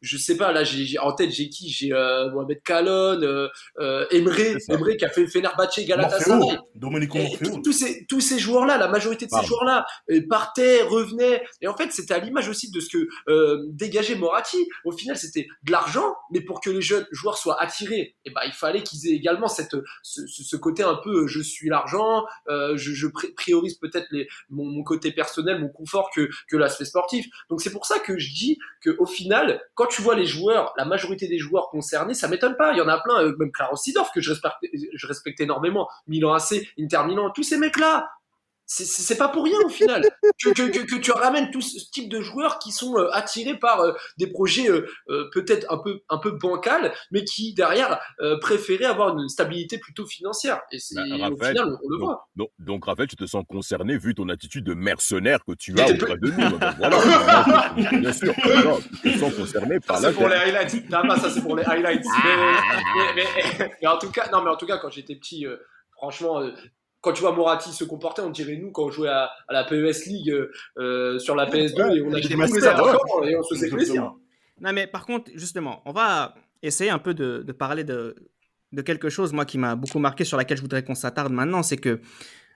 je 0.00 0.16
sais 0.16 0.36
pas, 0.36 0.52
là, 0.52 0.64
j'ai 0.64 0.98
en 0.98 1.12
tête, 1.12 1.30
j'ai 1.30 1.48
qui? 1.48 1.70
J'ai 1.70 1.92
euh, 1.92 2.30
Mohamed 2.30 2.62
Kalon, 2.62 3.20
euh, 3.22 3.48
euh, 3.78 4.06
Emre. 4.10 4.32
Emre 4.68 4.96
qui 4.96 5.04
a 5.04 5.08
fait 5.08 5.26
Fenerbahçe, 5.26 5.80
Galatasaray. 5.86 6.58
Domenico 6.74 7.18
tous- 7.64 7.72
ces, 7.72 8.06
tous 8.08 8.20
ces 8.20 8.38
joueurs-là, 8.38 8.78
la 8.78 8.88
majorité 8.88 9.26
de 9.26 9.30
ces 9.30 9.36
Pardon. 9.36 9.48
joueurs-là, 9.48 9.86
euh, 10.10 10.20
partaient, 10.28 10.82
revenaient. 10.82 11.42
Et 11.60 11.68
en 11.68 11.76
fait, 11.76 11.90
c'était 11.92 12.14
à 12.14 12.18
l'image 12.18 12.48
aussi 12.48 12.70
de 12.70 12.80
ce 12.80 12.88
que 12.88 13.08
euh, 13.28 13.64
dégageait 13.68 14.14
Moratti. 14.14 14.58
Au 14.84 14.92
final, 14.92 15.16
c'était 15.16 15.46
de 15.64 15.72
l'argent, 15.72 16.14
mais 16.30 16.40
pour 16.40 16.60
que 16.60 16.70
les 16.70 16.82
jeunes 16.82 17.06
joueurs 17.10 17.38
soient 17.38 17.60
attirés, 17.60 18.16
et 18.24 18.30
ben, 18.30 18.40
il 18.46 18.52
fallait 18.52 18.82
qu'ils 18.82 19.06
aient 19.08 19.14
également 19.16 19.48
cette, 19.48 19.76
ce, 20.02 20.20
ce- 20.26 20.56
côté 20.56 20.82
un 20.82 20.96
peu 21.02 21.26
je 21.26 21.40
suis 21.40 21.68
l'argent, 21.68 22.24
euh, 22.48 22.76
je, 22.76 22.92
je 22.92 23.06
pri- 23.06 23.32
priorise 23.34 23.74
peut-être 23.78 24.06
mon, 24.50 24.64
mon 24.64 24.82
côté 24.82 25.12
personnel, 25.12 25.60
mon 25.60 25.68
confort 25.68 26.10
que, 26.14 26.17
que 26.48 26.56
l'aspect 26.56 26.84
sportif. 26.84 27.26
Donc 27.48 27.60
c'est 27.60 27.72
pour 27.72 27.86
ça 27.86 27.98
que 27.98 28.18
je 28.18 28.34
dis 28.34 28.58
que 28.80 28.90
au 28.98 29.06
final, 29.06 29.60
quand 29.74 29.86
tu 29.86 30.02
vois 30.02 30.14
les 30.14 30.26
joueurs, 30.26 30.72
la 30.76 30.84
majorité 30.84 31.28
des 31.28 31.38
joueurs 31.38 31.68
concernés, 31.70 32.14
ça 32.14 32.28
m'étonne 32.28 32.56
pas. 32.56 32.72
Il 32.72 32.78
y 32.78 32.80
en 32.80 32.88
a 32.88 32.98
plein, 33.00 33.22
euh, 33.22 33.36
même 33.38 33.52
Claro 33.52 33.76
Sidorf 33.76 34.10
que 34.12 34.20
je 34.20 34.30
respecte, 34.30 34.56
je 34.94 35.06
respecte 35.06 35.40
énormément, 35.40 35.88
Milan 36.06 36.34
AC, 36.34 36.66
Inter 36.78 37.04
Milan, 37.06 37.30
tous 37.30 37.42
ces 37.42 37.58
mecs-là. 37.58 38.08
C'est- 38.70 39.16
pas 39.16 39.28
pour 39.28 39.44
rien 39.44 39.58
au 39.64 39.70
final 39.70 40.02
que, 40.44 40.50
que, 40.50 40.62
que, 40.70 40.78
que 40.84 40.96
tu 40.96 41.10
ramènes 41.10 41.50
tout 41.50 41.62
ce 41.62 41.90
type 41.90 42.10
de 42.10 42.20
joueurs 42.20 42.58
qui 42.58 42.70
sont 42.70 42.96
euh, 42.98 43.08
attirés 43.14 43.58
par 43.58 43.80
euh, 43.80 43.92
des 44.18 44.26
projets 44.26 44.68
euh, 44.68 44.86
peut-être 45.32 45.66
un 45.72 45.78
peu 45.78 46.00
un 46.10 46.18
peu 46.18 46.32
bancals, 46.32 46.92
mais 47.10 47.24
qui 47.24 47.54
derrière 47.54 47.98
préféraient 48.42 48.84
avoir 48.84 49.16
une 49.18 49.28
stabilité 49.30 49.78
plutôt 49.78 50.04
financière. 50.06 50.60
Et 50.70 50.78
c'est 50.78 50.94
Bah, 50.96 51.02
au 51.30 51.36
final 51.36 51.64
on, 51.64 51.78
on 51.82 51.88
le 51.88 51.98
donc, 51.98 52.00
voit. 52.00 52.28
donc, 52.36 52.50
donc, 52.58 52.84
Raphaël, 52.84 53.08
tu 53.08 53.16
te 53.16 53.24
sens 53.26 53.42
concerné 53.48 53.96
vu 53.96 54.14
ton 54.14 54.28
attitude 54.28 54.64
de 54.64 54.74
mercenaire 54.74 55.42
que 55.46 55.52
tu 55.54 55.74
as 55.80 55.86
auprès 55.90 56.16
de 56.18 56.30
nous. 56.30 56.58
Voilà, 56.78 57.72
bien 57.98 58.12
sûr, 58.12 58.34
non, 58.64 58.78
tu 59.02 59.12
te 59.14 59.18
sens 59.18 59.34
concerné 59.34 59.80
par 59.80 59.96
Ça, 59.98 60.10
c'est 60.10 60.14
pour 60.14 60.28
les 60.28 60.36
highlights. 60.36 60.90
Non, 60.90 61.04
non, 61.04 61.16
ça 61.16 61.30
c'est 61.30 61.40
pour 61.42 61.56
les 61.56 61.64
highlights. 61.64 62.04
Mais, 62.24 63.14
mais- 63.16 63.24
mais- 63.58 63.72
mais 63.80 63.88
en 63.88 63.96
tout 63.98 64.10
cas, 64.10 64.28
non, 64.30 64.42
mais 64.42 64.50
en 64.50 64.56
tout 64.56 64.66
cas, 64.66 64.76
quand 64.78 64.90
j'étais 64.90 65.14
petit, 65.16 65.46
franchement, 65.92 66.42
quand 67.00 67.12
tu 67.12 67.20
vois 67.20 67.32
Moratti 67.32 67.72
se 67.72 67.84
comporter, 67.84 68.22
on 68.22 68.30
dirait 68.30 68.56
nous 68.56 68.70
quand 68.72 68.84
on 68.84 68.90
jouait 68.90 69.08
à, 69.08 69.30
à 69.46 69.52
la 69.52 69.64
PES 69.64 70.06
League 70.06 70.30
euh, 70.30 70.50
euh, 70.78 71.18
sur 71.18 71.34
la 71.34 71.46
PS2 71.46 71.96
et 71.96 72.02
on 72.02 72.12
achetait 72.12 72.34
tous 72.34 72.54
les 72.54 72.66
attaquants 72.66 73.22
et 73.24 73.36
on 73.36 73.42
se 73.42 73.54
faisait 73.54 73.68
plaisir. 73.70 74.14
Non, 74.60 74.72
mais 74.72 74.86
par 74.86 75.06
contre, 75.06 75.30
justement, 75.34 75.82
on 75.84 75.92
va 75.92 76.34
essayer 76.62 76.90
un 76.90 76.98
peu 76.98 77.14
de, 77.14 77.44
de 77.46 77.52
parler 77.52 77.84
de, 77.84 78.16
de 78.72 78.82
quelque 78.82 79.08
chose, 79.08 79.32
moi, 79.32 79.44
qui 79.44 79.58
m'a 79.58 79.76
beaucoup 79.76 80.00
marqué, 80.00 80.24
sur 80.24 80.36
laquelle 80.36 80.56
je 80.56 80.62
voudrais 80.62 80.84
qu'on 80.84 80.96
s'attarde 80.96 81.32
maintenant, 81.32 81.62
c'est 81.62 81.76
que 81.76 82.00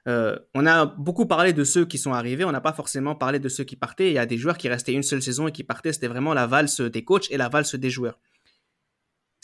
euh, 0.09 0.37
on 0.55 0.67
a 0.67 0.87
beaucoup 0.87 1.27
parlé 1.27 1.53
de 1.53 1.63
ceux 1.63 1.85
qui 1.85 1.97
sont 1.99 2.13
arrivés, 2.13 2.45
on 2.45 2.51
n'a 2.51 2.61
pas 2.61 2.73
forcément 2.73 3.15
parlé 3.15 3.39
de 3.39 3.49
ceux 3.49 3.63
qui 3.63 3.77
partaient. 3.77 4.09
Il 4.09 4.15
y 4.15 4.19
a 4.19 4.27
des 4.27 4.37
joueurs 4.37 4.59
qui 4.59 4.69
restaient 4.69 4.93
une 4.93 5.05
seule 5.05 5.23
saison 5.23 5.47
et 5.47 5.53
qui 5.53 5.63
partaient, 5.63 5.93
c'était 5.93 6.09
vraiment 6.09 6.35
la 6.35 6.49
valse 6.49 6.81
des 6.81 7.05
coachs 7.05 7.31
et 7.31 7.37
la 7.37 7.49
valse 7.49 7.77
des 7.77 7.91
joueurs. 7.91 8.19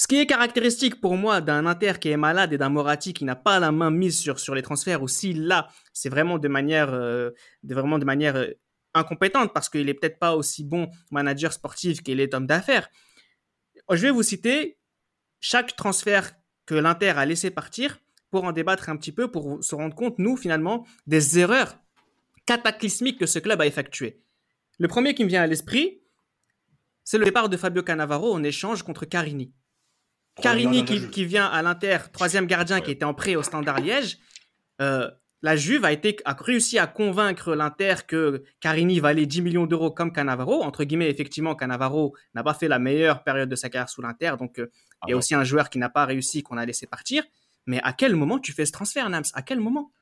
Ce 0.00 0.06
qui 0.06 0.16
est 0.16 0.26
caractéristique 0.26 1.00
pour 1.00 1.16
moi 1.16 1.40
d'un 1.40 1.66
Inter 1.66 1.94
qui 2.00 2.08
est 2.11 2.16
malade 2.16 2.52
et 2.52 2.58
d'un 2.58 2.68
Moratti 2.68 3.12
qui 3.12 3.24
n'a 3.24 3.34
pas 3.34 3.58
la 3.58 3.72
main 3.72 3.90
mise 3.90 4.16
sur, 4.16 4.38
sur 4.38 4.54
les 4.54 4.62
transferts, 4.62 5.02
ou 5.02 5.08
s'il 5.08 5.48
l'a, 5.48 5.68
c'est 5.92 6.08
vraiment 6.08 6.38
de 6.38 6.46
manière, 6.46 6.94
euh, 6.94 7.30
vraiment 7.64 7.98
de 7.98 8.04
manière 8.04 8.37
euh, 8.37 8.52
incompétente 8.94 9.52
parce 9.52 9.68
qu'il 9.68 9.88
est 9.88 9.94
peut-être 9.94 10.20
pas 10.20 10.37
aussi 10.37 10.62
bon 10.62 10.88
manager 11.11 11.52
sportif 11.52 12.00
qu'il 12.00 12.20
est 12.20 12.32
homme 12.32 12.46
d'affaires. 12.46 12.88
Je 13.90 14.00
vais 14.00 14.12
vous 14.12 14.22
citer 14.22 14.78
chaque 15.40 15.74
transfert 15.74 16.32
que 16.64 16.76
l'Inter 16.76 17.14
a 17.16 17.26
laissé 17.26 17.50
partir 17.50 17.98
pour 18.30 18.44
en 18.44 18.52
débattre 18.52 18.90
un 18.90 18.96
petit 18.96 19.12
peu, 19.12 19.32
pour 19.32 19.64
se 19.64 19.74
rendre 19.74 19.96
compte, 19.96 20.20
nous, 20.20 20.37
finalement, 20.37 20.87
des 21.08 21.40
erreurs 21.40 21.76
cataclysmiques 22.46 23.18
que 23.18 23.26
ce 23.26 23.40
club 23.40 23.61
a 23.61 23.66
effectuées. 23.66 24.22
Le 24.78 24.87
premier 24.87 25.14
qui 25.14 25.24
me 25.24 25.28
vient 25.28 25.42
à 25.42 25.46
l'esprit, 25.48 26.02
c'est 27.02 27.18
le 27.18 27.24
départ 27.24 27.48
de 27.48 27.56
Fabio 27.56 27.82
Cannavaro 27.82 28.32
en 28.32 28.44
échange 28.44 28.84
contre 28.84 29.04
Carini. 29.04 29.52
Carini 30.42 30.85
qui, 30.85 31.09
qui 31.09 31.24
vient 31.24 31.46
à 31.46 31.62
l'Inter, 31.62 31.98
troisième 32.12 32.46
gardien 32.46 32.81
qui 32.81 32.90
était 32.90 33.05
en 33.05 33.14
prêt 33.14 33.37
au 33.37 33.42
Standard 33.42 33.81
Liège. 33.81 34.18
Euh, 34.81 35.11
la 35.42 35.57
Juve 35.57 35.85
a, 35.85 35.92
été, 35.92 36.16
a 36.24 36.35
réussi 36.35 36.79
à 36.79 36.87
convaincre 36.87 37.55
l'Inter 37.55 37.94
que 38.07 38.42
Carini 38.61 38.98
valait 38.98 39.27
10 39.27 39.42
millions 39.42 39.66
d'euros 39.66 39.90
comme 39.90 40.12
Cannavaro. 40.12 40.62
Entre 40.62 40.85
guillemets, 40.85 41.11
effectivement, 41.11 41.55
Cannavaro 41.55 42.14
n'a 42.35 42.42
pas 42.42 42.55
fait 42.55 42.66
la 42.68 42.79
meilleure 42.79 43.22
période 43.22 43.48
de 43.48 43.55
sa 43.55 43.68
carrière 43.68 43.88
sous 43.88 44.03
l'Inter. 44.03 44.33
Donc, 44.38 44.59
euh, 44.59 44.70
Ah 45.01 45.07
il 45.07 45.11
y 45.11 45.14
a 45.14 45.16
aussi 45.16 45.35
un 45.35 45.44
joueur 45.44 45.70
qui 45.70 45.79
n'a 45.79 45.88
pas 45.88 46.05
réussi, 46.05 46.42
qu'on 46.42 46.57
a 46.57 46.66
laissé 46.66 46.87
partir. 46.87 47.22
Mais 47.66 47.81
à 47.83 47.92
quel 47.92 48.16
moment 48.16 48.38
tu 48.38 48.53
fais 48.53 48.66
ce 48.66 48.72
transfert, 48.72 49.09
Nams? 49.11 49.24
À 49.35 49.42
quel 49.42 49.61
moment? 49.61 49.92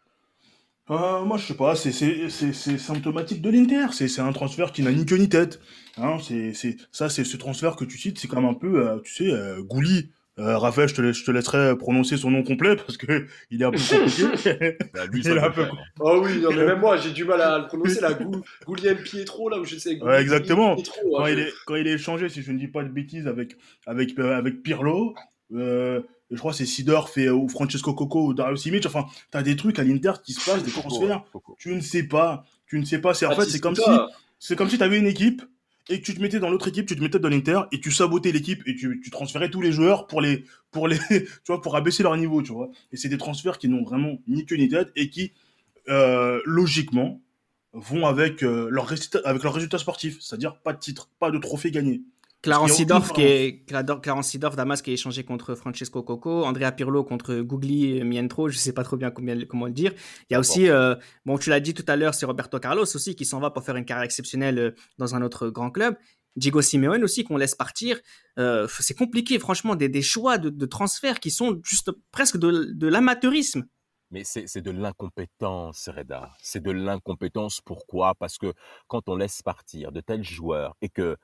Euh, 0.90 1.25
moi, 1.25 1.37
je 1.37 1.46
sais 1.46 1.55
pas, 1.55 1.75
c'est 1.75 2.79
symptomatique 2.79 3.42
de 3.42 3.51
l'Inter. 3.51 3.87
C'est 3.92 4.20
un 4.20 4.33
transfert 4.33 4.72
qui 4.72 4.83
n'a 4.83 4.92
ni 4.92 5.05
queue 5.05 5.16
ni 5.16 5.29
tête. 5.29 5.61
Hein, 5.96 6.18
c'est 6.22 6.77
ça, 6.92 7.09
c'est 7.09 7.25
ce 7.25 7.37
transfert 7.37 7.77
que 7.77 7.85
tu 7.85 7.99
cites, 7.99 8.18
c'est 8.18 8.29
comme 8.29 8.44
un 8.44 8.55
peu, 8.55 8.87
euh, 8.87 9.01
tu 9.03 9.12
sais, 9.12 9.33
euh, 9.33 9.62
Gouli. 9.62 10.12
Euh, 10.38 10.59
Raphaël, 10.59 10.88
je 10.88 10.94
te, 10.94 11.12
je 11.12 11.25
te 11.25 11.31
laisserai 11.31 11.79
prononcer 11.79 12.18
son 12.18 12.31
nom 12.31 12.42
complet 12.42 12.77
parce 12.77 12.99
que 12.99 13.27
il 13.51 13.62
est 13.62 13.64
un 13.64 13.70
peu 13.70 13.79
compliqué. 13.79 14.77
Bah, 14.92 15.07
lui, 15.07 15.22
ça 15.22 15.31
il 15.31 15.37
est 15.37 15.40
un 15.40 15.51
peu... 15.51 15.64
Oh 16.01 16.20
oui, 16.22 16.38
non, 16.40 16.51
mais 16.51 16.66
même 16.66 16.81
moi, 16.81 16.99
j'ai 16.99 17.11
du 17.11 17.25
mal 17.25 17.40
à 17.40 17.59
le 17.59 17.66
prononcer, 17.66 18.01
la 18.01 18.12
Goulien 18.66 18.94
Pietro, 18.94 19.49
là 19.49 19.59
où 19.59 19.64
je 19.64 19.77
sais. 19.77 20.01
Ouais, 20.03 20.20
exactement. 20.20 20.77
Pietro, 20.77 21.01
quand, 21.16 21.25
hein, 21.25 21.31
il 21.31 21.38
est, 21.38 21.53
quand 21.64 21.77
il 21.77 21.87
est 21.87 21.94
échangé, 21.94 22.29
si 22.29 22.42
je 22.42 22.53
ne 22.53 22.59
dis 22.59 22.68
pas 22.68 22.83
de 22.83 22.88
bêtises, 22.88 23.27
avec, 23.27 23.57
avec, 23.87 24.18
avec 24.18 24.62
Pirlo, 24.62 25.14
euh, 25.55 26.03
je 26.31 26.38
crois 26.38 26.53
que 26.53 26.59
c'est 26.59 26.66
Sidorf 26.66 27.16
et, 27.18 27.31
ou 27.31 27.49
Francesco 27.49 27.94
Coco 27.94 28.27
ou 28.27 28.35
Dario 28.35 28.57
Simic. 28.57 28.85
Enfin, 28.87 29.07
tu 29.31 29.38
as 29.38 29.42
des 29.42 29.57
trucs 29.57 29.79
à 29.79 29.85
l'Inter 29.85 30.12
qui 30.25 30.33
se 30.33 30.51
passent, 30.51 30.64
des 30.64 30.70
transferts. 30.70 31.25
Tu 31.59 31.75
ne 31.75 31.81
sais 31.81 32.03
pas. 32.03 32.44
Tu 32.66 32.79
ne 32.79 32.85
sais 32.85 33.01
pas. 33.01 33.14
C'est 33.14 33.27
en 33.27 33.35
fait, 33.35 33.46
c'est 33.46 33.61
comme 33.61 33.77
si, 33.77 33.90
c'est 34.38 34.57
comme 34.57 34.68
si 34.68 34.77
tu 34.77 34.85
avais 34.85 34.99
une 34.99 35.07
équipe 35.07 35.42
et 35.88 36.03
tu 36.03 36.14
te 36.14 36.20
mettais 36.20 36.40
dans 36.40 36.51
l'autre 36.51 36.68
équipe, 36.68 36.87
tu 36.87 36.96
te 36.96 37.01
mettais 37.01 37.18
dans 37.18 37.29
l'Inter 37.29 37.61
et 37.72 37.81
tu 37.81 37.92
sabotais 37.92 38.33
l'équipe 38.33 38.62
et 38.66 38.75
tu, 38.75 39.01
transférais 39.11 39.51
tous 39.51 39.61
les 39.61 39.72
joueurs 39.72 40.07
pour 41.62 41.77
abaisser 41.77 42.03
leur 42.03 42.16
niveau, 42.16 42.42
tu 42.42 42.53
vois. 42.53 42.70
Et 42.92 42.96
c'est 42.96 43.09
des 43.09 43.18
transferts 43.18 43.59
qui 43.59 43.68
n'ont 43.68 43.85
vraiment 43.85 44.18
ni 44.27 44.44
queue 44.44 44.57
ni 44.57 44.68
tête 44.68 44.90
et 44.96 45.11
qui, 45.11 45.33
euh, 45.88 46.40
logiquement, 46.44 47.20
vont 47.72 48.07
avec 48.07 48.42
euh, 48.42 48.68
leur 48.70 48.87
résultat, 48.87 49.20
avec 49.25 49.42
leur 49.42 49.55
résultat 49.55 49.79
sportif, 49.79 50.18
c'est-à-dire 50.20 50.57
pas 50.57 50.72
de 50.72 50.79
titre, 50.79 51.11
pas 51.18 51.31
de 51.31 51.38
trophée 51.38 51.70
gagné. 51.70 52.03
Clarence 52.46 52.72
Sidorf, 52.74 53.12
qui 53.12 53.22
est, 53.22 53.64
Clarence 53.66 54.28
Sidorf, 54.28 54.54
Damas, 54.54 54.80
qui 54.80 54.90
est 54.90 54.94
échangé 54.94 55.24
contre 55.24 55.56
Francesco 55.56 56.02
Coco, 56.04 56.44
Andrea 56.44 56.70
Pirlo 56.70 57.02
contre 57.02 57.40
Gougli 57.40 58.04
Mientro, 58.04 58.48
je 58.48 58.56
sais 58.56 58.72
pas 58.72 58.85
trop 58.85 58.96
bien 58.96 59.11
comment, 59.11 59.66
le 59.66 59.72
dire. 59.72 59.92
Il 60.30 60.35
y 60.35 60.37
a 60.37 60.38
aussi, 60.40 60.68
euh, 60.68 60.94
bon, 61.24 61.38
tu 61.38 61.50
l'as 61.50 61.59
dit 61.59 61.74
tout 61.74 61.85
à 61.88 61.96
l'heure, 61.96 62.14
c'est 62.14 62.24
Roberto 62.24 62.61
Carlos 62.61 62.85
aussi 62.85 63.16
qui 63.16 63.24
s'en 63.24 63.40
va 63.40 63.50
pour 63.50 63.64
faire 63.64 63.74
une 63.74 63.85
carrière 63.85 64.04
exceptionnelle 64.04 64.59
euh, 64.61 64.70
dans 64.98 65.16
un 65.16 65.22
autre 65.22 65.48
grand 65.48 65.70
club. 65.70 65.96
Diego 66.37 66.62
Simeone 66.62 67.02
aussi 67.02 67.24
qu'on 67.24 67.37
laisse 67.37 67.56
partir. 67.56 67.98
Euh, 68.38 68.68
c'est 68.68 68.96
compliqué, 68.96 69.40
franchement, 69.40 69.74
des, 69.74 69.88
des 69.88 70.02
choix 70.02 70.38
de, 70.38 70.48
de, 70.50 70.66
transfert 70.66 71.18
qui 71.18 71.32
sont 71.32 71.61
juste 71.64 71.90
presque 72.12 72.37
de, 72.37 72.70
de 72.72 72.87
l'amateurisme. 72.87 73.66
Mais 74.12 74.22
c'est 74.24 74.61
de 74.61 74.70
l'incompétence, 74.70 75.88
Reda. 75.88 76.30
C'est 76.40 76.62
de 76.62 76.70
l'incompétence. 76.70 77.61
Pourquoi? 77.61 78.14
Parce 78.14 78.38
que 78.38 78.52
quand 78.87 79.09
on 79.09 79.16
laisse 79.16 79.42
partir 79.42 79.90
de 79.90 80.00
tels 80.00 80.22
joueurs 80.22 80.76
et 80.80 80.88
que 80.88 81.16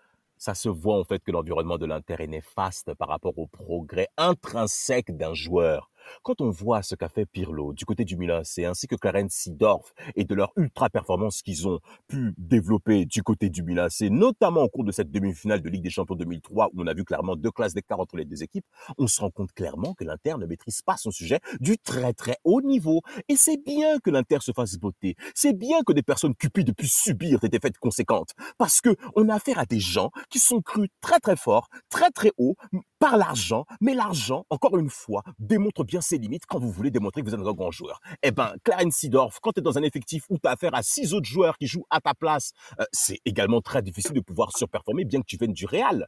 ça 0.42 0.55
se 0.55 0.68
voit 0.68 0.98
en 0.98 1.05
fait 1.05 1.22
que 1.22 1.31
l'environnement 1.31 1.78
de 1.78 1.87
l'Inter 1.87 2.16
est 2.18 2.26
néfaste 2.26 2.94
par 2.94 3.07
rapport 3.07 3.38
au 3.38 3.46
progrès 3.46 4.09
intrinsèque 4.16 5.16
d'un 5.16 5.35
joueur. 5.35 5.91
Quand 6.22 6.40
on 6.40 6.50
voit 6.50 6.82
ce 6.82 6.94
qu'a 6.94 7.08
fait 7.08 7.26
Pirlo 7.26 7.72
du 7.72 7.84
côté 7.84 8.04
du 8.04 8.16
Milan 8.16 8.40
c'est 8.44 8.64
ainsi 8.64 8.86
que 8.86 8.96
Clarence 8.96 9.32
Sidorf 9.32 9.92
et 10.16 10.24
de 10.24 10.34
leur 10.34 10.52
ultra 10.56 10.90
performance 10.90 11.42
qu'ils 11.42 11.68
ont 11.68 11.80
pu 12.08 12.34
développer 12.38 13.04
du 13.04 13.22
côté 13.22 13.50
du 13.50 13.62
Milan 13.62 13.86
c'est 13.90 14.10
notamment 14.10 14.62
au 14.62 14.68
cours 14.68 14.84
de 14.84 14.92
cette 14.92 15.10
demi-finale 15.10 15.62
de 15.62 15.68
Ligue 15.68 15.82
des 15.82 15.90
Champions 15.90 16.16
2003 16.16 16.70
où 16.72 16.82
on 16.82 16.86
a 16.86 16.94
vu 16.94 17.04
clairement 17.04 17.36
deux 17.36 17.50
classes 17.50 17.74
d'écart 17.74 18.00
entre 18.00 18.16
les 18.16 18.24
deux 18.24 18.42
équipes, 18.42 18.64
on 18.98 19.06
se 19.06 19.20
rend 19.20 19.30
compte 19.30 19.52
clairement 19.52 19.94
que 19.94 20.04
l'Inter 20.04 20.34
ne 20.38 20.46
maîtrise 20.46 20.82
pas 20.82 20.96
son 20.96 21.10
sujet 21.10 21.40
du 21.60 21.78
très 21.78 22.12
très 22.12 22.36
haut 22.44 22.62
niveau. 22.62 23.02
Et 23.28 23.36
c'est 23.36 23.62
bien 23.62 23.98
que 23.98 24.10
l'Inter 24.10 24.38
se 24.40 24.52
fasse 24.52 24.76
botter. 24.76 25.16
C'est 25.34 25.52
bien 25.52 25.82
que 25.82 25.92
des 25.92 26.02
personnes 26.02 26.34
cupides 26.34 26.74
puissent 26.74 27.02
subir 27.02 27.38
des 27.40 27.48
défaites 27.48 27.78
conséquentes. 27.78 28.30
Parce 28.58 28.80
que 28.80 28.96
on 29.16 29.28
a 29.28 29.34
affaire 29.34 29.58
à 29.58 29.66
des 29.66 29.80
gens 29.80 30.10
qui 30.30 30.38
sont 30.38 30.60
crus 30.60 30.88
très 31.00 31.18
très 31.18 31.36
forts, 31.36 31.68
très 31.90 32.10
très 32.10 32.32
haut, 32.36 32.56
par 33.02 33.16
l'argent. 33.16 33.66
Mais 33.80 33.94
l'argent, 33.94 34.46
encore 34.48 34.78
une 34.78 34.88
fois, 34.88 35.24
démontre 35.40 35.82
bien 35.82 36.00
ses 36.00 36.18
limites 36.18 36.46
quand 36.46 36.60
vous 36.60 36.70
voulez 36.70 36.92
démontrer 36.92 37.20
que 37.20 37.26
vous 37.28 37.34
êtes 37.34 37.40
un 37.40 37.52
grand 37.52 37.72
joueur. 37.72 38.00
Eh 38.22 38.30
ben, 38.30 38.54
Clarence 38.62 38.94
Sidorf, 38.94 39.40
quand 39.42 39.50
tu 39.50 39.58
es 39.58 39.62
dans 39.62 39.76
un 39.76 39.82
effectif 39.82 40.22
où 40.30 40.38
tu 40.38 40.46
as 40.46 40.52
affaire 40.52 40.72
à 40.72 40.84
six 40.84 41.12
autres 41.12 41.28
joueurs 41.28 41.58
qui 41.58 41.66
jouent 41.66 41.86
à 41.90 42.00
ta 42.00 42.14
place, 42.14 42.52
euh, 42.78 42.84
c'est 42.92 43.18
également 43.24 43.60
très 43.60 43.82
difficile 43.82 44.12
de 44.12 44.20
pouvoir 44.20 44.56
surperformer 44.56 45.04
bien 45.04 45.20
que 45.20 45.26
tu 45.26 45.36
viennes 45.36 45.52
du 45.52 45.66
Real. 45.66 46.06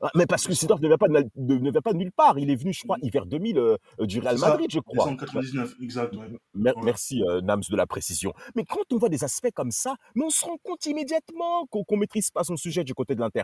Ah, 0.00 0.10
mais 0.14 0.26
parce 0.26 0.46
que 0.46 0.54
Sidorf 0.54 0.80
ne 0.80 0.86
vient 0.86 0.98
pas 0.98 1.08
de, 1.08 1.24
ne 1.34 1.70
vient 1.72 1.80
pas 1.80 1.92
de 1.92 1.98
nulle 1.98 2.12
part. 2.12 2.38
Il 2.38 2.48
est 2.48 2.54
venu, 2.54 2.72
je 2.72 2.84
crois, 2.84 2.98
hiver 3.02 3.26
2000 3.26 3.58
euh, 3.58 3.76
du 4.02 4.20
Real 4.20 4.38
Madrid, 4.38 4.70
je 4.70 4.78
crois. 4.78 5.06
1999, 5.06 5.74
exact. 5.82 6.14
Merci, 6.54 7.24
euh, 7.24 7.40
Nams, 7.40 7.62
de 7.68 7.76
la 7.76 7.86
précision. 7.88 8.32
Mais 8.54 8.64
quand 8.64 8.92
on 8.92 8.98
voit 8.98 9.08
des 9.08 9.24
aspects 9.24 9.50
comme 9.52 9.72
ça, 9.72 9.96
mais 10.14 10.24
on 10.24 10.30
se 10.30 10.44
rend 10.44 10.58
compte 10.62 10.86
immédiatement 10.86 11.66
qu'on 11.66 11.84
ne 11.90 11.96
maîtrise 11.96 12.30
pas 12.30 12.44
son 12.44 12.56
sujet 12.56 12.84
du 12.84 12.94
côté 12.94 13.16
de 13.16 13.20
l'Inter. 13.20 13.42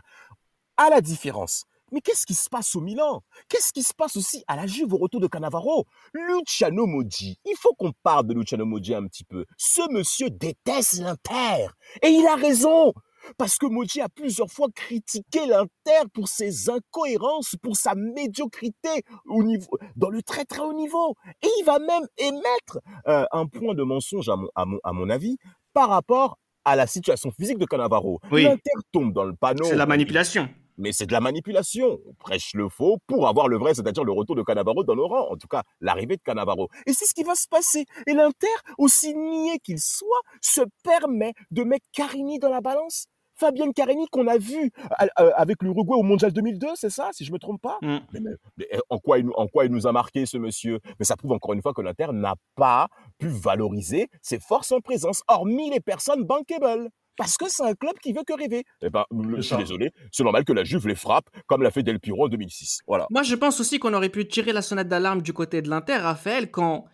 À 0.77 0.89
la 0.89 1.01
différence 1.01 1.65
mais 1.93 2.01
qu'est-ce 2.01 2.27
qui 2.27 2.35
se 2.35 2.49
passe 2.49 2.75
au 2.75 2.81
Milan? 2.81 3.23
Qu'est-ce 3.49 3.73
qui 3.73 3.83
se 3.83 3.95
passe 3.95 4.17
aussi 4.17 4.43
à 4.49 4.57
la 4.57 4.67
Juve 4.67 4.93
au 4.95 4.97
retour 4.97 5.21
de 5.21 5.27
Cannavaro? 5.27 5.87
Luciano 6.15 6.87
Moggi. 6.87 7.39
Il 7.45 7.57
faut 7.59 7.75
qu'on 7.75 7.93
parle 8.03 8.27
de 8.27 8.35
Luciano 8.35 8.65
Moggi 8.65 8.95
un 8.95 9.07
petit 9.07 9.25
peu. 9.25 9.45
Ce 9.59 9.83
monsieur 9.93 10.31
déteste 10.31 11.01
l'Inter. 11.01 11.69
Et 12.03 12.09
il 12.09 12.27
a 12.27 12.35
raison 12.35 12.93
parce 13.39 13.57
que 13.59 13.67
Moggi 13.67 14.01
a 14.01 14.09
plusieurs 14.09 14.51
fois 14.51 14.69
critiqué 14.75 15.47
l'Inter 15.47 16.09
pour 16.13 16.29
ses 16.29 16.71
incohérences, 16.71 17.55
pour 17.63 17.77
sa 17.77 17.95
médiocrité 17.95 19.05
au 19.27 19.43
niveau, 19.45 19.79
dans 19.97 20.09
le 20.09 20.23
très 20.23 20.45
très 20.45 20.63
haut 20.63 20.73
niveau. 20.73 21.15
Et 21.43 21.49
il 21.61 21.65
va 21.65 21.79
même 21.79 22.07
émettre 22.19 22.81
euh, 23.07 23.25
un 23.31 23.47
point 23.47 23.75
de 23.75 23.83
mensonge, 23.83 24.29
à 24.29 24.37
mon, 24.37 24.49
à, 24.55 24.65
mon, 24.65 24.79
à 24.83 24.93
mon 24.93 25.11
avis, 25.11 25.37
par 25.73 25.89
rapport 25.89 26.39
à 26.65 26.77
la 26.77 26.87
situation 26.87 27.31
physique 27.31 27.59
de 27.59 27.67
Cannavaro. 27.67 28.21
L'Inter 28.31 28.71
tombe 28.93 29.13
dans 29.13 29.25
le 29.25 29.35
panneau. 29.35 29.65
C'est 29.65 29.77
la 29.77 29.87
manipulation 29.87 30.49
mais 30.79 30.93
c'est 30.93 31.07
de 31.07 31.13
la 31.13 31.21
manipulation. 31.21 31.99
On 32.07 32.15
prêche 32.15 32.55
le 32.55 32.69
faux 32.69 32.99
pour 33.07 33.29
avoir 33.29 33.49
le 33.49 33.59
vrai, 33.59 33.75
c'est-à-dire 33.75 34.05
le 34.05 34.13
retour 34.13 34.37
de 34.37 34.43
Cannavaro 34.43 34.85
dans 34.85 34.97
nos 34.97 35.09
rangs, 35.09 35.31
en 35.31 35.37
tout 35.37 35.49
cas 35.49 35.63
l'arrivée 35.81 36.17
de 36.17 36.23
Cannavaro. 36.23 36.69
Et 36.87 36.93
c'est 36.93 37.07
ce 37.07 37.15
qui 37.15 37.23
va 37.23 37.35
se 37.35 37.49
passer. 37.49 37.85
Et 38.07 38.13
l'Inter, 38.13 38.47
aussi 38.79 39.15
niais 39.15 39.59
qu'il 39.59 39.81
soit, 39.81 40.23
se 40.41 40.63
permet 40.83 41.33
de 41.51 41.65
mettre 41.65 41.87
Carini 41.93 42.39
dans 42.39 42.51
la 42.51 42.61
balance. 42.61 43.07
Fabienne 43.35 43.73
Carini 43.73 44.07
qu'on 44.11 44.27
a 44.29 44.39
vu 44.39 44.71
euh, 44.79 45.07
euh, 45.21 45.31
avec 45.37 45.63
l'Uruguay 45.63 45.97
au 45.97 46.03
Mondial 46.03 46.33
2002, 46.33 46.69
c'est 46.75 46.91
ça, 46.91 47.11
si 47.13 47.25
je 47.25 47.33
me 47.33 47.39
trompe 47.39 47.61
pas? 47.61 47.79
Mm. 47.83 47.99
mais, 48.13 48.67
eh, 48.71 48.79
en, 48.89 48.99
quoi 48.99 49.19
il, 49.19 49.27
en 49.35 49.49
quoi 49.49 49.65
il 49.65 49.73
nous 49.73 49.87
a 49.87 49.93
marqué 49.93 50.27
ce 50.27 50.37
monsieur? 50.37 50.81
Mais 50.99 51.05
ça 51.05 51.17
prouve 51.17 51.33
encore 51.33 51.53
une 51.53 51.63
fois 51.63 51.73
que 51.73 51.83
l'Inter 51.83 52.09
n'a 52.13 52.35
pas 52.55 52.89
pu 53.19 53.29
valoriser 53.29 54.09
ses 54.21 54.39
forces 54.39 54.73
en 54.73 54.81
présence, 54.81 55.23
hormis 55.29 55.71
les 55.71 55.81
personnes 55.81 56.25
bankable 56.25 56.91
parce 57.17 57.37
que 57.37 57.45
c'est 57.49 57.63
un 57.63 57.75
club 57.75 57.95
qui 58.03 58.13
veut 58.13 58.23
que 58.27 58.33
rêver. 58.33 58.65
Eh 58.81 58.91
ben, 58.91 59.05
je 59.37 59.41
suis 59.41 59.57
désolé, 59.57 59.91
c'est 60.11 60.23
normal 60.23 60.45
que 60.45 60.53
la 60.53 60.65
Juve 60.65 60.89
les 60.89 60.95
frappe 60.95 61.29
comme 61.47 61.63
l'a 61.63 61.71
fait 61.71 61.83
Del 61.83 62.01
Piro 62.01 62.25
en 62.25 62.29
2006. 62.29 62.81
Voilà. 62.87 63.07
Moi, 63.11 63.23
je 63.23 63.35
pense 63.35 63.61
aussi 63.61 63.79
qu'on 63.79 63.95
aurait 63.95 64.09
pu 64.09 64.27
tirer 64.27 64.53
la 64.53 64.63
sonnette 64.63 64.89
d'alarme 64.89 65.23
du 65.23 65.33
côté 65.33 65.63
de 65.63 65.69
l'Inter, 65.69 65.97
Raphaël, 65.97 66.51
quand 66.51 66.87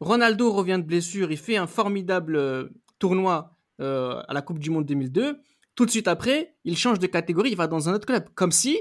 Ronaldo 0.00 0.52
revient 0.52 0.78
de 0.78 0.86
blessure, 0.86 1.30
il 1.30 1.38
fait 1.38 1.56
un 1.56 1.66
formidable 1.66 2.36
euh, 2.36 2.68
tournoi 2.98 3.56
euh, 3.80 4.20
à 4.28 4.34
la 4.34 4.42
Coupe 4.42 4.58
du 4.58 4.70
Monde 4.70 4.84
2002. 4.84 5.40
Tout 5.74 5.86
de 5.86 5.90
suite 5.90 6.08
après, 6.08 6.54
il 6.64 6.76
change 6.76 6.98
de 6.98 7.06
catégorie, 7.06 7.50
il 7.50 7.56
va 7.56 7.66
dans 7.66 7.88
un 7.88 7.94
autre 7.94 8.06
club, 8.06 8.28
comme 8.34 8.52
si 8.52 8.80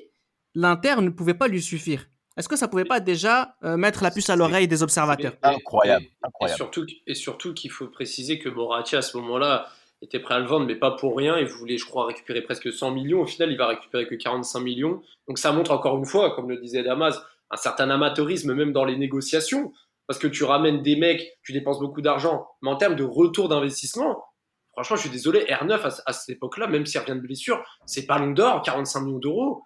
l'Inter 0.55 0.95
ne 1.01 1.09
pouvait 1.09 1.33
pas 1.33 1.47
lui 1.47 1.61
suffire. 1.61 2.07
Est-ce 2.37 2.49
que 2.49 2.55
ça 2.55 2.67
pouvait 2.67 2.85
pas 2.85 2.99
déjà 2.99 3.55
euh, 3.63 3.77
mettre 3.77 4.03
la 4.03 4.11
puce 4.11 4.29
à 4.29 4.35
l'oreille 4.35 4.67
des 4.67 4.83
observateurs? 4.83 5.33
Incroyable, 5.43 6.05
incroyable. 6.23 6.53
Et 6.53 6.57
surtout, 6.57 6.85
et 7.07 7.13
surtout 7.13 7.53
qu'il 7.53 7.71
faut 7.71 7.87
préciser 7.87 8.39
que 8.39 8.49
Moratti 8.49 8.95
à 8.95 9.01
ce 9.01 9.17
moment-là 9.17 9.67
était 10.01 10.19
prêt 10.19 10.35
à 10.35 10.39
le 10.39 10.47
vendre, 10.47 10.65
mais 10.65 10.75
pas 10.75 10.91
pour 10.91 11.15
rien. 11.15 11.37
Il 11.37 11.45
voulait, 11.45 11.77
je 11.77 11.85
crois, 11.85 12.05
récupérer 12.05 12.41
presque 12.41 12.71
100 12.71 12.91
millions. 12.91 13.21
Au 13.21 13.25
final, 13.25 13.51
il 13.51 13.57
va 13.57 13.67
récupérer 13.67 14.07
que 14.07 14.15
45 14.15 14.59
millions. 14.59 15.01
Donc 15.27 15.37
ça 15.37 15.51
montre 15.51 15.71
encore 15.71 15.97
une 15.97 16.05
fois, 16.05 16.35
comme 16.35 16.49
le 16.49 16.57
disait 16.57 16.83
Damas, 16.83 17.21
un 17.51 17.57
certain 17.57 17.89
amateurisme 17.89 18.53
même 18.53 18.73
dans 18.73 18.85
les 18.85 18.97
négociations. 18.97 19.71
Parce 20.07 20.19
que 20.19 20.27
tu 20.27 20.43
ramènes 20.43 20.81
des 20.81 20.95
mecs, 20.95 21.37
tu 21.43 21.53
dépenses 21.53 21.79
beaucoup 21.79 22.01
d'argent, 22.01 22.47
mais 22.61 22.69
en 22.69 22.75
termes 22.75 22.95
de 22.95 23.03
retour 23.03 23.47
d'investissement, 23.47 24.25
franchement, 24.73 24.97
je 24.97 25.01
suis 25.01 25.09
désolé, 25.09 25.45
R9 25.45 26.01
à, 26.05 26.13
cette 26.13 26.35
époque-là, 26.35 26.67
même 26.67 26.85
s'il 26.85 26.99
revient 26.99 27.15
de 27.15 27.25
blessure, 27.25 27.63
c'est 27.85 28.05
pas 28.05 28.17
long 28.17 28.31
d'or, 28.31 28.61
45 28.61 29.01
millions 29.01 29.19
d'euros. 29.19 29.63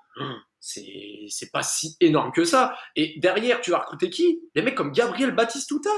C'est, 0.60 1.26
c'est 1.30 1.52
pas 1.52 1.64
si 1.64 1.96
énorme 2.00 2.32
que 2.32 2.44
ça. 2.44 2.76
Et 2.96 3.20
derrière, 3.20 3.62
tu 3.62 3.72
vas 3.72 3.80
recruter 3.80 4.10
qui? 4.10 4.42
Des 4.56 4.62
mecs 4.62 4.76
comme 4.76 4.92
Gabriel 4.92 5.32
Batistuta. 5.32 5.92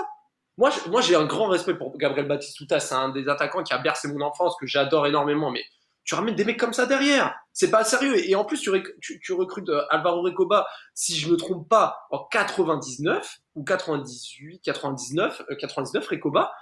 Moi, 0.58 0.72
moi, 0.88 1.02
j'ai 1.02 1.16
un 1.16 1.26
grand 1.26 1.48
respect 1.48 1.76
pour 1.76 1.96
Gabriel 1.98 2.28
Batistuta. 2.28 2.80
C'est 2.80 2.96
un 2.96 3.10
des 3.10 3.30
attaquants 3.30 3.64
qui 3.64 3.74
a 3.74 3.78
bercé 3.78 4.08
mon 4.08 4.22
enfance, 4.22 4.56
que 4.60 4.66
j'adore 4.66 5.06
énormément. 5.06 5.52
Mais 5.52 5.64
tu 6.04 6.16
ramènes 6.16 6.36
des 6.36 6.46
mecs 6.46 6.60
comme 6.60 6.74
ça 6.74 6.86
derrière. 6.86 7.36
C'est 7.54 7.70
pas 7.70 7.84
sérieux. 7.84 8.28
Et 8.28 8.34
en 8.36 8.44
plus, 8.44 8.60
tu, 8.60 9.20
tu, 9.20 9.34
recrutes 9.34 9.70
euh, 9.70 9.86
Alvaro 9.90 10.22
Recoba, 10.22 10.68
si 10.94 11.16
je 11.16 11.30
me 11.30 11.38
trompe 11.38 11.70
pas, 11.70 12.08
en 12.12 12.24
99 12.24 13.40
ou 13.56 13.64
98, 13.64 14.62
99, 14.62 15.44
99, 15.60 16.08
Recoba. 16.08 16.54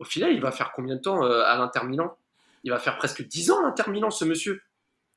Au 0.00 0.04
final, 0.04 0.32
il 0.32 0.40
va 0.40 0.50
faire 0.50 0.72
combien 0.72 0.96
de 0.96 1.00
temps 1.00 1.22
euh, 1.24 1.42
à 1.44 1.56
l'Inter 1.56 1.84
Milan? 1.84 2.16
Il 2.64 2.72
va 2.72 2.78
faire 2.78 2.96
presque 2.96 3.26
10 3.26 3.50
ans 3.52 3.60
à 3.60 3.66
l'Inter 3.66 3.90
Milan, 3.90 4.10
ce 4.10 4.24
monsieur. 4.24 4.62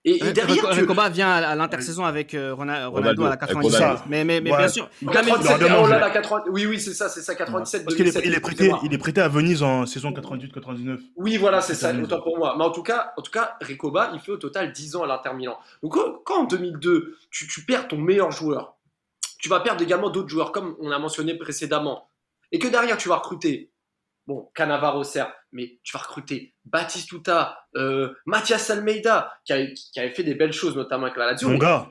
Et, 0.06 0.24
et 0.24 0.34
derrière, 0.34 1.10
vient 1.12 1.32
à 1.32 1.56
l'intersaison 1.56 2.04
avec 2.04 2.34
euh, 2.34 2.54
Ronaldo, 2.54 3.24
à 3.24 3.30
la 3.30 3.38
97. 3.38 4.04
Mais, 4.08 4.26
mais, 4.26 4.41
mais 4.41 4.49
bien 4.49 4.68
sûr. 4.68 4.89
97, 5.10 5.62
Oui, 6.49 6.66
oui, 6.66 6.80
c'est 6.80 6.93
ça, 6.93 7.08
c'est 7.08 7.22
ça, 7.22 7.36
97. 7.36 7.86
Parce 7.86 7.95
qu'il 7.95 8.08
est, 8.08 8.26
il 8.26 8.34
est, 8.34 8.39
prêté, 8.39 8.72
il 8.84 8.93
est 8.93 8.97
prêté 8.97 9.22
à 9.22 9.30
Venise 9.30 9.64
en 9.64 9.86
saison 9.86 10.12
98-99. 10.12 10.99
Oui, 11.16 11.38
voilà, 11.38 11.62
c'est 11.62 11.76
ça, 11.76 11.93
autant 11.93 12.22
pour 12.22 12.38
moi. 12.38 12.56
Mais 12.58 12.66
en 12.66 12.72
tout 12.72 12.84
cas, 12.84 13.14
en 13.18 13.22
tout 13.22 13.32
cas, 13.32 13.56
Recoba, 13.62 14.12
il 14.14 14.20
fait 14.20 14.32
au 14.32 14.38
total 14.38 14.72
10 14.74 14.97
ans 14.97 15.04
à 15.04 15.08
l'Inter 15.08 15.34
Milan. 15.36 15.58
Donc 15.82 15.95
quand 16.26 16.41
en 16.41 16.43
2002, 16.43 17.18
tu, 17.32 17.47
tu 17.47 17.66
perds 17.66 17.88
ton 17.88 17.97
meilleur 17.97 18.32
joueur, 18.32 18.76
tu 19.39 19.49
vas 19.49 19.62
perdre 19.62 19.82
également 19.84 20.10
d'autres 20.10 20.30
joueurs, 20.30 20.51
comme 20.51 20.76
on 20.80 20.91
a 20.91 20.99
mentionné 20.99 21.38
précédemment, 21.38 22.10
et 22.51 22.60
que 22.60 22.68
derrière, 22.68 22.97
tu 22.97 23.10
vas 23.10 23.16
recruter 23.16 23.72
bon, 24.28 24.49
Canavaro 24.56 25.04
certes, 25.04 25.34
mais 25.54 25.80
tu 25.84 25.95
vas 25.95 26.04
recruter 26.04 26.54
Batistuta, 26.66 27.68
euh, 27.76 28.14
Mathias 28.26 28.70
Almeida, 28.70 29.32
qui, 29.45 29.54
avait 29.54 30.14
fait 30.14 30.24
des 30.24 30.36
belles 30.36 30.54
choses, 30.54 30.76
notamment 30.76 31.06
avec 31.06 31.18
la 31.18 31.32
Lazio. 31.32 31.49
Mon 31.49 31.58
gars. 31.58 31.88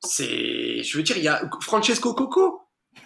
C'est, 0.00 0.82
je 0.82 0.96
veux 0.96 1.02
dire, 1.02 1.16
il 1.16 1.24
y 1.24 1.28
a 1.28 1.42
Francesco 1.62 2.14
Coco, 2.14 2.60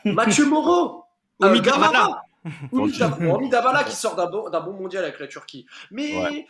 Mathieu 0.05 0.45
Moreau, 0.47 1.05
Omi 1.41 1.61
Davala. 1.61 2.23
Omi 2.73 3.49
Davala 3.49 3.85
qui 3.85 3.95
sort 3.95 4.17
d'un 4.17 4.29
bon, 4.29 4.51
bon, 4.51 4.73
mondial 4.73 5.05
avec 5.05 5.21
la 5.21 5.29
Turquie. 5.29 5.67
Mais 5.91 6.47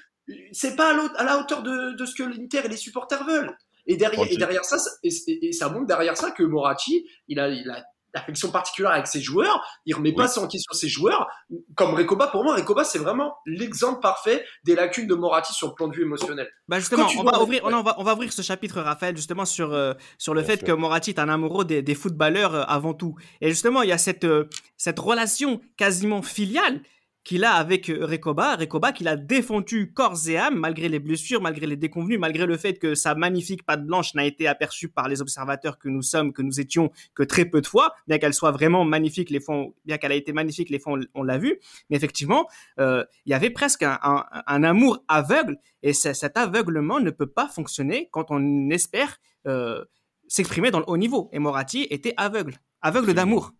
c'est 0.52 0.76
pas 0.76 0.96
à, 1.16 1.24
la 1.24 1.38
hauteur 1.38 1.62
de, 1.62 1.96
de 1.96 2.06
ce 2.06 2.14
que 2.14 2.22
l'Inter 2.22 2.62
et 2.64 2.68
les 2.68 2.76
supporters 2.76 3.24
veulent. 3.24 3.56
Et 3.86 3.96
derrière, 3.96 4.26
et 4.30 4.36
derrière 4.36 4.64
ça, 4.64 4.76
et, 5.02 5.52
ça 5.52 5.68
montre 5.68 5.86
derrière 5.86 6.16
ça 6.16 6.30
que 6.30 6.42
Moratti, 6.42 7.08
il 7.28 7.40
a, 7.40 7.48
il 7.48 7.68
a 7.70 7.84
d'affection 8.14 8.50
particulière 8.50 8.92
avec 8.92 9.06
ses 9.06 9.20
joueurs. 9.20 9.64
Il 9.86 9.94
remet 9.94 10.12
pas 10.12 10.28
ça 10.28 10.40
en 10.40 10.48
question 10.48 10.72
ses 10.72 10.88
joueurs. 10.88 11.28
Comme 11.74 11.94
Recoba, 11.94 12.26
pour 12.28 12.44
moi, 12.44 12.56
Recoba, 12.56 12.84
c'est 12.84 12.98
vraiment 12.98 13.36
l'exemple 13.46 14.00
parfait 14.00 14.44
des 14.64 14.74
lacunes 14.74 15.06
de 15.06 15.14
Moratti 15.14 15.52
sur 15.52 15.68
le 15.68 15.74
plan 15.74 15.88
de 15.88 15.94
vue 15.94 16.02
émotionnel. 16.02 16.48
Bah 16.68 16.78
justement, 16.78 17.06
on 17.18 17.22
va, 17.22 17.42
ouvrir, 17.42 17.62
on, 17.64 17.82
va, 17.82 17.94
on 17.98 18.04
va 18.04 18.14
ouvrir 18.14 18.32
ce 18.32 18.42
chapitre, 18.42 18.80
Raphaël, 18.80 19.16
justement 19.16 19.44
sur, 19.44 19.72
euh, 19.72 19.94
sur 20.18 20.34
le 20.34 20.42
fait 20.42 20.64
que 20.64 20.72
Moratti 20.72 21.10
est 21.10 21.18
un 21.18 21.28
amoureux 21.28 21.64
des, 21.64 21.82
des 21.82 21.94
footballeurs 21.94 22.54
euh, 22.54 22.62
avant 22.66 22.94
tout. 22.94 23.16
Et 23.40 23.48
justement, 23.50 23.82
il 23.82 23.88
y 23.88 23.92
a 23.92 23.98
cette, 23.98 24.24
euh, 24.24 24.48
cette 24.76 24.98
relation 24.98 25.60
quasiment 25.76 26.22
filiale 26.22 26.82
qu'il 27.24 27.44
a 27.44 27.52
avec 27.52 27.88
euh, 27.90 28.06
Recoba. 28.06 28.56
Recoba 28.56 28.92
qu'il 28.92 29.08
a 29.08 29.16
défendu 29.16 29.92
corps 29.92 30.16
et 30.28 30.36
âme, 30.36 30.58
malgré 30.58 30.88
les 30.88 30.98
blessures, 30.98 31.40
malgré 31.40 31.66
les 31.66 31.76
déconvenus, 31.76 32.18
malgré 32.18 32.46
le 32.46 32.56
fait 32.56 32.78
que 32.78 32.94
sa 32.94 33.14
magnifique 33.14 33.64
patte 33.64 33.84
blanche 33.84 34.14
n'a 34.14 34.24
été 34.24 34.46
aperçue 34.48 34.88
par 34.88 35.08
les 35.08 35.20
observateurs 35.20 35.78
que 35.78 35.88
nous 35.88 36.02
sommes, 36.02 36.32
que 36.32 36.42
nous 36.42 36.60
étions, 36.60 36.90
que 37.14 37.22
très 37.22 37.44
peu 37.44 37.60
de 37.60 37.66
fois, 37.66 37.94
bien 38.06 38.18
qu'elle 38.18 38.34
soit 38.34 38.52
vraiment 38.52 38.84
magnifique, 38.84 39.30
les 39.30 39.40
fois, 39.40 39.66
bien 39.84 39.98
qu'elle 39.98 40.12
a 40.12 40.16
été 40.16 40.32
magnifique, 40.32 40.70
les 40.70 40.78
fois 40.78 40.98
on, 41.14 41.22
l'a 41.22 41.38
vu. 41.38 41.60
Mais 41.88 41.96
effectivement, 41.96 42.48
euh, 42.78 43.04
il 43.26 43.30
y 43.30 43.34
avait 43.34 43.50
presque 43.50 43.82
un, 43.82 44.64
amour 44.64 45.04
aveugle, 45.08 45.58
et 45.82 45.92
cet 45.92 46.36
aveuglement 46.36 47.00
ne 47.00 47.10
peut 47.10 47.26
pas 47.26 47.48
fonctionner 47.48 48.08
quand 48.10 48.30
on 48.30 48.70
espère 48.70 49.18
euh, 49.46 49.84
s'exprimer 50.28 50.70
dans 50.70 50.78
le 50.78 50.84
haut 50.88 50.96
niveau. 50.96 51.28
Et 51.32 51.38
Moratti 51.38 51.86
était 51.90 52.14
aveugle, 52.16 52.56
aveugle 52.80 53.14
d'amour. 53.14 53.52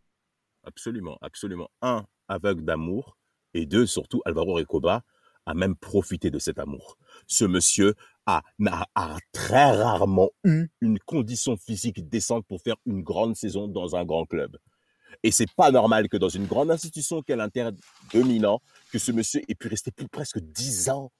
Absolument, 0.65 1.17
absolument. 1.23 1.71
Un, 1.83 2.05
aveugle 2.29 2.65
d'amour 2.65 3.17
et 3.55 3.67
deux, 3.67 3.87
surtout, 3.87 4.23
Alvaro 4.25 4.55
Recoba 4.55 5.03
a 5.47 5.55
même 5.55 5.77
profité 5.77 6.31
de 6.31 6.39
cet 6.39 6.59
amour. 6.59 6.97
Ce 7.27 7.45
monsieur 7.45 7.95
a, 8.27 8.43
a, 8.95 9.19
très 9.33 9.77
rarement 9.77 10.31
eu 10.45 10.69
une 10.81 10.99
condition 11.01 11.57
physique 11.57 12.09
décente 12.09 12.47
pour 12.47 12.61
faire 12.61 12.77
une 12.87 13.03
grande 13.03 13.37
saison 13.37 13.67
dans 13.67 13.97
un 13.97 14.05
grand 14.05 14.27
club. 14.27 14.59
Et 15.23 15.33
c'est 15.33 15.51
pas 15.57 15.71
normal 15.71 16.09
que 16.09 16.17
dans 16.17 16.29
une 16.29 16.47
grande 16.47 16.71
institution 16.71 17.23
qu'elle 17.23 17.39
l'Inter 17.39 17.71
dominant, 18.13 18.61
que 18.93 18.99
ce 18.99 19.13
monsieur 19.13 19.43
ait 19.49 19.55
pu 19.55 19.69
rester 19.69 19.91
plus 19.91 20.09
presque 20.09 20.39
dix 20.39 20.89
ans. 20.89 21.11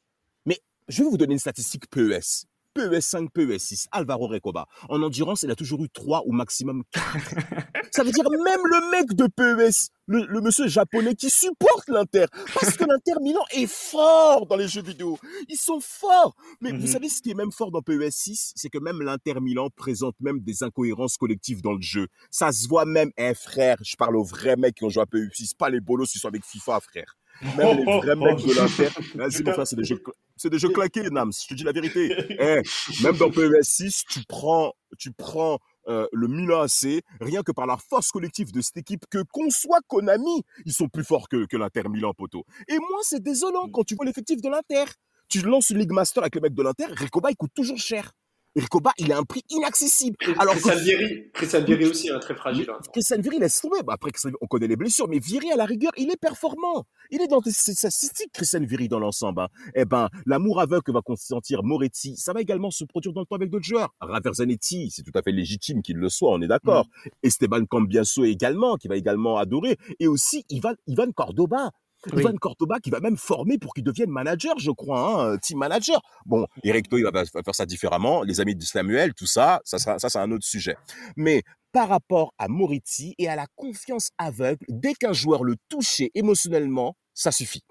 Mais 0.47 0.61
je 0.89 1.03
vais 1.03 1.11
vous 1.11 1.19
donner 1.19 1.33
une 1.33 1.41
statistique 1.41 1.89
PES. 1.91 2.47
PES 2.75 3.01
5, 3.01 3.31
PES 3.33 3.59
6, 3.59 3.89
Alvaro 3.91 4.29
Recoba. 4.29 4.67
En 4.89 5.03
endurance, 5.03 5.43
il 5.43 5.51
a 5.51 5.57
toujours 5.57 5.83
eu 5.83 5.89
3 5.89 6.23
ou 6.27 6.33
maximum 6.33 6.85
4. 6.93 7.05
Ça 7.93 8.05
veut 8.05 8.13
dire 8.13 8.31
même 8.31 8.61
le 8.65 8.91
mec 8.93 9.15
de 9.15 9.27
PES, 9.27 9.91
le, 10.07 10.41
monsieur 10.41 10.69
japonais 10.69 11.15
qui 11.15 11.31
supporte 11.31 11.89
l'Inter. 11.89 12.27
Parce 12.55 12.77
que 12.77 12.85
l'Inter 12.85 13.21
Milan 13.21 13.43
est 13.53 13.67
fort 13.67 14.47
dans 14.47 14.57
les 14.57 14.69
jeux 14.69 14.83
vidéo. 14.83 15.19
Ils 15.49 15.57
sont 15.57 15.81
forts. 15.81 16.37
Mais 16.61 16.71
vous 16.71 16.79
mhm. 16.79 16.87
savez 16.87 17.09
ce 17.09 17.21
qui 17.21 17.33
est 17.33 17.35
même 17.35 17.53
fort 17.53 17.73
dans 17.73 17.83
PES 17.83 18.11
6 18.11 18.53
C'est 18.55 18.69
que 18.69 18.79
même 18.79 19.03
l'Inter 19.03 19.41
Milan 19.41 19.69
présente 19.75 20.15
même 20.21 20.41
des 20.41 20.63
incohérences 20.63 21.17
collectives 21.17 21.63
dans 21.63 21.73
le 21.73 21.83
jeu. 21.83 22.07
Ça 22.31 22.53
se 22.53 22.69
voit 22.69 22.85
même, 22.85 23.11
eh 23.17 23.35
frère, 23.35 23.79
je 23.83 23.97
parle 23.97 24.17
aux 24.17 24.25
vrais 24.25 24.57
mecs 24.57 24.77
qui 24.77 24.85
ont 24.85 24.89
joué 24.89 25.03
à 25.03 25.07
PES 25.07 25.35
6, 25.35 25.55
pas 25.55 25.71
les 25.71 25.81
bolos 25.81 26.07
qui 26.07 26.19
sont 26.19 26.29
avec 26.29 26.45
FIFA, 26.45 26.81
frère. 26.81 27.17
Même 27.57 27.79
les 27.79 27.85
vrais 27.85 28.17
mecs 28.17 28.45
de 28.45 28.55
l'Inter. 28.55 28.89
Vas-y, 29.15 29.43
mon 29.43 29.53
frère, 29.53 29.67
c'est 29.67 29.77
des 29.77 29.85
jeux, 29.85 30.03
c'est 30.37 30.51
des 30.51 30.59
jeux 30.59 30.69
claqués, 30.69 31.09
Nams. 31.11 31.33
Je 31.33 31.49
te 31.49 31.55
dis 31.55 31.65
la 31.65 31.73
vérité. 31.73 32.17
Eh, 32.41 32.63
même 33.03 33.17
dans 33.17 33.31
PES 33.31 33.63
6, 33.63 34.05
tu 34.09 34.21
prends, 34.27 34.73
tu 34.99 35.13
prends 35.13 35.59
euh, 35.89 36.07
le 36.13 36.29
Milan 36.29 36.63
AC, 36.63 37.03
rien 37.21 37.43
que 37.43 37.53
par 37.53 37.67
la 37.67 37.77
force 37.77 38.11
collective 38.11 38.53
de 38.53 38.61
cette 38.61 38.79
équipe, 38.79 39.05
que 39.11 39.23
conçoit 39.31 39.81
Konami, 39.89 40.43
ils 40.65 40.73
sont 40.73 40.89
plus 40.89 41.05
forts 41.05 41.29
que, 41.29 41.47
que 41.47 41.57
l'Inter 41.57 41.89
Milan, 41.89 42.15
poteau. 42.15 42.45
Et 42.69 42.79
moi, 42.79 43.01
c'est 43.03 43.23
désolant 43.23 43.69
quand 43.69 43.85
tu 43.85 43.95
vois 43.95 44.07
l'effectif 44.07 44.41
de 44.41 44.49
l'Inter. 44.49 44.85
Tu 45.29 45.41
lances 45.43 45.71
une 45.71 45.79
Ligue 45.79 45.93
Master 45.93 46.23
avec 46.23 46.35
le 46.35 46.41
mec 46.41 46.55
de 46.55 46.63
l'Inter, 46.63 46.87
Ricoba, 46.89 47.31
il 47.31 47.37
coûte 47.37 47.53
toujours 47.55 47.79
cher. 47.79 48.13
Ricoba, 48.57 48.91
il 48.99 49.13
a 49.13 49.19
un 49.19 49.23
prix 49.23 49.43
inaccessible. 49.51 50.17
Alors 50.39 50.55
Christian 50.55 50.77
Vieri, 50.77 51.31
Christian 51.33 51.63
Vieri 51.63 51.87
aussi, 51.87 52.11
hein, 52.11 52.19
très 52.19 52.35
fragile. 52.35 52.67
Hein. 52.69 52.79
Christian 52.93 53.21
Vieri 53.21 53.39
laisse 53.39 53.61
tomber. 53.61 53.79
Bah, 53.85 53.95
après, 53.95 54.11
on 54.41 54.47
connaît 54.47 54.67
les 54.67 54.77
blessures, 54.77 55.09
mais 55.09 55.21
Vieri, 55.21 55.53
à 55.53 55.57
la 55.57 55.67
rigueur, 55.67 55.93
il 55.97 56.11
est 56.11 56.21
performant. 56.21 56.85
Il 57.11 57.21
est 57.21 57.29
dans 57.29 57.41
ses 57.41 57.75
statistiques, 57.75 58.33
Christian 58.33 58.65
Vieri, 58.65 58.89
dans 58.89 58.99
l'ensemble. 58.99 59.43
Hein. 59.43 59.49
Eh 59.75 59.85
ben, 59.85 60.09
l'amour 60.27 60.61
aveugle 60.61 60.83
que 60.83 60.93
va 60.93 61.01
consentir 61.01 61.63
Moretti, 61.63 62.17
ça 62.17 62.33
va 62.33 62.41
également 62.41 62.71
se 62.71 62.85
produire 62.85 63.13
dans 63.13 63.21
le 63.21 63.27
temps 63.27 63.37
avec 63.37 63.51
d'autres 63.51 63.65
joueurs. 63.65 63.95
Raverzanetti, 64.01 64.91
c'est 64.91 65.03
tout 65.03 65.17
à 65.17 65.23
fait 65.23 65.33
légitime 65.33 65.83
qu'il 65.83 65.97
le 65.97 66.09
soit, 66.09 66.33
on 66.33 66.43
est 66.43 66.49
d'accord. 66.49 66.87
Mm. 66.87 67.09
Esteban 67.23 67.65
Cambiaso 67.67 68.25
également, 68.25 68.77
qui 68.77 68.89
va 68.89 68.97
également 68.97 69.39
adorer. 69.39 69.77
Et 70.01 70.09
aussi 70.09 70.45
Ivan, 70.49 70.75
Ivan 70.87 71.13
Cordoba. 71.13 71.71
Ivan 72.13 72.35
Cordoba 72.41 72.79
qui 72.81 72.91
va 72.91 73.01
même 73.01 73.17
former 73.17 73.59
pour 73.59 73.75
qu'il 73.75 73.85
devienne 73.85 74.11
manager, 74.11 74.59
je 74.59 74.71
crois, 74.71 75.33
hein, 75.33 75.39
team 75.39 75.59
manager. 75.59 76.01
Bon, 76.27 76.47
Eric 76.65 76.87
il 76.93 77.05
va 77.05 77.25
faire 77.25 77.55
ça 77.55 77.67
différemment. 77.67 78.23
Les 78.23 78.41
amis 78.41 78.55
de 78.55 78.63
Samuel, 78.63 79.15
tout 79.15 79.27
ça, 79.27 79.61
ça, 79.65 79.79
ça 79.79 79.99
c'est 79.99 80.19
un 80.19 80.31
autre 80.31 80.47
sujet. 80.47 80.77
Mais 81.17 81.43
par 81.73 81.89
rapport 81.89 82.33
à 82.39 82.49
Moretti 82.49 83.15
et 83.19 83.29
à 83.29 83.37
la 83.37 83.47
confiance 83.55 84.11
aveugle, 84.19 84.65
dès 84.69 84.95
qu'un 84.95 85.13
joueur 85.13 85.45
le 85.45 85.57
touchait 85.69 86.11
émotionnellement, 86.15 86.97
ça 87.15 87.33
suffit. 87.33 87.63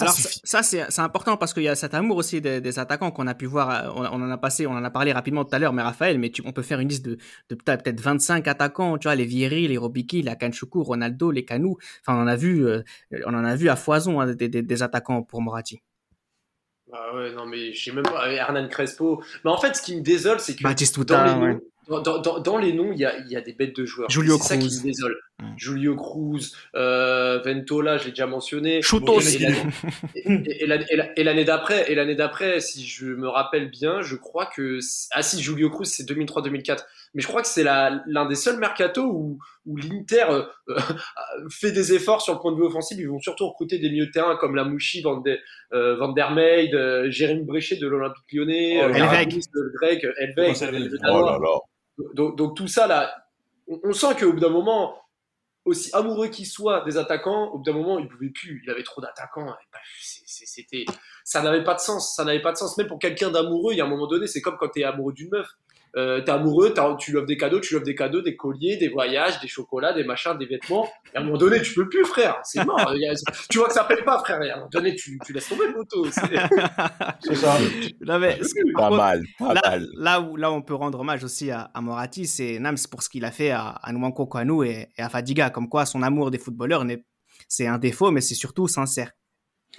Alors 0.00 0.14
ça, 0.14 0.62
c'est 0.62 0.98
important 1.00 1.36
parce 1.36 1.54
qu'il 1.54 1.62
y 1.62 1.68
a 1.68 1.74
cet 1.74 1.94
amour 1.94 2.16
aussi 2.16 2.40
des, 2.40 2.78
attaquants 2.78 3.10
qu'on 3.10 3.26
a 3.26 3.34
pu 3.34 3.46
voir, 3.46 3.70
euh, 3.70 4.08
on, 4.12 4.22
en 4.22 4.30
a 4.30 4.38
passé, 4.38 4.66
on 4.66 4.72
en 4.72 4.84
a 4.84 4.90
parlé 4.90 5.12
rapidement 5.12 5.44
tout 5.44 5.54
à 5.54 5.58
l'heure, 5.58 5.72
mais 5.72 5.82
Raphaël, 5.82 6.18
mais 6.18 6.30
on 6.44 6.52
peut 6.52 6.62
faire 6.62 6.80
une 6.80 6.88
liste 6.88 7.04
de, 7.06 7.18
peut-être 7.48 8.00
25 8.00 8.46
attaquants, 8.48 8.98
tu 8.98 9.08
vois, 9.08 9.14
les 9.14 9.24
Vieri, 9.24 9.68
les 9.68 9.76
Robiki, 9.78 10.22
les 10.22 10.30
Akanchoukou, 10.30 10.82
Ronaldo, 10.82 11.30
les 11.30 11.44
Canou, 11.44 11.76
enfin 12.00 12.18
on 12.18 12.22
en 12.22 12.26
a 12.26 12.36
vu, 12.36 12.66
euh, 12.66 12.82
on 13.24 13.34
en 13.34 13.44
a 13.44 13.56
vu 13.56 13.68
à 13.68 13.76
foison 13.76 14.20
hein, 14.20 14.34
des, 14.34 14.82
attaquants 14.82 15.22
pour 15.22 15.40
Moratti. 15.40 15.80
Ah 16.92 17.14
ouais, 17.14 17.32
non 17.32 17.46
mais 17.46 17.72
je 17.72 17.84
sais 17.84 17.92
même 17.92 18.04
pas, 18.04 18.30
Hernan 18.30 18.68
Crespo. 18.68 19.22
Mais 19.44 19.50
en 19.50 19.58
fait, 19.58 19.74
ce 19.74 19.82
qui 19.82 19.96
me 19.96 20.02
désole, 20.02 20.40
c'est 20.40 20.54
que 20.54 20.62
dans 20.62 21.24
les, 21.44 22.42
dans, 22.42 22.58
les 22.58 22.72
noms, 22.72 22.92
il 22.92 22.98
y 22.98 23.04
a, 23.04 23.40
des 23.40 23.52
bêtes 23.52 23.76
de 23.76 23.84
joueurs. 23.84 24.10
Julio 24.10 24.38
Cruz. 24.38 24.48
ça 24.48 24.56
qui 24.56 24.66
me 24.66 24.82
désole. 24.82 25.16
Julio 25.56 25.96
Cruz, 25.96 26.52
euh, 26.74 27.40
Ventola, 27.44 27.98
je 27.98 28.04
l'ai 28.04 28.10
déjà 28.10 28.26
mentionné. 28.26 28.80
Chutos. 28.80 29.20
Et, 30.14 30.66
l'année 30.66 31.44
d'après, 31.44 31.90
et 31.90 31.94
l'année 31.94 32.14
d'après, 32.14 32.60
si 32.60 32.86
je 32.86 33.06
me 33.06 33.28
rappelle 33.28 33.70
bien, 33.70 34.00
je 34.00 34.16
crois 34.16 34.46
que 34.46 34.78
ah 35.12 35.22
si 35.22 35.42
Julio 35.42 35.68
Cruz 35.70 35.86
c'est 35.86 36.08
2003-2004, 36.08 36.84
mais 37.14 37.22
je 37.22 37.28
crois 37.28 37.42
que 37.42 37.48
c'est 37.48 37.64
l'un 37.64 38.26
des 38.26 38.34
seuls 38.34 38.58
mercato 38.58 39.04
où, 39.04 39.38
où 39.66 39.76
l'Inter 39.76 40.24
euh, 40.30 40.42
euh, 40.68 40.80
fait 41.50 41.72
des 41.72 41.92
efforts 41.92 42.22
sur 42.22 42.32
le 42.32 42.40
point 42.40 42.52
de 42.52 42.56
vue 42.56 42.64
offensif. 42.64 42.96
Ils 42.98 43.08
vont 43.08 43.20
surtout 43.20 43.48
recruter 43.48 43.78
des 43.78 43.90
milieux 43.90 44.06
de 44.06 44.12
terrain 44.12 44.36
comme 44.36 44.56
Lamouchi, 44.56 45.02
Van, 45.02 45.20
de, 45.20 45.38
Van 45.70 46.12
der 46.12 46.30
Meid, 46.30 47.10
Jérémy 47.10 47.44
Bréchet 47.44 47.76
de 47.76 47.86
l'Olympique 47.86 48.24
Lyonnais, 48.32 48.82
oh, 48.84 48.90
grec, 48.90 50.06
oh 51.08 51.60
donc, 52.14 52.56
tout 52.56 52.68
ça, 52.68 52.86
là, 52.86 53.10
on, 53.68 53.92
sent 53.92 54.14
qu'au 54.18 54.32
bout 54.32 54.40
d'un 54.40 54.50
moment, 54.50 54.94
aussi 55.66 55.90
amoureux 55.92 56.28
qu'il 56.28 56.46
soit 56.46 56.84
des 56.84 56.96
attaquants, 56.96 57.50
au 57.50 57.58
bout 57.58 57.64
d'un 57.64 57.72
moment, 57.72 57.98
il 57.98 58.08
pouvait 58.08 58.30
plus. 58.30 58.62
Il 58.64 58.70
avait 58.70 58.84
trop 58.84 59.00
d'attaquants. 59.00 59.54
C'était, 60.00 60.84
ça 61.24 61.42
n'avait 61.42 61.64
pas 61.64 61.74
de 61.74 61.80
sens. 61.80 62.14
Ça 62.14 62.24
n'avait 62.24 62.40
pas 62.40 62.52
de 62.52 62.56
sens. 62.56 62.78
Même 62.78 62.86
pour 62.86 62.98
quelqu'un 62.98 63.30
d'amoureux, 63.30 63.74
il 63.74 63.78
y 63.78 63.80
a 63.80 63.84
un 63.84 63.88
moment 63.88 64.06
donné, 64.06 64.26
c'est 64.26 64.40
comme 64.40 64.56
quand 64.56 64.68
tu 64.68 64.80
es 64.80 64.84
amoureux 64.84 65.12
d'une 65.12 65.28
meuf. 65.30 65.48
Euh, 65.96 66.20
t'es 66.20 66.30
amoureux, 66.30 66.74
tu 66.98 67.12
lui 67.12 67.18
offres 67.18 67.26
des 67.26 67.38
cadeaux, 67.38 67.58
tu 67.58 67.70
lui 67.70 67.76
offres 67.76 67.86
des 67.86 67.94
cadeaux, 67.94 68.20
des 68.20 68.36
colliers, 68.36 68.76
des 68.76 68.88
voyages, 68.88 69.40
des 69.40 69.48
chocolats, 69.48 69.94
des 69.94 70.04
machins, 70.04 70.36
des 70.38 70.44
vêtements. 70.44 70.86
Et 71.14 71.16
à 71.16 71.20
un 71.20 71.24
moment 71.24 71.38
donné, 71.38 71.62
tu 71.62 71.72
peux 71.72 71.88
plus, 71.88 72.04
frère. 72.04 72.38
C'est 72.44 72.62
mort. 72.66 72.92
tu 73.48 73.58
vois 73.58 73.68
que 73.68 73.72
ça 73.72 73.84
paye 73.84 74.02
pas, 74.04 74.18
frère. 74.18 74.42
Et 74.42 74.50
à 74.50 74.54
un 74.54 74.56
moment 74.58 74.70
donné, 74.70 74.94
tu, 74.94 75.18
tu 75.24 75.32
laisses 75.32 75.48
tomber 75.48 75.68
le 75.68 75.74
moto. 75.74 76.04
C'est 77.20 77.34
ça. 77.34 77.56
pas 78.74 78.90
mal, 78.90 79.22
pas 79.38 79.54
là, 79.54 79.60
mal. 79.64 79.88
Là 79.96 80.20
où, 80.20 80.36
là, 80.36 80.52
on 80.52 80.60
peut 80.60 80.74
rendre 80.74 81.00
hommage 81.00 81.24
aussi 81.24 81.50
à, 81.50 81.70
à 81.72 81.80
Moratti, 81.80 82.26
c'est 82.26 82.58
Nams 82.58 82.76
pour 82.90 83.02
ce 83.02 83.08
qu'il 83.08 83.24
a 83.24 83.30
fait 83.30 83.50
à, 83.50 83.68
à 83.68 83.92
Nwanko 83.92 84.26
Kwanu 84.26 84.66
et, 84.66 84.88
et, 84.98 85.02
à 85.02 85.08
Fadiga. 85.08 85.48
Comme 85.48 85.68
quoi, 85.68 85.86
son 85.86 86.02
amour 86.02 86.30
des 86.30 86.38
footballeurs, 86.38 86.84
c'est 87.48 87.66
un 87.66 87.78
défaut, 87.78 88.10
mais 88.10 88.20
c'est 88.20 88.34
surtout 88.34 88.68
sincère. 88.68 89.12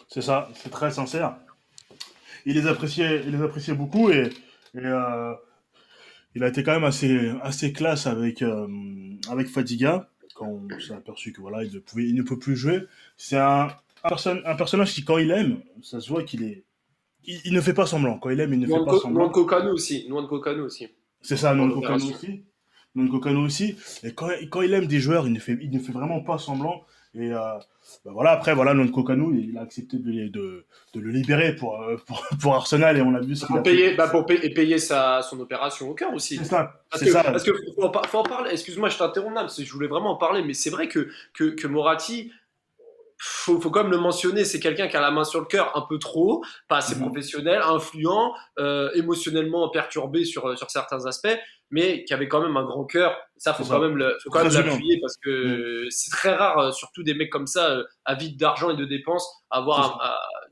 C'est 0.08 0.22
ça, 0.22 0.50
c'est 0.56 0.72
très 0.72 0.90
sincère. 0.90 1.36
Il 2.46 2.56
les 2.56 2.66
appréciait, 2.66 3.24
il 3.26 3.38
les 3.38 3.44
appréciait 3.44 3.74
beaucoup 3.74 4.10
et, 4.10 4.30
et 4.74 4.86
euh, 4.86 5.34
il 6.38 6.44
a 6.44 6.50
été 6.50 6.62
quand 6.62 6.74
même 6.74 6.84
assez, 6.84 7.32
assez 7.42 7.74
classe 7.74 8.06
avec, 8.06 8.44
euh, 8.44 8.68
avec 9.28 9.48
Fadiga, 9.48 10.08
quand 10.36 10.46
on 10.46 10.80
s'est 10.80 10.94
aperçu 10.94 11.34
que 11.34 11.42
voilà, 11.42 11.64
il 11.64 11.74
ne, 11.74 11.80
pouvait, 11.80 12.04
il 12.04 12.14
ne 12.14 12.22
peut 12.22 12.38
plus 12.38 12.56
jouer. 12.56 12.84
C'est 13.18 13.38
un, 13.38 13.70
un, 14.04 14.56
personnage 14.56 14.94
qui, 14.94 15.04
quand 15.04 15.18
il 15.18 15.32
aime, 15.32 15.62
ça 15.82 16.00
se 16.00 16.10
voit 16.10 16.22
qu'il 16.22 16.44
est. 16.44 16.64
Il, 17.26 17.54
ne 17.54 17.60
fait 17.60 17.74
pas 17.74 17.88
semblant. 17.88 18.20
Quand 18.20 18.30
il 18.30 18.40
aime, 18.40 18.54
il 18.54 18.60
ne 18.60 18.68
fait 18.68 18.86
pas 18.86 19.00
semblant. 19.00 19.30
Kokano 19.30 19.72
aussi. 19.72 20.08
Kokano 20.08 20.66
aussi. 20.66 20.88
C'est 21.22 21.38
ça, 21.38 21.56
Non 21.56 21.72
Kokano 21.72 22.06
aussi. 22.06 22.44
Non 22.94 23.08
Kokano 23.08 23.42
aussi. 23.42 23.76
Et 24.04 24.14
quand, 24.14 24.30
quand 24.52 24.62
il 24.62 24.74
aime 24.74 24.86
des 24.86 25.00
joueurs, 25.00 25.26
il 25.26 25.34
ne 25.34 25.40
fait, 25.40 25.58
il 25.60 25.72
ne 25.72 25.80
fait 25.80 25.92
vraiment 25.92 26.22
pas 26.22 26.38
semblant. 26.38 26.86
Et 27.20 27.34
euh, 27.34 27.38
bah 28.06 28.12
voilà, 28.14 28.32
après, 28.32 28.54
voilà, 28.54 28.76
Kokanou, 28.94 29.34
il 29.34 29.58
a 29.58 29.62
accepté 29.62 29.98
de, 29.98 30.28
de, 30.28 30.66
de 30.94 31.00
le 31.00 31.10
libérer 31.10 31.56
pour, 31.56 31.82
euh, 31.82 31.98
pour, 32.08 32.24
pour, 32.40 32.56
Arsenal 32.56 32.98
et 32.98 33.02
on 33.02 33.16
a 33.16 33.22
vu 33.22 33.36
ce 33.36 33.46
qu'il 33.46 33.58
a 33.58 33.62
payer, 33.62 33.96
bah 33.96 34.08
pour 34.08 34.26
payer, 34.26 34.46
et 34.46 34.54
payer 34.54 34.78
sa, 34.78 35.22
son 35.24 35.40
opération 35.40 35.90
au 35.90 35.94
cœur 35.94 36.14
aussi. 36.14 36.38
C'est 36.38 36.46
ça. 36.46 36.82
Parce 36.92 37.04
que, 37.04 37.12
ça. 37.12 37.24
Parce 37.24 37.44
que 37.44 37.52
faut, 37.76 37.84
en 38.18 38.24
parler. 38.24 38.52
Excuse-moi, 38.52 38.90
je 38.90 38.98
t'interromps, 38.98 39.62
je 39.62 39.74
voulais 39.74 39.88
vraiment 39.88 40.12
en 40.12 40.18
parler, 40.18 40.44
mais 40.44 40.54
c'est 40.54 40.70
vrai 40.70 40.88
que, 40.88 41.10
que, 41.34 41.46
que 41.46 41.68
Moratti, 41.68 42.32
faut, 43.18 43.60
faut 43.60 43.72
quand 43.72 43.84
même 43.84 43.92
le 43.92 43.98
mentionner, 43.98 44.46
c'est 44.46 44.60
quelqu'un 44.60 44.88
qui 44.88 44.96
a 44.96 45.02
la 45.02 45.12
main 45.12 45.24
sur 45.24 45.40
le 45.40 45.46
cœur 45.46 45.76
un 45.76 45.82
peu 45.82 45.98
trop, 45.98 46.44
pas 46.68 46.78
assez 46.78 46.96
mhm. 46.96 47.02
professionnel, 47.02 47.62
influent, 47.64 48.34
euh, 48.60 48.92
émotionnellement 48.94 49.70
perturbé 49.70 50.24
sur, 50.26 50.58
sur 50.58 50.70
certains 50.70 51.06
aspects, 51.06 51.38
mais 51.72 52.04
qui 52.04 52.14
avait 52.14 52.28
quand 52.28 52.42
même 52.42 52.56
un 52.58 52.64
grand 52.64 52.86
cœur. 52.86 53.18
Ça, 53.38 53.54
faut 53.54 53.66
quand 53.66 53.80
même 53.80 53.98
le, 53.98 54.18
faut 54.24 54.30
quand 54.30 54.44
même 54.44 54.54
l'appuyer 54.54 55.00
parce 55.02 55.18
que 55.18 55.84
mhm. 55.84 55.90
c'est 55.90 56.12
très 56.12 56.34
rare, 56.34 56.58
euh, 56.60 56.72
surtout 56.72 57.04
des 57.04 57.14
mecs 57.14 57.32
comme 57.32 57.48
ça, 57.48 57.70
euh, 57.72 57.84
avides 58.06 58.38
d'argent 58.38 58.70
et 58.70 58.76
de 58.76 58.86
dépenses, 58.86 59.28
avoir 59.50 60.02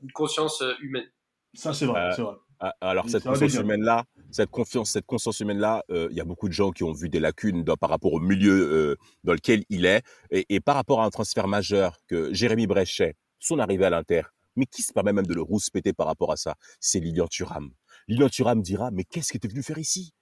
une 0.02 0.12
conscience 0.12 0.62
humaine. 0.80 1.06
Ça, 1.54 1.72
c'est 1.72 1.86
vrai, 1.86 2.10
c'est 2.14 2.22
vrai. 2.22 2.34
Alors 2.80 3.08
cette 3.08 3.24
conscience 3.24 3.54
humaine-là, 3.54 4.04
cette 4.30 4.50
confiance, 4.50 4.90
cette 4.90 5.06
conscience 5.06 5.40
humaine-là, 5.40 5.82
euh, 5.90 6.08
il 6.10 6.16
y 6.16 6.20
a 6.20 6.24
beaucoup 6.24 6.48
de 6.48 6.52
gens 6.52 6.70
qui 6.70 6.84
ont 6.84 6.92
vu 6.92 7.08
des 7.08 7.20
lacunes 7.20 7.64
par 7.64 7.90
rapport 7.90 8.12
au 8.12 8.20
milieu 8.20 8.52
euh, 8.52 8.96
dans 9.24 9.32
lequel 9.32 9.64
il 9.68 9.86
est, 9.86 10.02
et, 10.30 10.60
par 10.60 10.74
rapport 10.74 11.00
à 11.00 11.06
un 11.06 11.10
transfert 11.10 11.48
majeur 11.48 11.98
que 12.08 12.32
Jérémy 12.32 12.66
Bréchet, 12.66 13.14
son 13.38 13.58
arrivée 13.58 13.84
à 13.84 13.90
l'Inter, 13.90 14.22
mais 14.56 14.66
qui 14.66 14.82
se 14.82 14.92
permet 14.92 15.12
même 15.12 15.26
de 15.26 15.34
le 15.34 15.42
rouspéter 15.42 15.92
par 15.92 16.06
rapport 16.06 16.32
à 16.32 16.36
ça, 16.36 16.54
c'est 16.80 17.00
Lilian 17.00 17.26
Thuram. 17.28 17.70
Lilian 18.08 18.28
Thuram 18.28 18.62
dira, 18.62 18.90
mais 18.90 19.04
qu'est-ce 19.04 19.28
qu'il 19.28 19.38
était 19.38 19.48
venu 19.48 19.62
faire 19.62 19.78
ici? 19.78 20.12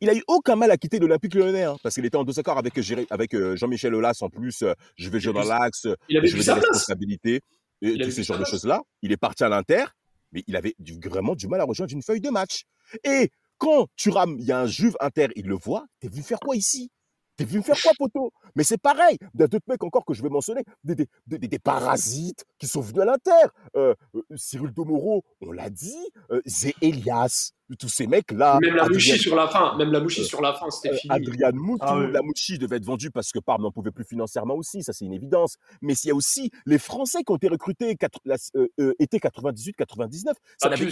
Il 0.00 0.10
a 0.10 0.14
eu 0.14 0.22
aucun 0.26 0.56
mal 0.56 0.70
à 0.72 0.76
quitter 0.76 0.98
l'Olympique 0.98 1.34
Lyonnais, 1.34 1.62
hein, 1.62 1.76
parce 1.82 1.94
qu'il 1.94 2.04
était 2.04 2.16
en 2.16 2.24
désaccord 2.24 2.58
avec, 2.58 2.74
avec 3.10 3.34
euh, 3.34 3.54
Jean-Michel 3.54 3.94
Aulas 3.94 4.18
en 4.20 4.28
plus. 4.28 4.64
je 4.96 5.10
vais 5.10 5.20
jouer 5.20 5.32
dans 5.32 5.44
l'axe, 5.44 5.86
je 6.08 6.18
vais 6.18 6.28
des 6.28 6.52
responsabilités, 6.52 7.40
et 7.82 7.98
tous 7.98 8.10
ces 8.10 8.24
genres 8.24 8.38
de 8.38 8.44
choses-là. 8.44 8.82
Il 9.02 9.12
est 9.12 9.16
parti 9.16 9.44
à 9.44 9.48
l'Inter, 9.48 9.84
mais 10.32 10.42
il 10.46 10.56
avait 10.56 10.74
vraiment 11.04 11.34
du 11.34 11.46
mal 11.46 11.60
à 11.60 11.64
rejoindre 11.64 11.92
une 11.92 12.02
feuille 12.02 12.20
de 12.20 12.30
match. 12.30 12.64
Et 13.04 13.30
quand 13.58 13.86
tu 13.96 14.10
rames, 14.10 14.36
il 14.38 14.44
y 14.44 14.52
a 14.52 14.60
un 14.60 14.66
Juve 14.66 14.96
Inter, 15.00 15.28
il 15.36 15.46
le 15.46 15.54
voit, 15.54 15.86
t'es 16.00 16.08
venu 16.08 16.22
faire 16.22 16.40
quoi 16.40 16.56
ici? 16.56 16.90
T'es 17.36 17.44
venu 17.44 17.62
faire 17.62 17.76
quoi, 17.82 17.92
poteau? 17.98 18.32
Mais 18.54 18.64
c'est 18.64 18.80
pareil. 18.80 19.18
Il 19.34 19.40
y 19.40 19.44
a 19.44 19.46
d'autres 19.46 19.66
mecs 19.68 19.84
encore 19.84 20.06
que 20.06 20.14
je 20.14 20.22
vais 20.22 20.30
mentionner, 20.30 20.62
des, 20.84 20.94
des, 21.26 21.38
des, 21.38 21.58
parasites 21.58 22.46
qui 22.58 22.66
sont 22.66 22.80
venus 22.80 23.02
à 23.02 23.04
l'Inter. 23.04 23.52
Euh, 23.76 23.94
euh, 24.14 24.22
Cyril 24.36 24.72
Domoro, 24.72 25.22
on 25.42 25.52
l'a 25.52 25.68
dit. 25.68 25.98
Euh, 26.30 26.40
Zé 26.46 26.74
Elias, 26.80 27.52
tous 27.78 27.90
ces 27.90 28.06
mecs-là. 28.06 28.58
Même 28.62 28.76
la 28.76 28.88
Mouchi 28.88 29.18
sur 29.18 29.36
la 29.36 29.48
fin. 29.48 29.76
Même 29.76 29.92
la 29.92 30.00
Mouchi 30.00 30.24
sur 30.24 30.40
la 30.40 30.54
fin, 30.54 30.70
c'était 30.70 30.96
fini. 30.96 31.12
Adrian 31.12 31.52
Moutou, 31.52 31.84
ah 31.86 32.06
la 32.10 32.22
Mouchi 32.22 32.58
devait 32.58 32.76
être 32.76 32.86
vendue 32.86 33.10
parce 33.10 33.30
que 33.32 33.38
Parme 33.38 33.62
n'en 33.62 33.70
pouvait 33.70 33.90
plus 33.90 34.04
financièrement 34.04 34.54
aussi. 34.54 34.82
Ça, 34.82 34.94
c'est 34.94 35.04
une 35.04 35.12
évidence. 35.12 35.56
Mais 35.82 35.92
il 35.92 36.08
y 36.08 36.10
a 36.10 36.14
aussi 36.14 36.50
les 36.64 36.78
Français 36.78 37.22
qui 37.22 37.32
ont 37.32 37.36
été 37.36 37.48
recrutés 37.48 37.90
été 37.90 39.18
98-99. 39.18 40.32
Ça 40.56 40.70
n'avait 40.70 40.88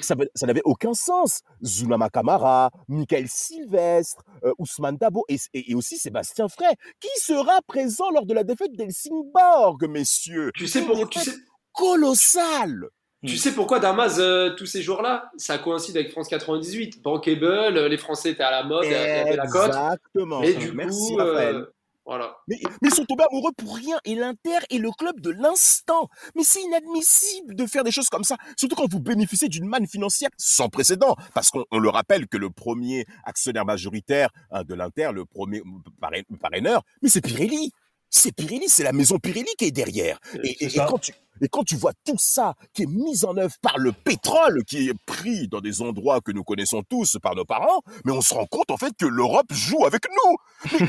ça, 0.00 0.14
n'avait 0.46 0.62
aucun 0.64 0.94
sens. 0.94 1.42
Zulama 1.64 2.08
Kamara, 2.08 2.70
Michael 2.88 3.26
Sylvestre, 3.28 4.22
euh, 4.44 4.52
Ousmane 4.58 4.96
Dabo 4.96 5.24
et, 5.28 5.74
aussi 5.74 5.98
Sébastien 5.98 6.48
Frey, 6.48 6.74
qui 7.00 7.20
sera 7.20 7.60
présent 7.66 8.10
lors 8.10 8.26
de 8.26 8.34
la 8.34 8.44
défaite 8.44 8.72
d'Helsingborg, 8.72 9.88
messieurs? 9.88 10.50
Tu 10.54 10.66
sais 10.66 10.82
pourquoi 10.82 11.06
tu 11.06 11.20
sais... 11.20 11.34
Colossal 11.72 12.90
tu 13.26 13.36
sais 13.36 13.52
pourquoi 13.52 13.80
Damas, 13.80 14.18
euh, 14.20 14.54
tous 14.54 14.66
ces 14.66 14.80
jours-là, 14.80 15.32
ça 15.36 15.58
coïncide 15.58 15.96
avec 15.96 16.12
France 16.12 16.28
98. 16.28 17.02
Bankable, 17.02 17.44
euh, 17.44 17.88
les 17.88 17.96
Français 17.96 18.30
étaient 18.30 18.44
à 18.44 18.52
la 18.52 18.62
mode, 18.62 18.84
il 18.84 18.92
y 18.92 18.94
avait 18.94 19.34
la 19.34 19.46
cote. 19.48 19.66
Exactement. 19.66 20.40
Et 20.42 20.54
du 20.54 20.70
Merci, 20.70 21.16
coup, 21.16 21.20
Mais, 22.46 22.58
ils 22.82 22.94
sont 22.94 23.04
tombés 23.04 23.24
amoureux 23.30 23.52
pour 23.56 23.76
rien. 23.76 23.98
Et 24.04 24.14
l'Inter 24.14 24.58
est 24.70 24.78
le 24.78 24.90
club 24.90 25.20
de 25.20 25.30
l'instant. 25.30 26.08
Mais 26.34 26.42
c'est 26.42 26.62
inadmissible 26.62 27.54
de 27.54 27.66
faire 27.66 27.84
des 27.84 27.90
choses 27.90 28.08
comme 28.08 28.24
ça. 28.24 28.36
Surtout 28.56 28.76
quand 28.76 28.90
vous 28.90 29.00
bénéficiez 29.00 29.48
d'une 29.48 29.66
manne 29.66 29.86
financière 29.86 30.30
sans 30.36 30.68
précédent. 30.68 31.16
Parce 31.34 31.50
qu'on 31.50 31.78
le 31.78 31.88
rappelle 31.88 32.26
que 32.26 32.36
le 32.36 32.50
premier 32.50 33.06
actionnaire 33.24 33.64
majoritaire 33.64 34.30
hein, 34.50 34.64
de 34.64 34.74
l'Inter, 34.74 35.10
le 35.12 35.24
premier 35.24 35.62
parraineur, 36.40 36.82
mais 37.02 37.08
c'est 37.08 37.20
Pirelli. 37.20 37.72
C'est 38.10 38.32
Pirelli, 38.32 38.68
c'est 38.68 38.84
la 38.84 38.92
maison 38.92 39.18
Pirelli 39.18 39.50
qui 39.58 39.66
est 39.66 39.70
derrière. 39.70 40.18
et 40.42 40.68
quand 40.74 40.98
tu, 40.98 41.12
et 41.40 41.48
quand 41.48 41.64
tu 41.64 41.76
vois 41.76 41.92
tout 42.04 42.16
ça 42.18 42.54
qui 42.74 42.82
est 42.82 42.86
mis 42.86 43.24
en 43.24 43.36
œuvre 43.36 43.54
par 43.60 43.78
le 43.78 43.92
pétrole, 43.92 44.64
qui 44.64 44.88
est 44.88 44.98
pris 45.06 45.48
dans 45.48 45.60
des 45.60 45.82
endroits 45.82 46.20
que 46.20 46.32
nous 46.32 46.44
connaissons 46.44 46.82
tous 46.88 47.16
par 47.22 47.34
nos 47.34 47.44
parents, 47.44 47.82
mais 48.04 48.12
on 48.12 48.20
se 48.20 48.34
rend 48.34 48.46
compte 48.46 48.70
en 48.70 48.76
fait 48.76 48.92
que 48.98 49.06
l'Europe 49.06 49.52
joue 49.52 49.84
avec 49.84 50.04
nous. 50.10 50.36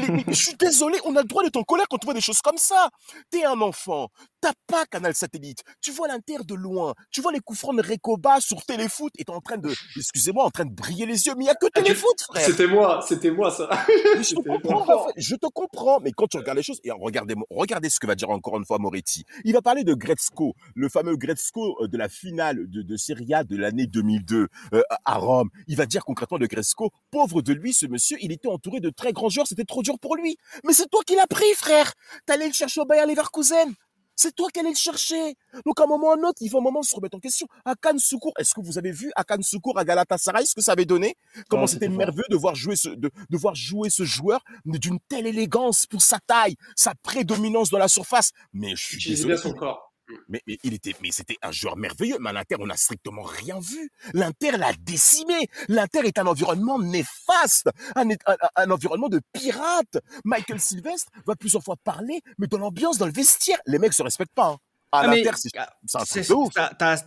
Mais, 0.10 0.24
je 0.28 0.34
suis 0.34 0.56
désolé, 0.56 0.98
on 1.06 1.16
a 1.16 1.22
le 1.22 1.28
droit 1.28 1.44
d'être 1.44 1.58
en 1.58 1.64
colère 1.64 1.86
quand 1.90 1.98
on 2.04 2.08
voit 2.08 2.14
des 2.14 2.22
choses 2.22 2.42
comme 2.42 2.58
ça. 2.58 2.90
T'es 3.30 3.44
un 3.44 3.62
enfant, 3.62 4.10
t'as 4.42 4.54
pas 4.68 4.86
Canal 4.86 5.14
Satellite, 5.14 5.64
tu 5.82 5.92
vois 5.92 6.08
l'Inter 6.08 6.38
de 6.46 6.56
loin, 6.56 6.94
tu 7.12 7.22
vois 7.22 7.32
les 7.32 7.40
coups 7.40 7.60
francs 7.60 7.76
de 7.76 7.88
Recoba 7.88 8.40
sur 8.42 8.64
Téléfoot 8.66 9.12
et 9.18 9.26
t'es 9.26 9.32
en 9.32 9.42
train 9.42 9.58
de, 9.58 9.72
excusez-moi, 9.96 10.46
en 10.46 10.50
train 10.50 10.66
de 10.66 10.74
briller 10.74 11.06
les 11.06 11.26
yeux, 11.26 11.34
mais 11.38 11.46
il 11.46 11.48
y 11.48 11.52
a 11.52 11.56
que 11.56 11.68
ah, 11.68 11.82
Téléfoot, 11.82 12.22
frère. 12.22 12.46
C'était 12.46 12.68
moi, 12.68 13.02
c'était 13.08 13.32
moi 13.32 13.52
ça. 13.52 13.70
je, 13.88 14.36
te 14.36 14.42
comprends, 14.42 15.08
je 15.16 15.36
te 15.36 15.48
comprends, 15.48 16.00
mais 16.00 16.12
quand 16.12 16.28
tu 16.28 16.38
regardes 16.38 16.58
les 16.58 16.64
choses, 16.64 16.80
et 16.84 16.92
regardez, 16.92 17.36
regardez 17.50 17.90
ce 17.90 18.00
que 18.00 18.08
va 18.08 18.16
dire 18.16 18.30
encore 18.30 18.58
une 18.58 18.66
fois 18.66 18.80
Moretti. 18.80 19.26
Il 19.44 19.54
va 19.54 19.62
parler 19.62 19.84
de 19.84 19.94
Gretzky 19.94 20.30
le 20.76 20.90
fameux 20.90 21.16
Gretzko 21.16 21.78
euh, 21.82 21.88
de 21.88 21.98
la 21.98 22.10
finale 22.10 22.70
de, 22.70 22.82
de 22.82 22.98
Serie 22.98 23.34
A 23.34 23.44
de 23.44 23.56
l'année 23.56 23.88
2002 23.88 24.48
euh, 24.74 24.82
à 25.06 25.18
Rome. 25.18 25.50
Il 25.68 25.76
va 25.76 25.86
dire 25.86 26.06
concrètement 26.06 26.38
de 26.38 26.46
Gretzko, 26.48 26.92
pauvre 27.12 27.42
de 27.42 27.54
lui, 27.54 27.74
ce 27.74 27.86
monsieur, 27.86 28.18
il 28.22 28.32
était 28.32 28.48
entouré 28.48 28.80
de 28.80 28.90
très 28.90 29.14
grands 29.14 29.30
joueurs, 29.30 29.48
c'était 29.48 29.66
trop 29.66 29.84
dur 29.84 30.00
pour 30.00 30.16
lui. 30.16 30.38
Mais 30.64 30.74
c'est 30.74 30.90
toi 30.90 31.02
qui 31.06 31.16
l'as 31.16 31.28
pris, 31.28 31.54
frère. 31.56 31.94
T'allais 32.26 32.48
le 32.48 32.54
chercher 32.54 32.82
au 32.82 32.86
Bayer 32.86 33.06
Leverkusen. 33.06 33.74
C'est 34.22 34.36
toi 34.36 34.50
qui 34.54 34.60
allais 34.60 34.72
le 34.72 34.76
chercher. 34.76 35.36
Donc, 35.66 35.80
à 35.80 35.86
un 35.86 35.88
moment 35.88 36.08
ou 36.08 36.12
à 36.12 36.16
un 36.16 36.24
autre, 36.28 36.40
il 36.42 36.50
faut 36.50 36.58
un 36.58 36.62
moment 36.62 36.84
se 36.84 36.94
remettre 36.94 37.16
en 37.16 37.22
question. 37.22 37.48
Akan 37.64 37.98
Soukour, 37.98 38.34
est-ce 38.38 38.54
que 38.54 38.60
vous 38.60 38.78
avez 38.78 38.92
vu 38.92 39.10
Akan 39.16 39.42
Soukour 39.42 39.80
à 39.80 39.86
Galatasaray, 39.86 40.46
ce 40.46 40.54
que 40.56 40.62
ça 40.62 40.74
avait 40.74 40.84
donné? 40.84 41.16
Comment 41.50 41.68
c'était 41.68 41.88
merveilleux 41.88 42.26
de 42.30 42.36
voir 42.36 42.54
jouer 42.54 42.76
ce, 42.76 42.90
de, 42.90 43.10
de 43.30 43.38
voir 43.38 43.56
jouer 43.56 43.90
ce 43.90 44.04
joueur 44.04 44.44
d'une 44.66 45.00
telle 45.08 45.26
élégance 45.26 45.86
pour 45.86 46.02
sa 46.02 46.20
taille, 46.20 46.56
sa 46.76 46.96
prédominance 47.02 47.70
dans 47.70 47.78
la 47.78 47.88
surface. 47.88 48.32
Mais 48.52 48.76
je 48.76 49.00
suis 49.00 49.10
désolé. 49.10 49.38
son 49.38 49.54
corps. 49.54 49.89
Mais, 50.28 50.42
il 50.46 50.74
était, 50.74 50.96
mais 51.02 51.12
c'était 51.12 51.38
un 51.42 51.52
joueur 51.52 51.78
merveilleux. 51.78 52.18
Mais 52.20 52.30
à 52.30 52.34
l'Inter, 52.34 52.56
on 52.60 52.68
n'a 52.68 52.78
strictement 52.78 53.22
rien 53.22 53.60
vu. 53.60 53.92
L'Inter 54.14 54.52
l'a 54.52 54.74
décimé. 54.80 55.48
L'Inter 55.68 56.02
est 56.06 56.20
un 56.20 56.28
environnement 56.28 56.80
néfaste, 56.80 57.70
un, 57.96 58.10
un, 58.56 58.72
environnement 58.72 59.10
de 59.10 59.22
pirates. 59.34 59.98
Michael 60.26 60.60
Sylvestre 60.60 61.12
va 61.26 61.36
plusieurs 61.36 61.64
fois 61.64 61.76
parler, 61.84 62.22
mais 62.38 62.48
dans 62.48 62.58
l'ambiance, 62.58 62.98
dans 62.98 63.06
le 63.06 63.12
vestiaire, 63.12 63.60
les 63.66 63.80
mecs 63.80 63.94
se 63.94 64.04
respectent 64.04 64.34
pas. 64.34 64.50
Hein. 64.50 64.58
À 64.92 65.02
ah, 65.02 66.04
c'est 66.06 66.32
un 66.32 66.36
truc 66.36 66.54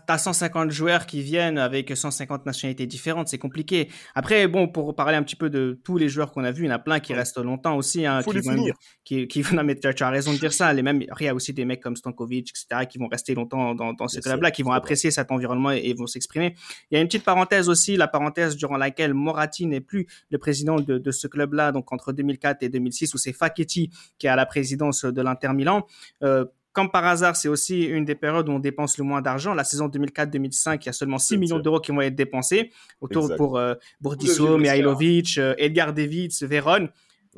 T'as 0.06 0.18
150 0.18 0.70
joueurs 0.70 1.04
qui 1.04 1.20
viennent 1.20 1.58
avec 1.58 1.96
150 1.96 2.46
nationalités 2.46 2.86
différentes, 2.86 3.26
c'est 3.26 3.38
compliqué. 3.38 3.88
Après, 4.14 4.46
bon, 4.46 4.68
pour 4.68 4.94
parler 4.94 5.16
un 5.16 5.22
petit 5.24 5.34
peu 5.34 5.50
de 5.50 5.80
tous 5.82 5.98
les 5.98 6.08
joueurs 6.08 6.30
qu'on 6.30 6.44
a 6.44 6.52
vus, 6.52 6.64
il 6.64 6.68
y 6.68 6.70
en 6.70 6.76
a 6.76 6.78
plein 6.78 7.00
qui 7.00 7.12
restent 7.12 7.42
longtemps 7.42 7.76
aussi. 7.76 8.06
Hein, 8.06 8.22
Faut 8.22 8.30
qui, 8.30 8.38
vont, 8.38 8.66
qui, 9.04 9.26
qui 9.26 9.42
vont, 9.42 9.62
mais 9.64 9.74
tu 9.74 9.88
as 9.88 10.10
raison 10.10 10.32
de 10.32 10.38
dire 10.38 10.52
ça. 10.52 10.72
Les 10.72 10.82
mêmes, 10.82 11.02
il 11.02 11.24
y 11.24 11.28
a 11.28 11.34
aussi 11.34 11.52
des 11.52 11.64
mecs 11.64 11.82
comme 11.82 11.96
Stankovic, 11.96 12.50
etc., 12.50 12.86
qui 12.88 12.98
vont 12.98 13.08
rester 13.08 13.34
longtemps 13.34 13.74
dans, 13.74 13.92
dans 13.94 14.06
ce 14.06 14.20
club-là, 14.20 14.52
qui 14.52 14.62
vont 14.62 14.72
apprécier 14.72 15.10
cet 15.10 15.32
environnement 15.32 15.72
et, 15.72 15.92
vont 15.94 16.06
s'exprimer. 16.06 16.54
Il 16.90 16.94
y 16.94 16.98
a 16.98 17.00
une 17.00 17.08
petite 17.08 17.24
parenthèse 17.24 17.68
aussi, 17.68 17.96
la 17.96 18.08
parenthèse 18.08 18.56
durant 18.56 18.76
laquelle 18.76 19.12
Moratti 19.12 19.66
n'est 19.66 19.80
plus 19.80 20.06
le 20.30 20.38
président 20.38 20.76
de, 20.76 20.98
de 20.98 21.10
ce 21.10 21.26
club-là, 21.26 21.72
donc 21.72 21.92
entre 21.92 22.12
2004 22.12 22.62
et 22.62 22.68
2006, 22.68 23.12
où 23.14 23.18
c'est 23.18 23.32
Facchetti 23.32 23.90
qui 24.18 24.26
est 24.26 24.30
à 24.30 24.36
la 24.36 24.46
présidence 24.46 25.04
de 25.04 25.20
l'Inter 25.22 25.52
Milan. 25.52 25.86
Euh, 26.22 26.44
comme 26.72 26.90
par 26.90 27.04
hasard, 27.04 27.36
c'est 27.36 27.48
aussi 27.48 27.84
une 27.84 28.04
des 28.04 28.14
périodes 28.14 28.48
où 28.48 28.52
on 28.52 28.58
dépense 28.58 28.96
le 28.98 29.04
moins 29.04 29.20
d'argent. 29.20 29.54
La 29.54 29.64
saison 29.64 29.88
2004-2005, 29.88 30.78
il 30.80 30.86
y 30.86 30.88
a 30.88 30.92
seulement 30.92 31.18
6 31.18 31.36
millions 31.36 31.58
d'euros 31.58 31.80
qui 31.80 31.92
vont 31.92 32.00
être 32.00 32.14
dépensés 32.14 32.72
autour 33.00 33.34
pour 33.36 33.58
euh, 33.58 33.74
Bourdisso, 34.00 34.56
Mihailovic, 34.58 35.38
euh, 35.38 35.54
Edgar 35.58 35.92
Davids, 35.92 36.38
Véron, 36.42 36.88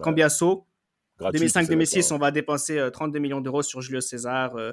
Cambiasso. 0.01 0.67
2005-2006, 1.21 2.13
on 2.13 2.19
va 2.19 2.31
dépenser 2.31 2.89
32 2.93 3.19
euh, 3.19 3.21
millions 3.21 3.41
d'euros 3.41 3.63
sur 3.63 3.81
Julio 3.81 4.01
César, 4.01 4.57
euh, 4.57 4.73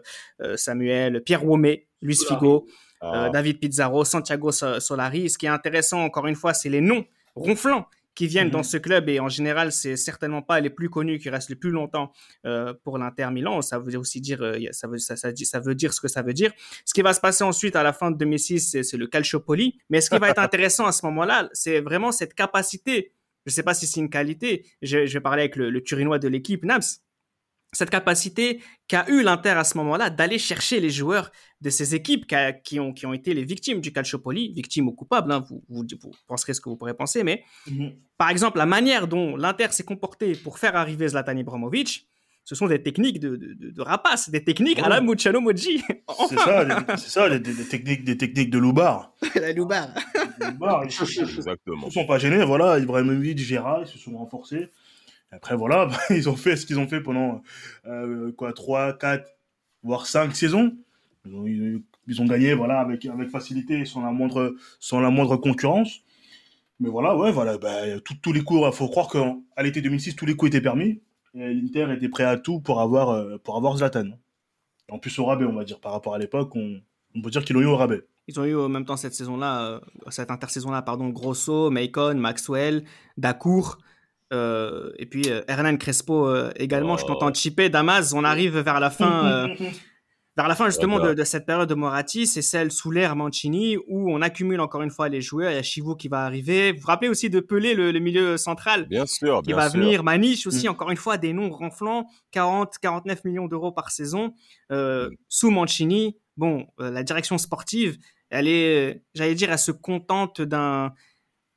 Samuel, 0.56 1.22
Pierre 1.24 1.46
Womé, 1.46 1.88
Luis 2.02 2.18
Figo, 2.28 2.68
ah. 3.00 3.30
David 3.32 3.60
Pizarro, 3.60 4.04
Santiago 4.06 4.52
Solari. 4.52 5.30
Ce 5.30 5.38
qui 5.38 5.46
est 5.46 5.50
intéressant, 5.50 6.04
encore 6.04 6.28
une 6.28 6.36
fois, 6.36 6.54
c'est 6.54 6.70
les 6.70 6.82
noms 6.82 7.06
ronflants 7.36 7.86
qui 8.16 8.28
viennent 8.28 8.50
dans 8.50 8.60
mhm. 8.60 8.64
ce 8.64 8.78
club 8.78 9.10
et 9.10 9.20
en 9.20 9.30
général 9.30 9.72
c'est 9.72 9.96
certainement 9.96 10.42
pas 10.42 10.60
les 10.60 10.70
plus 10.70 10.90
connus 10.90 11.20
qui 11.20 11.30
restent 11.30 11.50
le 11.50 11.56
plus 11.56 11.72
longtemps 11.72 12.12
euh, 12.46 12.74
pour 12.84 12.98
l'Inter 12.98 13.30
Milan. 13.32 13.62
Ça 13.62 13.80
veut 13.80 13.98
aussi 13.98 14.22
dire 14.22 14.42
euh, 14.42 14.58
ça 14.72 14.88
veut 14.88 14.98
ça, 14.98 15.16
ça, 15.16 15.30
ça, 15.36 15.60
veut 15.60 15.76
dire 15.76 15.94
ce 15.94 16.02
que 16.02 16.08
ça 16.08 16.22
veut 16.22 16.34
dire. 16.34 16.52
Ce 16.86 16.94
qui 16.94 17.02
va 17.02 17.14
se 17.14 17.22
passer 17.22 17.44
ensuite 17.44 17.76
à 17.76 17.84
la 17.84 17.94
fin 17.94 18.12
de 18.12 18.18
2006 18.18 18.82
c'est 18.82 18.98
le 18.98 19.08
Calciopoli. 19.08 19.80
Mais 19.90 20.02
ce 20.02 20.10
qui 20.10 20.18
va 20.18 20.30
être 20.30 20.40
intéressant 20.40 20.86
à 20.86 20.92
ce 20.92 21.06
moment-là 21.06 21.50
c'est 21.54 21.82
vraiment 21.82 22.12
cette 22.12 22.34
capacité 22.34 23.14
je 23.46 23.52
sais 23.52 23.64
pas 23.64 23.74
si 23.74 23.88
c'est 23.88 24.00
une 24.00 24.10
qualité 24.10 24.68
je, 24.84 25.08
je, 25.08 25.14
vais 25.14 25.20
parler 25.20 25.42
avec 25.42 25.56
le, 25.56 25.72
le 25.72 25.82
Turinois 25.82 26.20
de 26.20 26.28
l'équipe 26.28 26.64
Nams 26.64 26.82
cette 27.74 27.90
capacité 27.90 28.62
qu'a 28.88 29.06
eu 29.08 29.24
l'Inter 29.24 29.52
à 29.52 29.64
ce 29.64 29.78
moment-là 29.78 30.10
d'aller 30.10 30.38
chercher 30.38 30.80
les 30.80 30.90
joueurs 30.90 31.32
de 31.62 31.70
ces 31.70 31.96
équipes 31.96 32.26
qui, 32.64 32.80
ont, 32.80 32.94
qui 32.94 33.06
ont 33.06 33.14
été 33.14 33.34
les 33.34 33.46
victimes 33.46 33.80
du 33.80 33.94
Calciopoli, 33.94 34.52
victimes 34.54 34.88
ou 34.90 34.92
coupables, 34.92 35.32
hein, 35.32 35.44
vous, 35.48 35.64
vous, 35.70 35.86
penserez 36.28 36.54
ce 36.54 36.62
que 36.62 36.70
vous 36.70 36.76
pourrez 36.76 36.94
penser, 36.94 37.24
mais 37.24 37.44
mhm. 37.68 37.94
par 38.18 38.30
exemple, 38.30 38.58
la 38.58 38.66
manière 38.66 39.08
dont 39.08 39.38
l'Inter 39.38 39.68
s'est 39.72 39.86
comporté 39.86 40.34
pour 40.34 40.60
faire 40.60 40.76
arriver 40.76 41.08
Zlatan 41.08 41.38
Ibrahimovic, 41.38 42.08
ce 42.44 42.56
sont 42.56 42.68
des 42.68 42.82
techniques 42.82 43.20
de, 43.20 43.38
de, 43.38 43.82
rapace, 43.82 44.30
des 44.30 44.44
techniques 44.44 44.80
à 44.80 44.90
la 44.90 45.00
Muciano 45.00 45.40
Moji. 45.40 45.84
C'est 46.30 46.40
ça, 46.40 46.66
c'est 46.98 47.10
ça, 47.10 47.30
des, 47.30 47.54
techniques, 47.66 48.04
des 48.04 48.18
techniques 48.18 48.50
de 48.50 48.58
loubar. 48.58 49.14
la 49.36 49.54
loubar. 49.54 49.90
Exactement. 51.22 51.84
Ils 51.84 51.86
ne 51.86 51.92
sont 51.92 52.06
pas 52.06 52.18
gênés, 52.18 52.44
voilà, 52.44 52.80
Ibrahimovic, 52.80 53.38
Gérard, 53.38 53.82
ils 53.84 53.88
se 53.88 53.98
sont 53.98 54.18
renforcés. 54.18 54.70
Après, 55.32 55.56
voilà, 55.56 55.90
ils 56.10 56.30
ont 56.30 56.36
fait 56.36 56.56
ce 56.56 56.66
qu'ils 56.66 56.80
ont 56.80 56.88
fait 56.88 57.02
pendant 57.02 57.42
euh, 57.88 58.32
quoi, 58.34 58.54
3, 58.54 58.98
4, 58.98 59.30
voire 59.84 60.06
5 60.06 60.36
saisons. 60.36 60.76
Ils 61.26 62.20
ont, 62.20 62.26
gagné 62.26 62.54
voilà, 62.54 62.80
avec, 62.80 63.06
avec 63.06 63.30
facilité, 63.30 63.86
sans 63.86 64.02
la, 64.02 64.12
moindre, 64.12 64.56
sans 64.80 65.00
la 65.00 65.10
moindre 65.10 65.38
concurrence. 65.38 66.02
Mais 66.80 66.90
voilà, 66.90 67.16
ouais, 67.16 67.32
voilà, 67.32 67.58
bah, 67.58 68.00
tous 68.22 68.34
les 68.34 68.44
coups, 68.44 68.62
il 68.66 68.74
faut 68.74 68.90
croire 68.90 69.08
qu'à 69.08 69.64
l'été 69.64 69.82
2006, 69.82 70.16
tous 70.16 70.26
les 70.26 70.36
coups 70.36 70.50
étaient 70.50 70.62
permis. 70.62 71.00
L'Inter 71.34 71.94
était 71.94 72.10
prêt 72.10 72.26
à 72.26 72.38
tout 72.38 72.60
pour 72.60 72.82
avoir, 72.82 73.12
euh, 73.12 73.38
pour 73.38 73.56
avoir 73.56 73.78
Zlatan. 73.78 74.10
En 74.90 75.00
plus 75.00 75.18
au 75.20 75.26
rabais, 75.26 75.46
on 75.46 75.54
va 75.54 75.64
dire, 75.64 75.80
par 75.80 75.94
rapport 75.94 76.16
à 76.16 76.18
l'époque, 76.18 76.54
on, 76.56 76.82
on, 77.16 77.22
peut 77.22 77.30
dire 77.30 77.46
qu'ils 77.46 77.56
l'ont 77.56 77.62
eu 77.62 77.66
au 77.66 77.78
rabais. 77.78 78.02
Ils 78.28 78.40
ont 78.40 78.44
eu 78.44 78.56
en 78.56 78.68
même 78.68 78.84
temps 78.84 78.98
cette 78.98 79.14
saison-là, 79.14 79.66
euh, 79.66 79.80
cette 80.10 80.32
intersaison-là, 80.32 80.82
pardon, 80.82 81.10
Grosso, 81.10 81.70
Macon, 81.70 82.16
Maxwell, 82.16 82.84
Dacour. 83.16 83.78
Euh, 84.32 84.92
et 84.98 85.06
puis 85.06 85.28
Hernan 85.48 85.78
Crespo 85.78 86.34
également, 86.56 86.98
je 86.98 87.06
t'entends 87.06 87.32
oh. 87.32 87.34
chipper. 87.34 87.70
Damas, 87.70 88.14
on 88.14 88.24
arrive 88.24 88.58
vers 88.60 88.80
la 88.80 88.90
fin 88.90 89.50
Vers 90.38 90.48
la 90.48 90.56
fin 90.56 90.68
justement 90.68 91.02
de, 91.02 91.24
cette 91.26 91.46
période 91.46 91.68
de 91.68 91.74
Moratti, 91.74 92.26
c'est 92.26 92.42
celle 92.42 92.72
sous 92.72 92.90
l'ère 92.90 93.18
Mancini 93.18 93.76
où 93.90 94.10
on 94.10 94.22
accumule 94.22 94.62
encore 94.62 94.82
une 94.82 94.90
fois 94.90 95.10
les 95.10 95.20
joueurs. 95.20 95.52
Il 95.52 95.56
y 95.56 95.58
a 95.58 95.64
Chivou 95.64 95.96
qui 95.96 96.08
va 96.08 96.24
arriver. 96.24 96.72
Vous 96.72 96.80
vous 96.80 96.88
rappelez 96.88 97.10
aussi 97.10 97.30
de 97.30 97.42
Pelé, 97.42 97.74
le, 97.74 97.92
milieu 98.00 98.38
central? 98.38 98.88
Bien 98.88 99.06
sûr, 99.06 99.42
qui 99.42 99.52
va 99.52 99.68
venir. 99.68 100.06
Maniche 100.06 100.48
aussi, 100.48 100.68
mm. 100.68 100.72
encore 100.72 100.90
une 100.90 100.98
fois, 100.98 101.18
des 101.18 101.34
noms 101.34 101.50
ronflants. 101.50 102.08
40, 102.32 102.78
49 102.82 103.26
millions 103.26 103.48
d'euros 103.48 103.74
par 103.74 103.92
saison. 103.92 104.34
Euh, 104.72 105.10
mm. 105.10 105.16
Sous 105.28 105.52
Mancini, 105.52 106.18
bon, 106.38 106.66
euh, 106.80 106.92
la 106.92 107.04
direction 107.04 107.38
sportive, 107.38 107.98
elle 108.30 108.48
est, 108.48 109.04
j'allais 109.14 109.36
dire, 109.36 109.52
elle 109.52 109.60
se 109.60 109.72
contente 109.72 110.42
d'un 110.42 110.94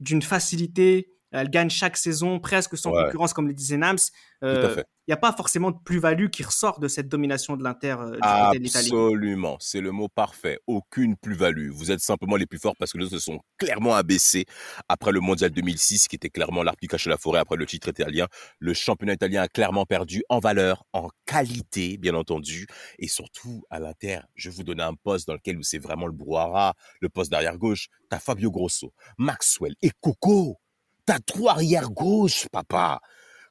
d'une 0.01 0.23
facilité 0.23 1.14
elle 1.41 1.51
gagne 1.51 1.71
chaque 1.71 1.97
saison 1.97 2.41
presque 2.41 2.77
sans 2.77 2.93
concurrence, 2.93 3.33
comme 3.33 3.49
le 3.49 3.55
disait 3.55 3.77
Nams. 3.77 3.99
Euh, 4.43 4.83
il 5.07 5.11
n'y 5.11 5.15
a 5.15 5.19
pas 5.19 5.33
forcément 5.33 5.71
de 5.71 5.77
plus-value 5.85 6.29
qui 6.29 6.43
ressort 6.43 6.81
de 6.81 6.89
cette 6.89 7.09
domination 7.09 7.57
de 7.57 7.63
l'Inter 7.63 7.97
euh, 7.99 8.13
du 8.13 8.21
côté 8.21 8.59
de 8.59 8.65
l'Italie. 8.65 8.87
Absolument, 8.87 9.57
c'est 9.61 9.81
le 9.81 9.91
mot 9.91 10.09
parfait. 10.09 10.59
Aucune 10.67 11.17
plus-value. 11.17 11.71
Vous 11.71 11.91
êtes 11.91 12.01
simplement 12.01 12.37
les 12.37 12.47
plus 12.47 12.59
forts 12.59 12.75
parce 12.79 12.93
que 12.93 12.99
les 12.99 13.05
autres 13.05 13.19
se 13.19 13.25
sont 13.25 13.41
clairement 13.59 13.95
abaissés 13.95 14.47
après 14.89 15.13
le 15.13 15.21
Mondial 15.21 15.51
2006, 15.51 16.09
qui 16.09 16.17
était 16.17 16.31
clairement 16.31 16.63
l'arbre 16.63 16.79
qui 16.81 16.89
cachait 16.89 17.11
la 17.11 17.19
forêt 17.19 17.41
après 17.41 17.57
le 17.57 17.67
titre 17.67 17.89
italien. 17.89 18.29
Le 18.59 18.73
championnat 18.73 19.15
italien 19.15 19.43
a 19.43 19.49
clairement 19.49 19.85
perdu 19.85 20.23
en 20.31 20.39
valeur, 20.39 20.85
en 20.95 21.09
qualité, 21.27 21.99
bien 21.99 22.15
entendu, 22.15 22.67
et 22.99 23.09
surtout 23.09 23.65
à 23.69 23.81
l'Inter. 23.81 24.21
Je 24.35 24.49
vous 24.49 24.63
donner 24.63 24.83
un 24.85 24.95
poste 24.95 25.27
dans 25.27 25.35
lequel 25.35 25.59
c'est 25.63 25.79
vraiment 25.79 26.07
le 26.07 26.13
brouhaha, 26.13 26.75
le 27.01 27.09
poste 27.11 27.31
d'arrière 27.31 27.59
gauche. 27.59 27.89
T'as 28.09 28.21
Fabio 28.21 28.51
Grosso, 28.51 28.93
Maxwell 29.19 29.75
et 29.83 29.91
Coco. 30.01 30.59
T'as 31.07 31.19
trois 31.19 31.53
arrière 31.53 31.91
gauche, 31.91 32.49
papa. 32.51 33.01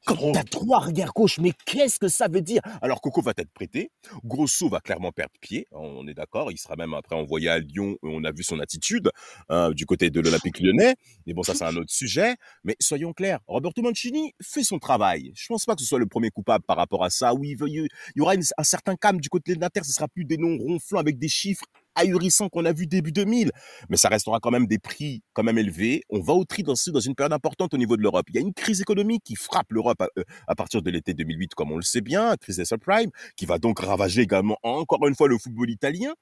T'as 0.05 0.43
trois 0.43 0.79
arrière 0.79 1.13
gauche, 1.13 1.39
mais 1.39 1.53
qu'est-ce 1.65 1.97
que 1.97 2.09
ça 2.09 2.27
veut 2.27 2.41
dire? 2.41 2.61
Alors 2.81 2.99
Coco 2.99 3.21
va 3.21 3.31
être 3.37 3.53
prêté, 3.53 3.89
Grosso 4.25 4.67
va 4.67 4.81
clairement 4.81 5.13
perdre 5.13 5.31
pied, 5.39 5.65
on 5.71 6.05
est 6.07 6.13
d'accord, 6.13 6.51
il 6.51 6.57
sera 6.57 6.75
même 6.75 6.93
après 6.93 7.15
envoyé 7.15 7.47
à 7.47 7.59
Lyon, 7.59 7.95
on 8.03 8.25
a 8.25 8.33
vu 8.33 8.43
son 8.43 8.59
attitude 8.59 9.09
hein, 9.47 9.71
du 9.71 9.85
côté 9.85 10.09
de 10.09 10.19
l'Olympique 10.19 10.59
lyonnais, 10.59 10.95
mais 11.25 11.33
bon 11.33 11.41
ça 11.43 11.55
c'est 11.55 11.63
un 11.63 11.77
autre 11.77 11.93
sujet, 11.93 12.35
mais 12.65 12.75
soyons 12.81 13.13
clairs, 13.13 13.39
Roberto 13.47 13.81
Mancini 13.81 14.33
fait 14.41 14.63
son 14.63 14.77
travail, 14.77 15.31
je 15.35 15.47
pense 15.47 15.63
pas 15.63 15.73
que 15.73 15.81
ce 15.81 15.87
soit 15.87 15.99
le 15.99 16.07
premier 16.07 16.31
coupable 16.31 16.65
par 16.65 16.75
rapport 16.75 17.05
à 17.05 17.09
ça, 17.09 17.33
oui, 17.33 17.55
il 17.65 17.87
y 18.17 18.21
aura 18.21 18.33
un 18.33 18.63
certain 18.63 18.97
calme 18.97 19.21
du 19.21 19.29
côté 19.29 19.55
de 19.55 19.61
l'Inter, 19.61 19.85
ce 19.85 19.93
sera 19.93 20.09
plus 20.09 20.25
des 20.25 20.35
noms 20.35 20.57
ronflants 20.57 20.99
avec 20.99 21.17
des 21.17 21.29
chiffres 21.29 21.63
ahurissant 21.95 22.49
qu'on 22.49 22.65
a 22.65 22.73
vu 22.73 22.87
début 22.87 23.11
2000. 23.11 23.51
Mais 23.89 23.97
ça 23.97 24.09
restera 24.09 24.39
quand 24.39 24.51
même 24.51 24.67
des 24.67 24.79
prix 24.79 25.23
quand 25.33 25.43
même 25.43 25.57
élevés. 25.57 26.03
On 26.09 26.21
va 26.21 26.33
au 26.33 26.45
tri 26.45 26.63
dans, 26.63 26.75
une 26.75 27.15
période 27.15 27.33
importante 27.33 27.73
au 27.73 27.77
niveau 27.77 27.97
de 27.97 28.01
l'Europe. 28.01 28.25
Il 28.29 28.35
y 28.35 28.37
a 28.37 28.41
une 28.41 28.53
crise 28.53 28.81
économique 28.81 29.23
qui 29.23 29.35
frappe 29.35 29.71
l'Europe 29.71 30.01
à, 30.01 30.07
euh, 30.17 30.55
partir 30.55 30.81
de 30.81 30.89
l'été 30.91 31.13
2008, 31.13 31.53
comme 31.55 31.71
on 31.71 31.77
le 31.77 31.83
sait 31.83 32.01
bien, 32.01 32.35
crise 32.37 32.57
des 32.57 32.65
subprimes, 32.65 33.11
qui 33.35 33.45
va 33.45 33.57
donc 33.57 33.79
ravager 33.79 34.21
également 34.21 34.57
encore 34.63 35.05
une 35.07 35.15
fois 35.15 35.27
le 35.27 35.37
football 35.37 35.69
italien. 35.69 36.13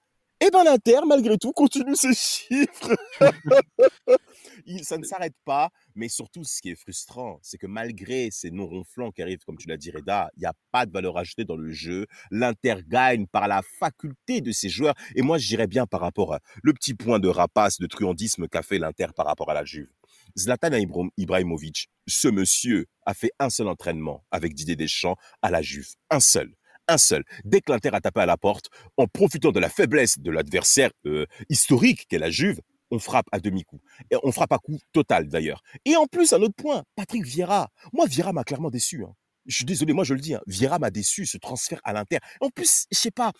Et 0.43 0.49
ben 0.49 0.63
l'Inter, 0.63 1.01
malgré 1.07 1.37
tout, 1.37 1.51
continue 1.51 1.95
ses 1.95 2.15
chiffres. 2.15 2.97
ça 4.83 4.97
ne 4.97 5.03
s'arrête 5.03 5.35
pas, 5.45 5.69
mais 5.93 6.09
surtout, 6.09 6.43
ce 6.43 6.61
qui 6.61 6.71
est 6.71 6.75
frustrant, 6.75 7.37
c'est 7.43 7.59
que 7.59 7.67
malgré 7.67 8.29
ces 8.31 8.49
noms 8.49 8.65
ronflants 8.65 9.11
qui 9.11 9.21
arrivent, 9.21 9.43
comme 9.45 9.57
tu 9.57 9.67
l'as 9.67 9.77
dit, 9.77 9.91
Reda, 9.91 10.31
il 10.35 10.39
n'y 10.39 10.47
a 10.47 10.53
pas 10.71 10.87
de 10.87 10.91
valeur 10.91 11.15
ajoutée 11.19 11.45
dans 11.45 11.57
le 11.57 11.71
jeu. 11.71 12.07
L'Inter 12.31 12.77
gagne 12.87 13.27
par 13.27 13.47
la 13.47 13.61
faculté 13.79 14.41
de 14.41 14.51
ses 14.51 14.69
joueurs. 14.69 14.95
Et 15.15 15.21
moi, 15.21 15.37
je 15.37 15.47
dirais 15.47 15.67
bien 15.67 15.85
par 15.85 16.01
rapport 16.01 16.33
à 16.33 16.39
le 16.63 16.73
petit 16.73 16.95
point 16.95 17.19
de 17.19 17.27
rapace, 17.27 17.77
de 17.77 17.85
truandisme 17.85 18.47
qu'a 18.47 18.63
fait 18.63 18.79
l'Inter 18.79 19.07
par 19.15 19.27
rapport 19.27 19.51
à 19.51 19.53
la 19.53 19.63
Juve. 19.63 19.91
Zlatan 20.37 20.71
Ibrahimovic, 21.17 21.89
ce 22.07 22.27
monsieur 22.29 22.87
a 23.05 23.13
fait 23.13 23.31
un 23.37 23.51
seul 23.51 23.67
entraînement 23.67 24.25
avec 24.31 24.55
Didier 24.55 24.75
Deschamps 24.75 25.17
à 25.43 25.51
la 25.51 25.61
Juve. 25.61 25.89
Un 26.09 26.19
seul 26.19 26.55
seul. 26.97 27.23
Dès 27.43 27.61
que 27.61 27.71
l'Inter 27.71 27.89
a 27.93 28.01
tapé 28.01 28.21
à 28.21 28.25
la 28.25 28.37
porte, 28.37 28.69
en 28.97 29.07
profitant 29.07 29.51
de 29.51 29.59
la 29.59 29.69
faiblesse 29.69 30.19
de 30.19 30.31
l'adversaire 30.31 30.91
euh, 31.05 31.25
historique 31.49 32.07
qu'est 32.07 32.19
la 32.19 32.29
Juve, 32.29 32.61
on 32.91 32.99
frappe 32.99 33.27
à 33.31 33.39
demi-coup. 33.39 33.79
Et 34.11 34.15
on 34.23 34.31
frappe 34.31 34.51
à 34.51 34.57
coup 34.57 34.77
total 34.91 35.27
d'ailleurs. 35.27 35.63
Et 35.85 35.95
en 35.95 36.05
plus, 36.05 36.33
un 36.33 36.41
autre 36.41 36.55
point, 36.55 36.83
Patrick 36.95 37.25
Vieira. 37.25 37.69
Moi, 37.93 38.05
Vieira 38.05 38.33
m'a 38.33 38.43
clairement 38.43 38.69
déçu. 38.69 39.03
Hein. 39.03 39.13
Je 39.45 39.55
suis 39.55 39.65
désolé, 39.65 39.93
moi 39.93 40.03
je 40.03 40.13
le 40.13 40.19
dis, 40.19 40.35
hein. 40.35 40.41
Vieira 40.45 40.77
m'a 40.77 40.91
déçu, 40.91 41.25
ce 41.25 41.37
transfert 41.37 41.79
à 41.83 41.93
l'Inter. 41.93 42.19
En 42.41 42.49
plus, 42.49 42.85
je 42.91 42.99
sais 42.99 43.11
pas, 43.11 43.31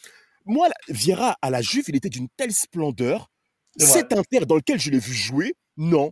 moi, 0.45 0.69
Vieira 0.87 1.37
à 1.41 1.49
la 1.49 1.61
Juve, 1.61 1.85
il 1.89 1.95
était 1.95 2.09
d'une 2.09 2.27
telle 2.35 2.53
splendeur. 2.53 3.29
Cet 3.77 4.13
Inter 4.13 4.45
dans 4.45 4.55
lequel 4.55 4.79
je 4.79 4.89
l'ai 4.89 4.99
vu 4.99 5.13
jouer, 5.13 5.55
non, 5.77 6.11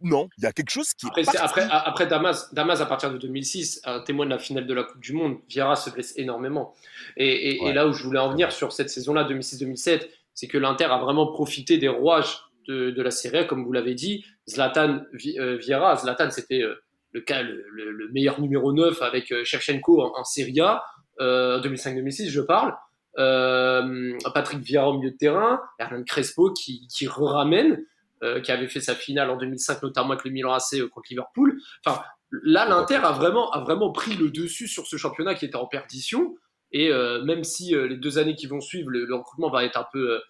non, 0.00 0.28
il 0.38 0.44
y 0.44 0.46
a 0.46 0.52
quelque 0.52 0.70
chose 0.70 0.94
qui. 0.94 1.06
Après, 1.06 1.24
après, 1.36 1.68
après, 1.70 2.06
Damas, 2.06 2.54
Damas, 2.54 2.80
à 2.80 2.86
partir 2.86 3.12
de 3.12 3.18
2006, 3.18 3.80
un 3.84 4.00
témoin 4.00 4.24
de 4.24 4.30
la 4.30 4.38
finale 4.38 4.66
de 4.66 4.74
la 4.74 4.84
Coupe 4.84 5.00
du 5.00 5.12
Monde, 5.12 5.38
Vieira 5.48 5.74
se 5.74 5.90
blesse 5.90 6.14
énormément. 6.16 6.74
Et, 7.16 7.58
là 7.72 7.86
où 7.88 7.92
je 7.92 8.02
voulais 8.04 8.20
en 8.20 8.30
venir 8.30 8.52
sur 8.52 8.72
cette 8.72 8.90
saison-là, 8.90 9.24
2006-2007, 9.24 10.08
c'est 10.34 10.46
que 10.46 10.56
l'Inter 10.56 10.84
a 10.84 10.98
vraiment 10.98 11.26
profité 11.26 11.78
des 11.78 11.88
rouages 11.88 12.38
de, 12.68 13.02
la 13.02 13.10
Serie 13.10 13.46
comme 13.46 13.64
vous 13.64 13.72
l'avez 13.72 13.94
dit. 13.94 14.24
Zlatan 14.48 15.02
euh, 15.38 15.56
Vieira, 15.56 15.96
Zlatan, 15.96 16.30
c'était 16.30 16.62
euh, 16.62 16.82
le, 17.12 17.20
cas, 17.20 17.42
le, 17.42 18.08
meilleur 18.12 18.40
numéro 18.40 18.72
9 18.72 19.02
avec 19.02 19.32
euh, 19.32 19.44
Shevchenko 19.44 20.00
en, 20.16 20.24
Serie 20.24 20.60
A, 20.60 20.84
2005-2006, 21.20 22.30
je 22.30 22.40
parle. 22.40 22.74
Patrick 23.16 24.60
Vieira 24.60 24.88
au 24.88 24.98
milieu 24.98 25.10
de 25.10 25.16
terrain, 25.16 25.60
Hernan 25.78 26.04
Crespo 26.04 26.52
qui, 26.52 26.86
qui 26.88 27.06
ramène. 27.08 27.84
Euh, 28.22 28.40
qui 28.40 28.52
avait 28.52 28.68
fait 28.68 28.80
sa 28.80 28.94
finale 28.94 29.30
en 29.30 29.36
2005, 29.36 29.82
notamment 29.82 30.10
avec 30.10 30.24
le 30.24 30.30
Milan 30.30 30.52
AC 30.52 30.74
euh, 30.74 30.88
contre 30.88 31.08
Liverpool. 31.10 31.58
Enfin, 31.84 32.00
là, 32.30 32.68
l'Inter 32.68 33.00
a 33.02 33.10
vraiment, 33.10 33.50
a 33.50 33.58
vraiment 33.58 33.90
pris 33.90 34.14
le 34.14 34.30
dessus 34.30 34.68
sur 34.68 34.86
ce 34.86 34.96
championnat 34.96 35.34
qui 35.34 35.44
était 35.44 35.56
en 35.56 35.66
perdition. 35.66 36.36
Et 36.70 36.92
euh, 36.92 37.24
même 37.24 37.42
si 37.42 37.74
les 37.74 37.96
deux 37.96 38.18
années 38.18 38.36
qui 38.36 38.46
vont 38.46 38.60
suivre, 38.60 38.90
le, 38.90 39.12
recrutement 39.12 39.50
va 39.50 39.64
être 39.64 39.76
un 39.76 39.86
peu 39.92 40.20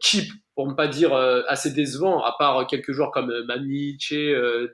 cheap, 0.00 0.30
pour 0.54 0.68
ne 0.68 0.74
pas 0.74 0.88
dire 0.88 1.14
assez 1.48 1.70
décevant, 1.70 2.22
à 2.22 2.34
part 2.38 2.66
quelques 2.66 2.92
joueurs 2.92 3.10
comme 3.10 3.32
Maniche, 3.46 4.12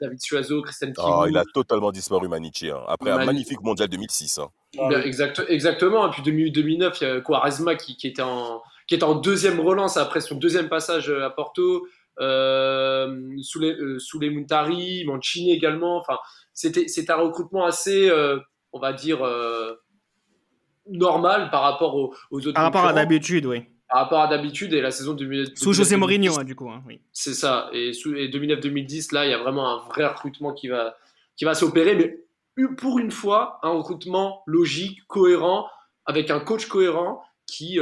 David 0.00 0.20
Suazo, 0.20 0.62
Christian 0.62 0.92
Ah, 0.98 1.24
il 1.28 1.36
a 1.36 1.44
totalement 1.52 1.92
disparu 1.92 2.28
Maniche, 2.28 2.64
hein. 2.64 2.80
après 2.88 3.10
un 3.10 3.24
magnifique 3.24 3.62
mondial 3.62 3.88
2006. 3.88 4.38
Hein. 4.38 4.90
exact, 5.04 5.42
exactement. 5.48 6.08
Et 6.08 6.10
puis 6.10 6.22
2009, 6.22 7.00
il 7.00 7.04
y 7.04 7.06
a 7.10 7.20
Quaresma 7.20 7.74
qui, 7.76 7.96
qui, 7.96 8.08
était 8.08 8.22
en, 8.22 8.62
qui 8.86 8.94
était 8.94 9.04
en 9.04 9.14
deuxième 9.14 9.60
relance 9.60 9.96
après 9.96 10.20
son 10.20 10.36
deuxième 10.36 10.68
passage 10.68 11.10
à 11.10 11.30
Porto 11.30 11.86
euh, 12.20 13.36
sous 13.42 13.60
les 13.60 13.72
euh, 13.72 13.98
sous 13.98 14.18
les 14.18 14.30
Muntari, 14.30 15.04
Mancini 15.06 15.52
également. 15.52 15.98
Enfin, 15.98 16.18
c'était 16.52 16.88
c'est 16.88 17.10
un 17.10 17.16
recrutement 17.16 17.64
assez, 17.64 18.10
euh, 18.10 18.38
on 18.72 18.80
va 18.80 18.92
dire, 18.92 19.20
normal 20.88 21.50
par 21.50 21.62
rapport 21.62 21.94
aux, 21.94 22.12
autres. 22.30 22.52
Par 22.52 22.64
rapport 22.64 22.86
à 22.86 22.92
d'habitude, 22.92 23.46
oui. 23.46 23.64
Par 23.90 24.02
rapport 24.02 24.20
à 24.20 24.26
d'habitude 24.28 24.74
et 24.74 24.80
la 24.80 24.90
saison 24.90 25.14
2000, 25.14 25.52
sous 25.54 25.72
José 25.72 25.96
Mourinho, 25.96 26.38
hein, 26.38 26.44
du 26.44 26.54
coup, 26.54 26.68
hein, 26.68 26.82
oui. 26.86 27.00
C'est 27.12 27.32
ça. 27.32 27.70
Et, 27.72 27.92
sous, 27.94 28.14
et 28.14 28.28
2009-2010, 28.28 29.14
là, 29.14 29.24
il 29.24 29.30
y 29.30 29.34
a 29.34 29.38
vraiment 29.38 29.68
un 29.68 29.88
vrai 29.88 30.06
recrutement 30.06 30.52
qui 30.52 30.68
va 30.68 30.96
qui 31.36 31.44
va 31.44 31.54
s'opérer, 31.54 31.94
mais 31.94 32.66
pour 32.76 32.98
une 32.98 33.12
fois, 33.12 33.60
un 33.62 33.70
recrutement 33.70 34.42
logique, 34.46 35.06
cohérent, 35.06 35.66
avec 36.04 36.30
un 36.30 36.40
coach 36.40 36.66
cohérent 36.66 37.22
qui 37.46 37.78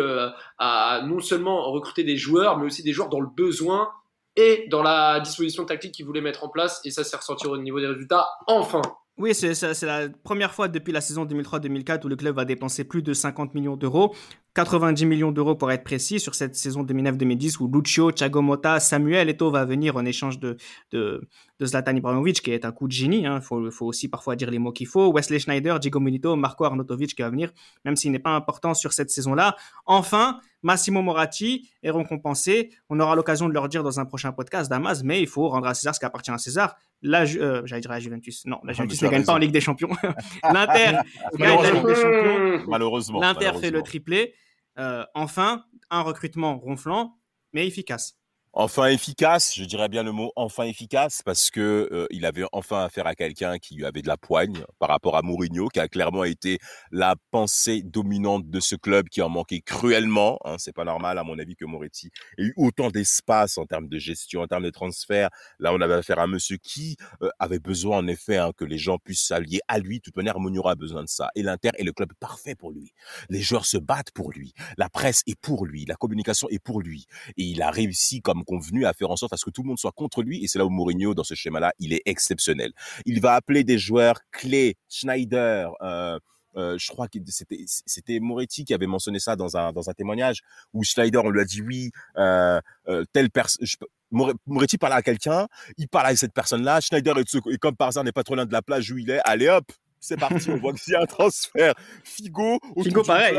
a 0.59 1.03
non 1.07 1.21
seulement 1.21 1.73
recruté 1.73 2.05
des 2.05 2.17
joueurs, 2.17 2.59
mais 2.59 2.67
aussi 2.67 2.83
des 2.83 2.93
joueurs 2.93 3.09
dans 3.09 3.21
le 3.21 3.29
besoin 3.35 3.91
et 4.37 4.67
dans 4.71 4.83
la 4.83 5.19
disposition 5.21 5.65
tactique 5.65 5.93
qu'ils 5.93 6.05
voulaient 6.05 6.21
mettre 6.21 6.45
en 6.45 6.49
place. 6.51 6.81
Et 6.85 6.91
ça 6.91 7.03
s'est 7.03 7.17
ressenti 7.17 7.47
au 7.47 7.57
niveau 7.57 7.81
des 7.81 7.87
résultats, 7.87 8.29
enfin. 8.47 8.83
Oui, 9.19 9.35
c'est 9.35 9.83
la 9.83 10.11
première 10.11 10.53
fois 10.53 10.69
depuis 10.69 10.93
la 10.93 11.01
saison 11.01 11.25
2003-2004 11.25 12.05
où 12.05 12.09
le 12.09 12.17
club 12.17 12.37
va 12.37 12.45
dépenser 12.45 12.85
plus 12.85 13.03
de 13.03 13.15
50 13.15 13.55
millions 13.55 13.77
d'euros 13.77 14.15
90 14.57 15.05
millions 15.05 15.33
d'euros 15.33 15.55
pour 15.55 15.71
être 15.71 15.85
précis 15.85 16.19
sur 16.19 16.35
cette 16.35 16.57
saison 16.57 16.83
2009-2010 16.83 17.59
où 17.61 17.71
Lucio, 17.71 18.11
Thiago 18.11 18.41
Motta, 18.41 18.81
Samuel 18.81 19.29
Eto'o 19.29 19.51
va 19.51 19.67
venir 19.67 19.97
en 19.97 20.05
échange 20.07 20.39
de, 20.39 20.57
de, 20.93 21.29
de 21.61 21.67
Zlatan 21.67 21.95
Ibrahimovic 21.95 22.41
qui 22.41 22.53
est 22.53 22.65
un 22.65 22.73
coup 22.73 22.89
de 22.89 22.93
génie. 22.93 23.21
Il 23.21 23.27
hein. 23.27 23.43
faut, 23.43 23.71
faut, 23.71 23.85
aussi 23.85 24.09
parfois 24.09 24.35
dire 24.35 24.51
les 24.51 24.59
mots 24.59 24.73
qu'il 24.73 24.87
faut. 24.87 25.13
Wesley 25.13 25.39
Schneider, 25.41 25.79
Diego 25.79 26.01
Milito, 26.01 26.37
Marco 26.37 26.65
Arnautovic 26.65 27.15
qui 27.15 27.21
va 27.21 27.29
venir, 27.29 27.53
même 27.85 27.97
s'il 27.97 28.13
n'est 28.13 28.19
pas 28.19 28.35
important 28.35 28.73
sur 28.73 28.95
cette 28.95 29.11
saison-là. 29.11 29.57
Enfin, 29.85 30.41
Massimo 30.63 31.03
Moratti 31.03 31.71
est 31.83 31.91
récompensé. 31.91 32.71
On 32.89 32.99
aura 32.99 33.15
l'occasion 33.15 33.49
de 33.49 33.53
leur 33.53 33.69
dire 33.69 33.83
dans 33.83 34.01
un 34.01 34.07
prochain 34.07 34.33
podcast, 34.33 34.71
Damas, 34.71 35.03
mais 35.05 35.21
il 35.21 35.29
faut 35.29 35.49
rendre 35.49 35.67
à 35.67 35.75
César 35.75 35.95
ce 35.95 36.01
qui 36.01 36.07
appartient 36.07 36.31
à 36.31 36.39
César. 36.39 36.77
La, 37.03 37.25
euh, 37.25 37.61
j'allais 37.67 37.83
dire 37.83 37.91
la 37.91 38.01
Juventus. 38.01 38.47
Non, 38.47 38.59
la 38.65 38.73
Juventus 38.73 39.03
ne 39.03 39.09
gagne 39.09 39.25
pas 39.25 39.35
en 39.35 39.39
Ligue 39.39 39.53
des 39.53 39.61
Champions. 39.61 39.91
L'Inter 40.43 40.99
gagne 41.39 41.63
la 41.63 41.71
Ligue 41.73 41.87
des 41.87 41.95
Champions. 41.95 42.65
Malheureusement. 42.69 43.21
L'Inter 43.21 43.53
fait 43.61 43.71
le 43.71 43.83
triplé. 43.83 44.35
Euh, 44.79 45.05
enfin, 45.15 45.65
un 45.91 46.03
recrutement 46.03 46.59
ronflant, 46.59 47.19
mais 47.53 47.67
efficace 47.67 48.19
enfin 48.59 48.87
efficace, 48.87 49.55
je 49.55 49.65
dirais 49.65 49.91
bien 49.91 50.03
le 50.03 50.13
mot 50.13 50.33
enfin 50.35 50.65
efficace 50.65 51.21
parce 51.23 51.51
que 51.51 51.91
euh, 51.93 52.07
il 52.11 52.25
avait 52.25 52.45
enfin 52.53 52.85
affaire 52.85 53.07
à 53.07 53.15
quelqu'un 53.15 53.59
qui 53.59 53.85
avait 53.85 54.01
de 54.01 54.09
la 54.09 54.17
poigne 54.17 54.65
par 54.79 54.89
rapport 54.89 55.15
à 55.15 55.21
Mourinho, 55.21 55.69
qui 55.69 55.79
a 55.79 55.89
clairement 55.89 56.25
été 56.25 56.59
la 56.91 57.17
pensée 57.31 57.83
dominante 57.83 58.49
de 58.49 58.59
ce 58.59 58.75
club 58.75 59.11
qui 59.11 59.21
en 59.21 59.29
manquait 59.29 59.61
cruellement. 59.61 60.39
Hein, 60.47 60.57
c'est 60.57 60.73
pas 60.73 60.85
normal 60.85 61.19
à 61.19 61.23
mon 61.23 61.39
avis 61.39 61.55
que 61.55 61.67
Moretti 61.67 62.11
ait 62.39 62.45
eu 62.45 62.55
autant 62.57 62.91
d'espace 62.91 63.59
en 63.59 63.67
termes 63.67 63.89
de 63.89 63.99
gestion, 63.99 64.41
en 64.41 64.47
termes 64.47 64.65
de 64.65 64.71
transfert. 64.71 65.29
Là, 65.59 65.75
on 65.75 65.81
avait 65.83 65.93
affaire 65.93 66.19
à 66.19 66.27
monsieur 66.27 66.57
qui 66.57 66.97
euh, 67.23 67.29
avait 67.39 67.59
besoin 67.59 67.99
en 67.99 68.07
effet 68.07 68.39
hein, 68.39 68.53
que 68.57 68.65
les 68.65 68.79
gens 68.79 68.97
puissent 68.97 69.27
s'allier 69.27 69.61
à 69.69 69.79
lui. 69.79 69.99
De 69.99 70.05
toute 70.05 70.17
manière, 70.17 70.41
Mourinho 70.41 70.67
a 70.67 70.77
besoin 70.77 71.03
de 71.03 71.11
ça. 71.11 71.29
Et 71.35 71.43
l'Inter 71.43 71.73
est 71.77 71.85
le 71.85 71.93
club 71.93 72.15
parfait 72.21 72.55
pour 72.55 72.73
lui. 72.73 72.95
Les 73.29 73.43
joueurs 73.43 73.67
se 73.67 73.77
battent 73.77 74.13
pour 74.13 74.33
lui. 74.33 74.55
La 74.79 74.89
presse 74.89 75.23
est 75.27 75.39
pour 75.39 75.67
lui. 75.67 75.85
La 75.85 75.97
communication 75.97 76.49
est 76.49 76.59
pour 76.59 76.81
lui. 76.81 77.05
Et 77.37 77.43
il 77.43 77.61
a 77.61 77.71
réussi 77.71 78.23
comme 78.23 78.45
convenu 78.47 78.87
à 78.87 78.93
faire 78.93 79.11
en 79.11 79.17
sorte 79.17 79.33
à 79.33 79.37
ce 79.37 79.45
que 79.45 79.51
tout 79.51 79.63
le 79.63 79.69
monde 79.69 79.79
soit 79.79 79.93
contre 79.93 80.23
lui. 80.23 80.43
Et 80.43 80.49
c'est 80.49 80.59
là 80.59 80.65
où 80.65 80.71
Mourinho, 80.71 81.15
dans 81.15 81.25
ce 81.25 81.35
schéma-là, 81.35 81.73
il 81.79 81.93
est 81.93 82.03
exceptionnel. 82.07 82.73
Il 83.05 83.21
va 83.21 83.35
appeler 83.35 83.65
des 83.65 83.79
joueurs 83.79 84.21
clés, 84.31 84.77
Schneider, 84.89 85.73
euh, 85.83 86.19
euh, 86.57 86.79
je 86.79 86.89
crois 86.89 87.07
que 87.07 87.19
c'était 87.29 87.65
c'était 87.67 88.19
Moretti 88.19 88.65
qui 88.65 88.73
avait 88.73 88.87
mentionné 88.87 89.19
ça 89.19 89.37
dans 89.37 89.57
un 89.57 89.73
dans 89.73 89.91
un 89.91 89.93
témoignage 89.93 90.41
où 90.73 90.83
Schneider 90.85 91.23
on 91.23 91.29
lui 91.29 91.41
a 91.41 91.45
dit 91.45 91.61
oui 91.61 91.91
euh, 92.17 92.61
euh 92.89 93.05
telle 93.13 93.31
personne 93.31 93.67
Moretti 94.11 94.79
parlait 94.79 94.97
à 94.97 95.03
quelqu'un 95.03 95.49
il 95.77 95.87
parle 95.89 96.07
à 96.07 96.17
cette 96.17 96.33
personne 96.33 96.63
là 96.63 96.81
Schneider 96.81 97.19
est, 97.19 97.35
et 97.35 97.59
comme 97.59 97.77
par 97.77 97.89
hasard 97.89 98.05
n'est 98.05 98.13
pas 98.13 98.25
trop 98.25 98.37
loin 98.37 98.47
de 98.47 98.53
la 98.53 98.63
plage 98.63 98.91
où 98.91 98.97
il 98.97 99.11
est 99.11 99.21
allez 99.25 99.49
hop 99.49 99.71
c'est 100.01 100.19
parti, 100.19 100.51
on 100.51 100.59
voit 100.59 100.73
qu'il 100.73 100.93
y 100.93 100.97
a 100.97 101.03
un 101.03 101.07
transfert. 101.07 101.75
Figo, 102.05 102.59
Figo 102.83 103.03
pareil. 103.03 103.39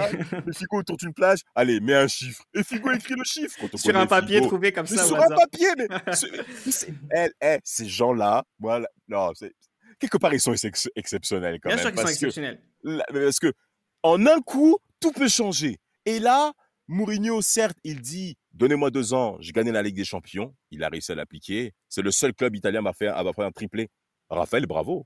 Figo 0.53 0.77
autour 0.77 0.97
d'une 0.97 1.13
plage, 1.13 1.39
allez, 1.55 1.79
mets 1.79 1.95
un 1.95 2.07
chiffre. 2.07 2.43
Et 2.53 2.63
Figo 2.63 2.91
écrit 2.91 3.15
le 3.15 3.23
chiffre. 3.23 3.57
sur 3.75 3.95
un 3.95 4.07
papier 4.07 4.41
trouvé 4.41 4.71
comme 4.71 4.87
ça. 4.87 5.03
Sur 5.05 5.19
un 5.19 5.27
papier, 5.29 5.67
mais 5.77 5.87
elle, 7.11 7.31
elle, 7.39 7.59
ces 7.63 7.87
gens-là, 7.87 8.43
voilà, 8.59 8.87
non, 9.07 9.31
quelque 9.99 10.17
part 10.17 10.33
ils 10.33 10.39
sont 10.39 10.53
exceptionnels 10.95 11.59
quand 11.61 11.69
Bien 11.69 11.77
même. 11.77 11.85
sûr 11.85 11.91
qu'ils 11.91 12.01
sont 12.01 12.07
exceptionnels. 12.07 12.61
parce 13.11 13.39
que 13.39 13.53
en 14.03 14.25
un 14.25 14.41
coup, 14.41 14.77
tout 14.99 15.11
peut 15.11 15.27
changer. 15.27 15.77
Et 16.05 16.19
là, 16.19 16.53
Mourinho, 16.87 17.41
certes, 17.41 17.77
il 17.83 18.01
dit 18.01 18.37
Donnez-moi 18.53 18.89
deux 18.89 19.13
ans, 19.13 19.37
j'ai 19.39 19.51
gagné 19.51 19.71
la 19.71 19.81
Ligue 19.83 19.95
des 19.95 20.05
Champions. 20.05 20.55
Il 20.71 20.83
a 20.83 20.89
réussi 20.89 21.11
à 21.11 21.15
l'appliquer. 21.15 21.73
C'est 21.89 22.01
le 22.01 22.11
seul 22.11 22.33
club 22.33 22.55
italien 22.55 22.85
à 22.85 22.93
faire, 22.93 23.17
à 23.17 23.33
faire 23.33 23.45
un 23.45 23.51
triplé. 23.51 23.89
Raphaël, 24.29 24.65
bravo 24.65 25.05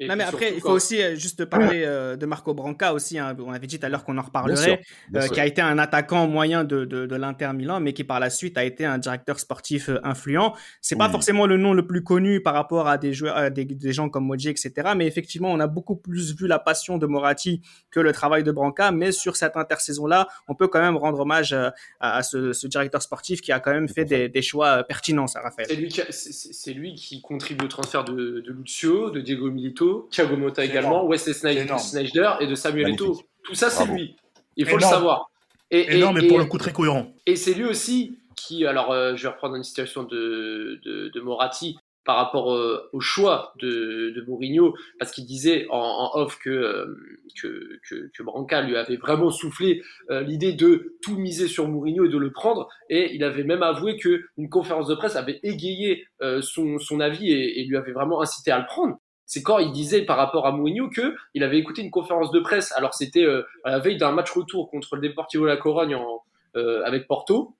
non, 0.00 0.16
mais 0.16 0.24
après, 0.24 0.52
il 0.54 0.60
faut 0.60 0.70
aussi 0.70 1.00
euh, 1.00 1.14
juste 1.14 1.44
parler 1.44 1.84
euh, 1.84 2.16
de 2.16 2.26
Marco 2.26 2.52
Branca 2.52 2.92
aussi. 2.92 3.16
Hein. 3.18 3.36
On 3.38 3.52
avait 3.52 3.68
dit 3.68 3.78
tout 3.78 3.86
à 3.86 3.88
l'heure 3.88 4.04
qu'on 4.04 4.18
en 4.18 4.22
reparlerait, 4.22 4.80
euh, 5.14 5.28
qui 5.28 5.38
a 5.38 5.46
été 5.46 5.62
un 5.62 5.78
attaquant 5.78 6.26
moyen 6.26 6.64
de, 6.64 6.84
de, 6.84 7.06
de 7.06 7.16
l'Inter 7.16 7.52
Milan, 7.54 7.78
mais 7.78 7.92
qui 7.92 8.02
par 8.02 8.18
la 8.18 8.28
suite 8.28 8.58
a 8.58 8.64
été 8.64 8.84
un 8.84 8.98
directeur 8.98 9.38
sportif 9.38 9.88
influent. 10.02 10.54
C'est 10.80 10.96
pas 10.96 11.08
forcément 11.08 11.46
le 11.46 11.56
nom 11.56 11.74
le 11.74 11.86
plus 11.86 12.02
connu 12.02 12.40
par 12.40 12.54
rapport 12.54 12.88
à 12.88 12.98
des 12.98 13.12
joueurs, 13.12 13.50
des, 13.52 13.64
des, 13.64 13.92
gens 13.92 14.08
comme 14.08 14.24
Moji, 14.24 14.48
etc. 14.48 14.72
Mais 14.96 15.06
effectivement, 15.06 15.52
on 15.52 15.60
a 15.60 15.68
beaucoup 15.68 15.96
plus 15.96 16.34
vu 16.34 16.48
la 16.48 16.58
passion 16.58 16.98
de 16.98 17.06
Moratti 17.06 17.62
que 17.90 18.00
le 18.00 18.12
travail 18.12 18.42
de 18.42 18.50
Branca. 18.50 18.90
Mais 18.90 19.12
sur 19.12 19.36
cette 19.36 19.56
intersaison-là, 19.56 20.26
on 20.48 20.56
peut 20.56 20.66
quand 20.66 20.80
même 20.80 20.96
rendre 20.96 21.20
hommage 21.20 21.56
à, 22.00 22.22
ce, 22.24 22.52
ce, 22.52 22.66
directeur 22.66 23.00
sportif 23.00 23.40
qui 23.40 23.52
a 23.52 23.60
quand 23.60 23.72
même 23.72 23.88
fait 23.88 24.04
des, 24.04 24.28
des, 24.28 24.42
choix 24.42 24.82
pertinents, 24.82 25.28
ça, 25.28 25.40
Raphaël. 25.40 25.68
C'est 25.68 25.76
lui, 25.76 25.88
qui, 25.88 26.74
lui 26.74 26.94
qui 26.94 27.22
contribue 27.22 27.66
au 27.66 27.68
transfert 27.68 28.04
de, 28.04 28.40
de 28.40 28.52
Lucio, 28.52 29.10
de 29.10 29.20
Diego 29.20 29.50
Milito 29.50 29.83
Thiago 30.10 30.36
Motta 30.36 30.64
également, 30.64 31.06
Wesley 31.06 31.34
Snyder 31.34 32.34
et 32.40 32.46
de 32.46 32.54
Samuel 32.54 32.90
Eto'o. 32.90 33.20
Tout 33.42 33.54
ça, 33.54 33.70
c'est 33.70 33.86
lui. 33.86 34.16
Il 34.56 34.66
faut 34.66 34.76
le 34.76 34.82
savoir. 34.82 35.30
Et, 35.70 35.96
énorme, 35.96 36.20
mais 36.20 36.28
pour 36.28 36.38
le 36.38 36.44
coup 36.44 36.58
très 36.58 36.72
cohérent. 36.72 37.12
Et 37.26 37.36
c'est 37.36 37.54
lui 37.54 37.64
aussi 37.64 38.18
qui, 38.36 38.66
alors 38.66 38.92
euh, 38.92 39.16
je 39.16 39.22
vais 39.22 39.28
reprendre 39.28 39.56
une 39.56 39.64
situation 39.64 40.02
de, 40.04 40.80
de, 40.84 41.08
de 41.08 41.20
Moratti 41.20 41.76
par 42.04 42.16
rapport 42.16 42.52
euh, 42.52 42.90
au 42.92 43.00
choix 43.00 43.54
de, 43.60 44.12
de 44.14 44.24
Mourinho, 44.28 44.74
parce 44.98 45.10
qu'il 45.10 45.24
disait 45.24 45.66
en, 45.70 46.10
off 46.14 46.38
que, 46.38 46.50
euh, 46.50 46.94
que, 47.40 47.80
que, 47.88 48.10
que, 48.14 48.22
Branca 48.22 48.60
lui 48.60 48.76
avait 48.76 48.98
vraiment 48.98 49.30
soufflé 49.30 49.82
l'idée 50.10 50.52
de 50.52 50.98
tout 51.02 51.16
miser 51.16 51.48
sur 51.48 51.66
Mourinho 51.66 52.04
et 52.04 52.10
de 52.10 52.18
le 52.18 52.30
prendre, 52.30 52.68
et 52.90 53.14
il 53.14 53.24
avait 53.24 53.42
même 53.42 53.62
avoué 53.62 53.96
qu'une 53.96 54.50
conférence 54.50 54.86
de 54.86 54.94
presse 54.94 55.16
avait 55.16 55.40
égayé 55.42 56.06
son, 56.42 56.78
son 56.78 57.00
avis 57.00 57.32
et, 57.32 57.60
et, 57.60 57.64
lui 57.64 57.78
avait 57.78 57.92
vraiment 57.92 58.20
incité 58.20 58.50
à 58.50 58.58
le 58.58 58.66
prendre 58.66 58.98
c'est 59.26 59.42
quand 59.42 59.58
il 59.58 59.72
disait 59.72 60.02
par 60.02 60.16
rapport 60.16 60.46
à 60.46 60.52
Mourinho 60.52 60.90
que 60.90 61.14
il 61.34 61.42
avait 61.42 61.58
écouté 61.58 61.82
une 61.82 61.90
conférence 61.90 62.30
de 62.30 62.40
presse. 62.40 62.72
Alors 62.72 62.94
c'était 62.94 63.24
euh, 63.24 63.46
à 63.64 63.70
la 63.70 63.78
veille 63.78 63.96
d'un 63.96 64.12
match 64.12 64.30
retour 64.30 64.70
contre 64.70 64.96
le 64.96 65.08
Deportivo 65.08 65.44
La 65.44 65.56
Corogne 65.56 65.94
en, 65.94 66.22
euh, 66.56 66.82
avec 66.84 67.06
Porto. 67.06 67.56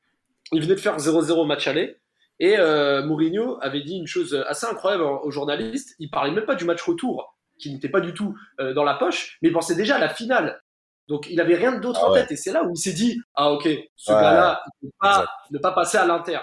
Il 0.53 0.63
venait 0.63 0.75
de 0.75 0.81
faire 0.81 0.99
0-0 0.99 1.47
match 1.47 1.67
aller. 1.67 1.97
Et 2.41 2.59
euh, 2.59 3.05
Mourinho 3.05 3.59
avait 3.63 3.81
dit 3.81 3.97
une 3.97 4.07
chose 4.07 4.35
assez 4.49 4.67
incroyable 4.67 5.05
aux 5.05 5.31
journalistes. 5.31 5.95
Il 5.99 6.11
parlait 6.11 6.33
même 6.33 6.45
pas 6.45 6.57
du 6.57 6.65
match 6.65 6.83
retour, 6.83 7.37
qui 7.59 7.73
n'était 7.73 7.89
pas 7.89 8.01
du 8.01 8.13
tout 8.13 8.37
dans 8.59 8.83
la 8.83 8.95
poche, 8.95 9.39
mais 9.41 9.51
il 9.51 9.53
pensait 9.53 9.77
déjà 9.77 9.97
à 9.97 9.99
la 10.01 10.09
finale. 10.09 10.61
Donc 11.07 11.29
il 11.31 11.41
avait 11.41 11.55
rien 11.55 11.79
d'autre 11.79 12.01
ah 12.03 12.11
en 12.11 12.13
tête. 12.13 12.33
Et 12.33 12.37
c'est 12.37 12.53
là 12.53 12.65
où 12.65 12.73
il 12.75 12.77
s'est 12.77 12.93
dit 12.93 13.21
ah 13.35 13.53
ok, 13.53 13.69
ce 13.95 14.13
gars-là, 14.13 14.63
il 14.83 14.87
ne 14.87 14.91
peut 14.91 14.97
pas 15.01 15.27
ne 15.53 15.59
pas 15.59 15.73
passer 15.73 15.97
à 15.97 16.07
l'Inter. 16.07 16.41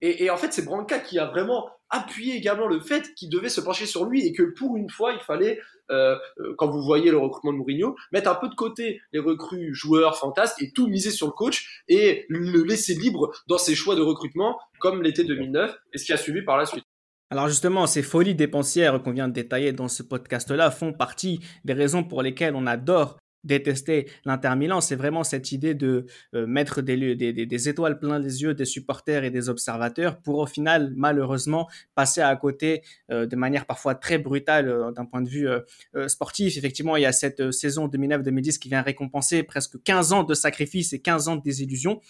Et, 0.00 0.24
et, 0.24 0.30
en 0.30 0.36
fait, 0.36 0.52
c'est 0.52 0.64
Branca 0.64 0.98
qui 0.98 1.18
a 1.18 1.24
vraiment 1.24 1.70
appuyer 1.94 2.34
également 2.36 2.66
le 2.66 2.80
fait 2.80 3.14
qu'il 3.14 3.30
devait 3.30 3.48
se 3.48 3.60
pencher 3.60 3.86
sur 3.86 4.04
lui 4.04 4.26
et 4.26 4.32
que 4.32 4.42
pour 4.42 4.76
une 4.76 4.90
fois, 4.90 5.12
il 5.12 5.20
fallait, 5.20 5.60
euh, 5.90 6.16
euh, 6.40 6.54
quand 6.58 6.68
vous 6.68 6.82
voyez 6.82 7.10
le 7.10 7.18
recrutement 7.18 7.52
de 7.52 7.58
Mourinho, 7.58 7.96
mettre 8.12 8.30
un 8.30 8.34
peu 8.34 8.48
de 8.48 8.54
côté 8.54 9.00
les 9.12 9.20
recrues 9.20 9.74
joueurs 9.74 10.18
fantasques 10.18 10.60
et 10.60 10.72
tout 10.72 10.88
miser 10.88 11.10
sur 11.10 11.26
le 11.26 11.32
coach 11.32 11.82
et 11.88 12.26
le 12.28 12.62
laisser 12.64 12.94
libre 12.94 13.32
dans 13.48 13.58
ses 13.58 13.74
choix 13.74 13.94
de 13.94 14.02
recrutement 14.02 14.58
comme 14.80 15.02
l'été 15.02 15.24
2009 15.24 15.76
et 15.92 15.98
ce 15.98 16.04
qui 16.04 16.12
a 16.12 16.16
suivi 16.16 16.42
par 16.42 16.56
la 16.56 16.66
suite. 16.66 16.84
Alors 17.30 17.48
justement, 17.48 17.86
ces 17.86 18.02
folies 18.02 18.34
dépensières 18.34 19.02
qu'on 19.02 19.12
vient 19.12 19.28
de 19.28 19.32
détailler 19.32 19.72
dans 19.72 19.88
ce 19.88 20.02
podcast-là 20.02 20.70
font 20.70 20.92
partie 20.92 21.40
des 21.64 21.72
raisons 21.72 22.04
pour 22.04 22.22
lesquelles 22.22 22.54
on 22.54 22.66
adore 22.66 23.16
détester 23.44 24.08
l'Inter 24.24 24.54
Milan, 24.56 24.80
c'est 24.80 24.96
vraiment 24.96 25.24
cette 25.24 25.52
idée 25.52 25.74
de 25.74 26.06
euh, 26.34 26.46
mettre 26.46 26.82
des, 26.82 27.14
des, 27.14 27.32
des, 27.32 27.68
étoiles 27.68 27.98
plein 27.98 28.18
les 28.18 28.42
yeux 28.42 28.54
des 28.54 28.64
supporters 28.64 29.24
et 29.24 29.30
des 29.30 29.48
observateurs 29.48 30.18
pour 30.20 30.38
au 30.38 30.46
final, 30.46 30.92
malheureusement, 30.96 31.68
passer 31.94 32.20
à 32.20 32.34
côté 32.36 32.82
euh, 33.10 33.26
de 33.26 33.36
manière 33.36 33.66
parfois 33.66 33.94
très 33.94 34.18
brutale 34.18 34.68
euh, 34.68 34.90
d'un 34.90 35.04
point 35.04 35.22
de 35.22 35.28
vue 35.28 35.48
sportif. 36.06 36.56
Effectivement, 36.56 36.96
il 36.96 37.02
y 37.02 37.06
a 37.06 37.12
cette 37.12 37.50
saison 37.50 37.86
2009-2010 37.88 38.58
qui 38.58 38.68
vient 38.68 38.82
récompenser 38.82 39.42
presque 39.42 39.82
15 39.82 40.12
ans 40.12 40.22
de 40.24 40.34
sacrifices 40.34 40.92
et 40.92 41.00
15 41.00 41.28
ans 41.28 41.36
de 41.36 41.42
désillusions. 41.42 42.00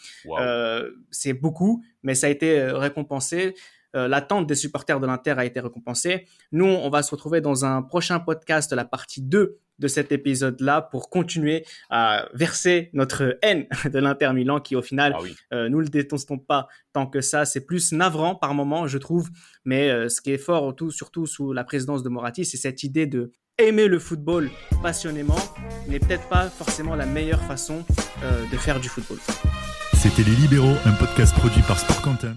c'est 1.11 1.33
beaucoup, 1.33 1.85
mais 2.03 2.15
ça 2.15 2.29
a 2.29 2.31
été 2.31 2.63
récompensé. 2.63 3.55
L'attente 3.95 4.47
des 4.47 4.55
supporters 4.55 5.01
de 5.01 5.07
l'Inter 5.07 5.35
a 5.39 5.45
été 5.45 5.61
récompensée. 5.61 6.27
Nous, 6.53 6.67
on 6.67 6.91
va 6.91 7.03
se 7.03 7.11
retrouver 7.11 7.41
dans 7.41 7.65
un 7.65 7.83
prochain 7.83 8.19
podcast, 8.19 8.73
la 8.73 8.85
partie 8.85 9.23
2 9.23 9.59
de 9.79 9.89
cet 9.89 10.13
épisode-là 10.13 10.83
pour 10.83 11.11
continuer 11.11 11.65
à 11.91 12.29
verser 12.33 12.91
notre 12.93 13.39
haine 13.43 13.67
de 13.93 13.99
l'Inter 13.99 14.33
Milan 14.33 14.61
qui 14.61 14.77
au 14.77 14.83
final 14.83 15.15
ah 15.17 15.23
euh, 15.53 15.69
nous 15.69 15.81
le 15.81 15.89
détestons 15.89 16.39
pas 16.39 16.69
tant 16.93 17.07
que 17.07 17.21
ça. 17.21 17.45
C'est 17.45 17.65
plus 17.67 17.93
navrant 17.93 18.35
par 18.35 18.55
moment 18.55 18.87
je 18.87 18.99
trouve. 18.99 19.31
Mais 19.65 19.91
euh, 19.91 20.09
ce 20.09 20.21
qui 20.21 20.33
est 20.33 20.39
fort 20.39 20.75
tout, 20.75 20.91
surtout 20.91 21.27
sous 21.27 21.53
la 21.53 21.65
présidence 21.65 22.03
de 22.03 22.09
Moratti 22.09 22.45
c'est 22.45 22.57
cette 22.57 22.83
idée 22.83 23.07
de 23.07 23.33
aimer 23.59 23.87
le 23.87 23.99
football 23.99 24.51
passionnément 24.83 25.39
n'est 25.89 26.01
peut-être 26.01 26.29
pas 26.29 26.49
forcément 26.49 26.97
la 26.97 27.07
meilleure 27.07 27.43
façon 27.43 27.85
euh, 28.23 28.45
de 28.51 28.57
faire 28.57 28.81
du 28.81 28.89
football. 28.89 29.19
C'était 29.95 30.23
les 30.23 30.37
libéraux 30.37 30.77
un 30.85 30.93
podcast 30.93 31.35
produit 31.35 31.63
par 31.63 31.79
Sport 31.79 32.03
Content 32.03 32.35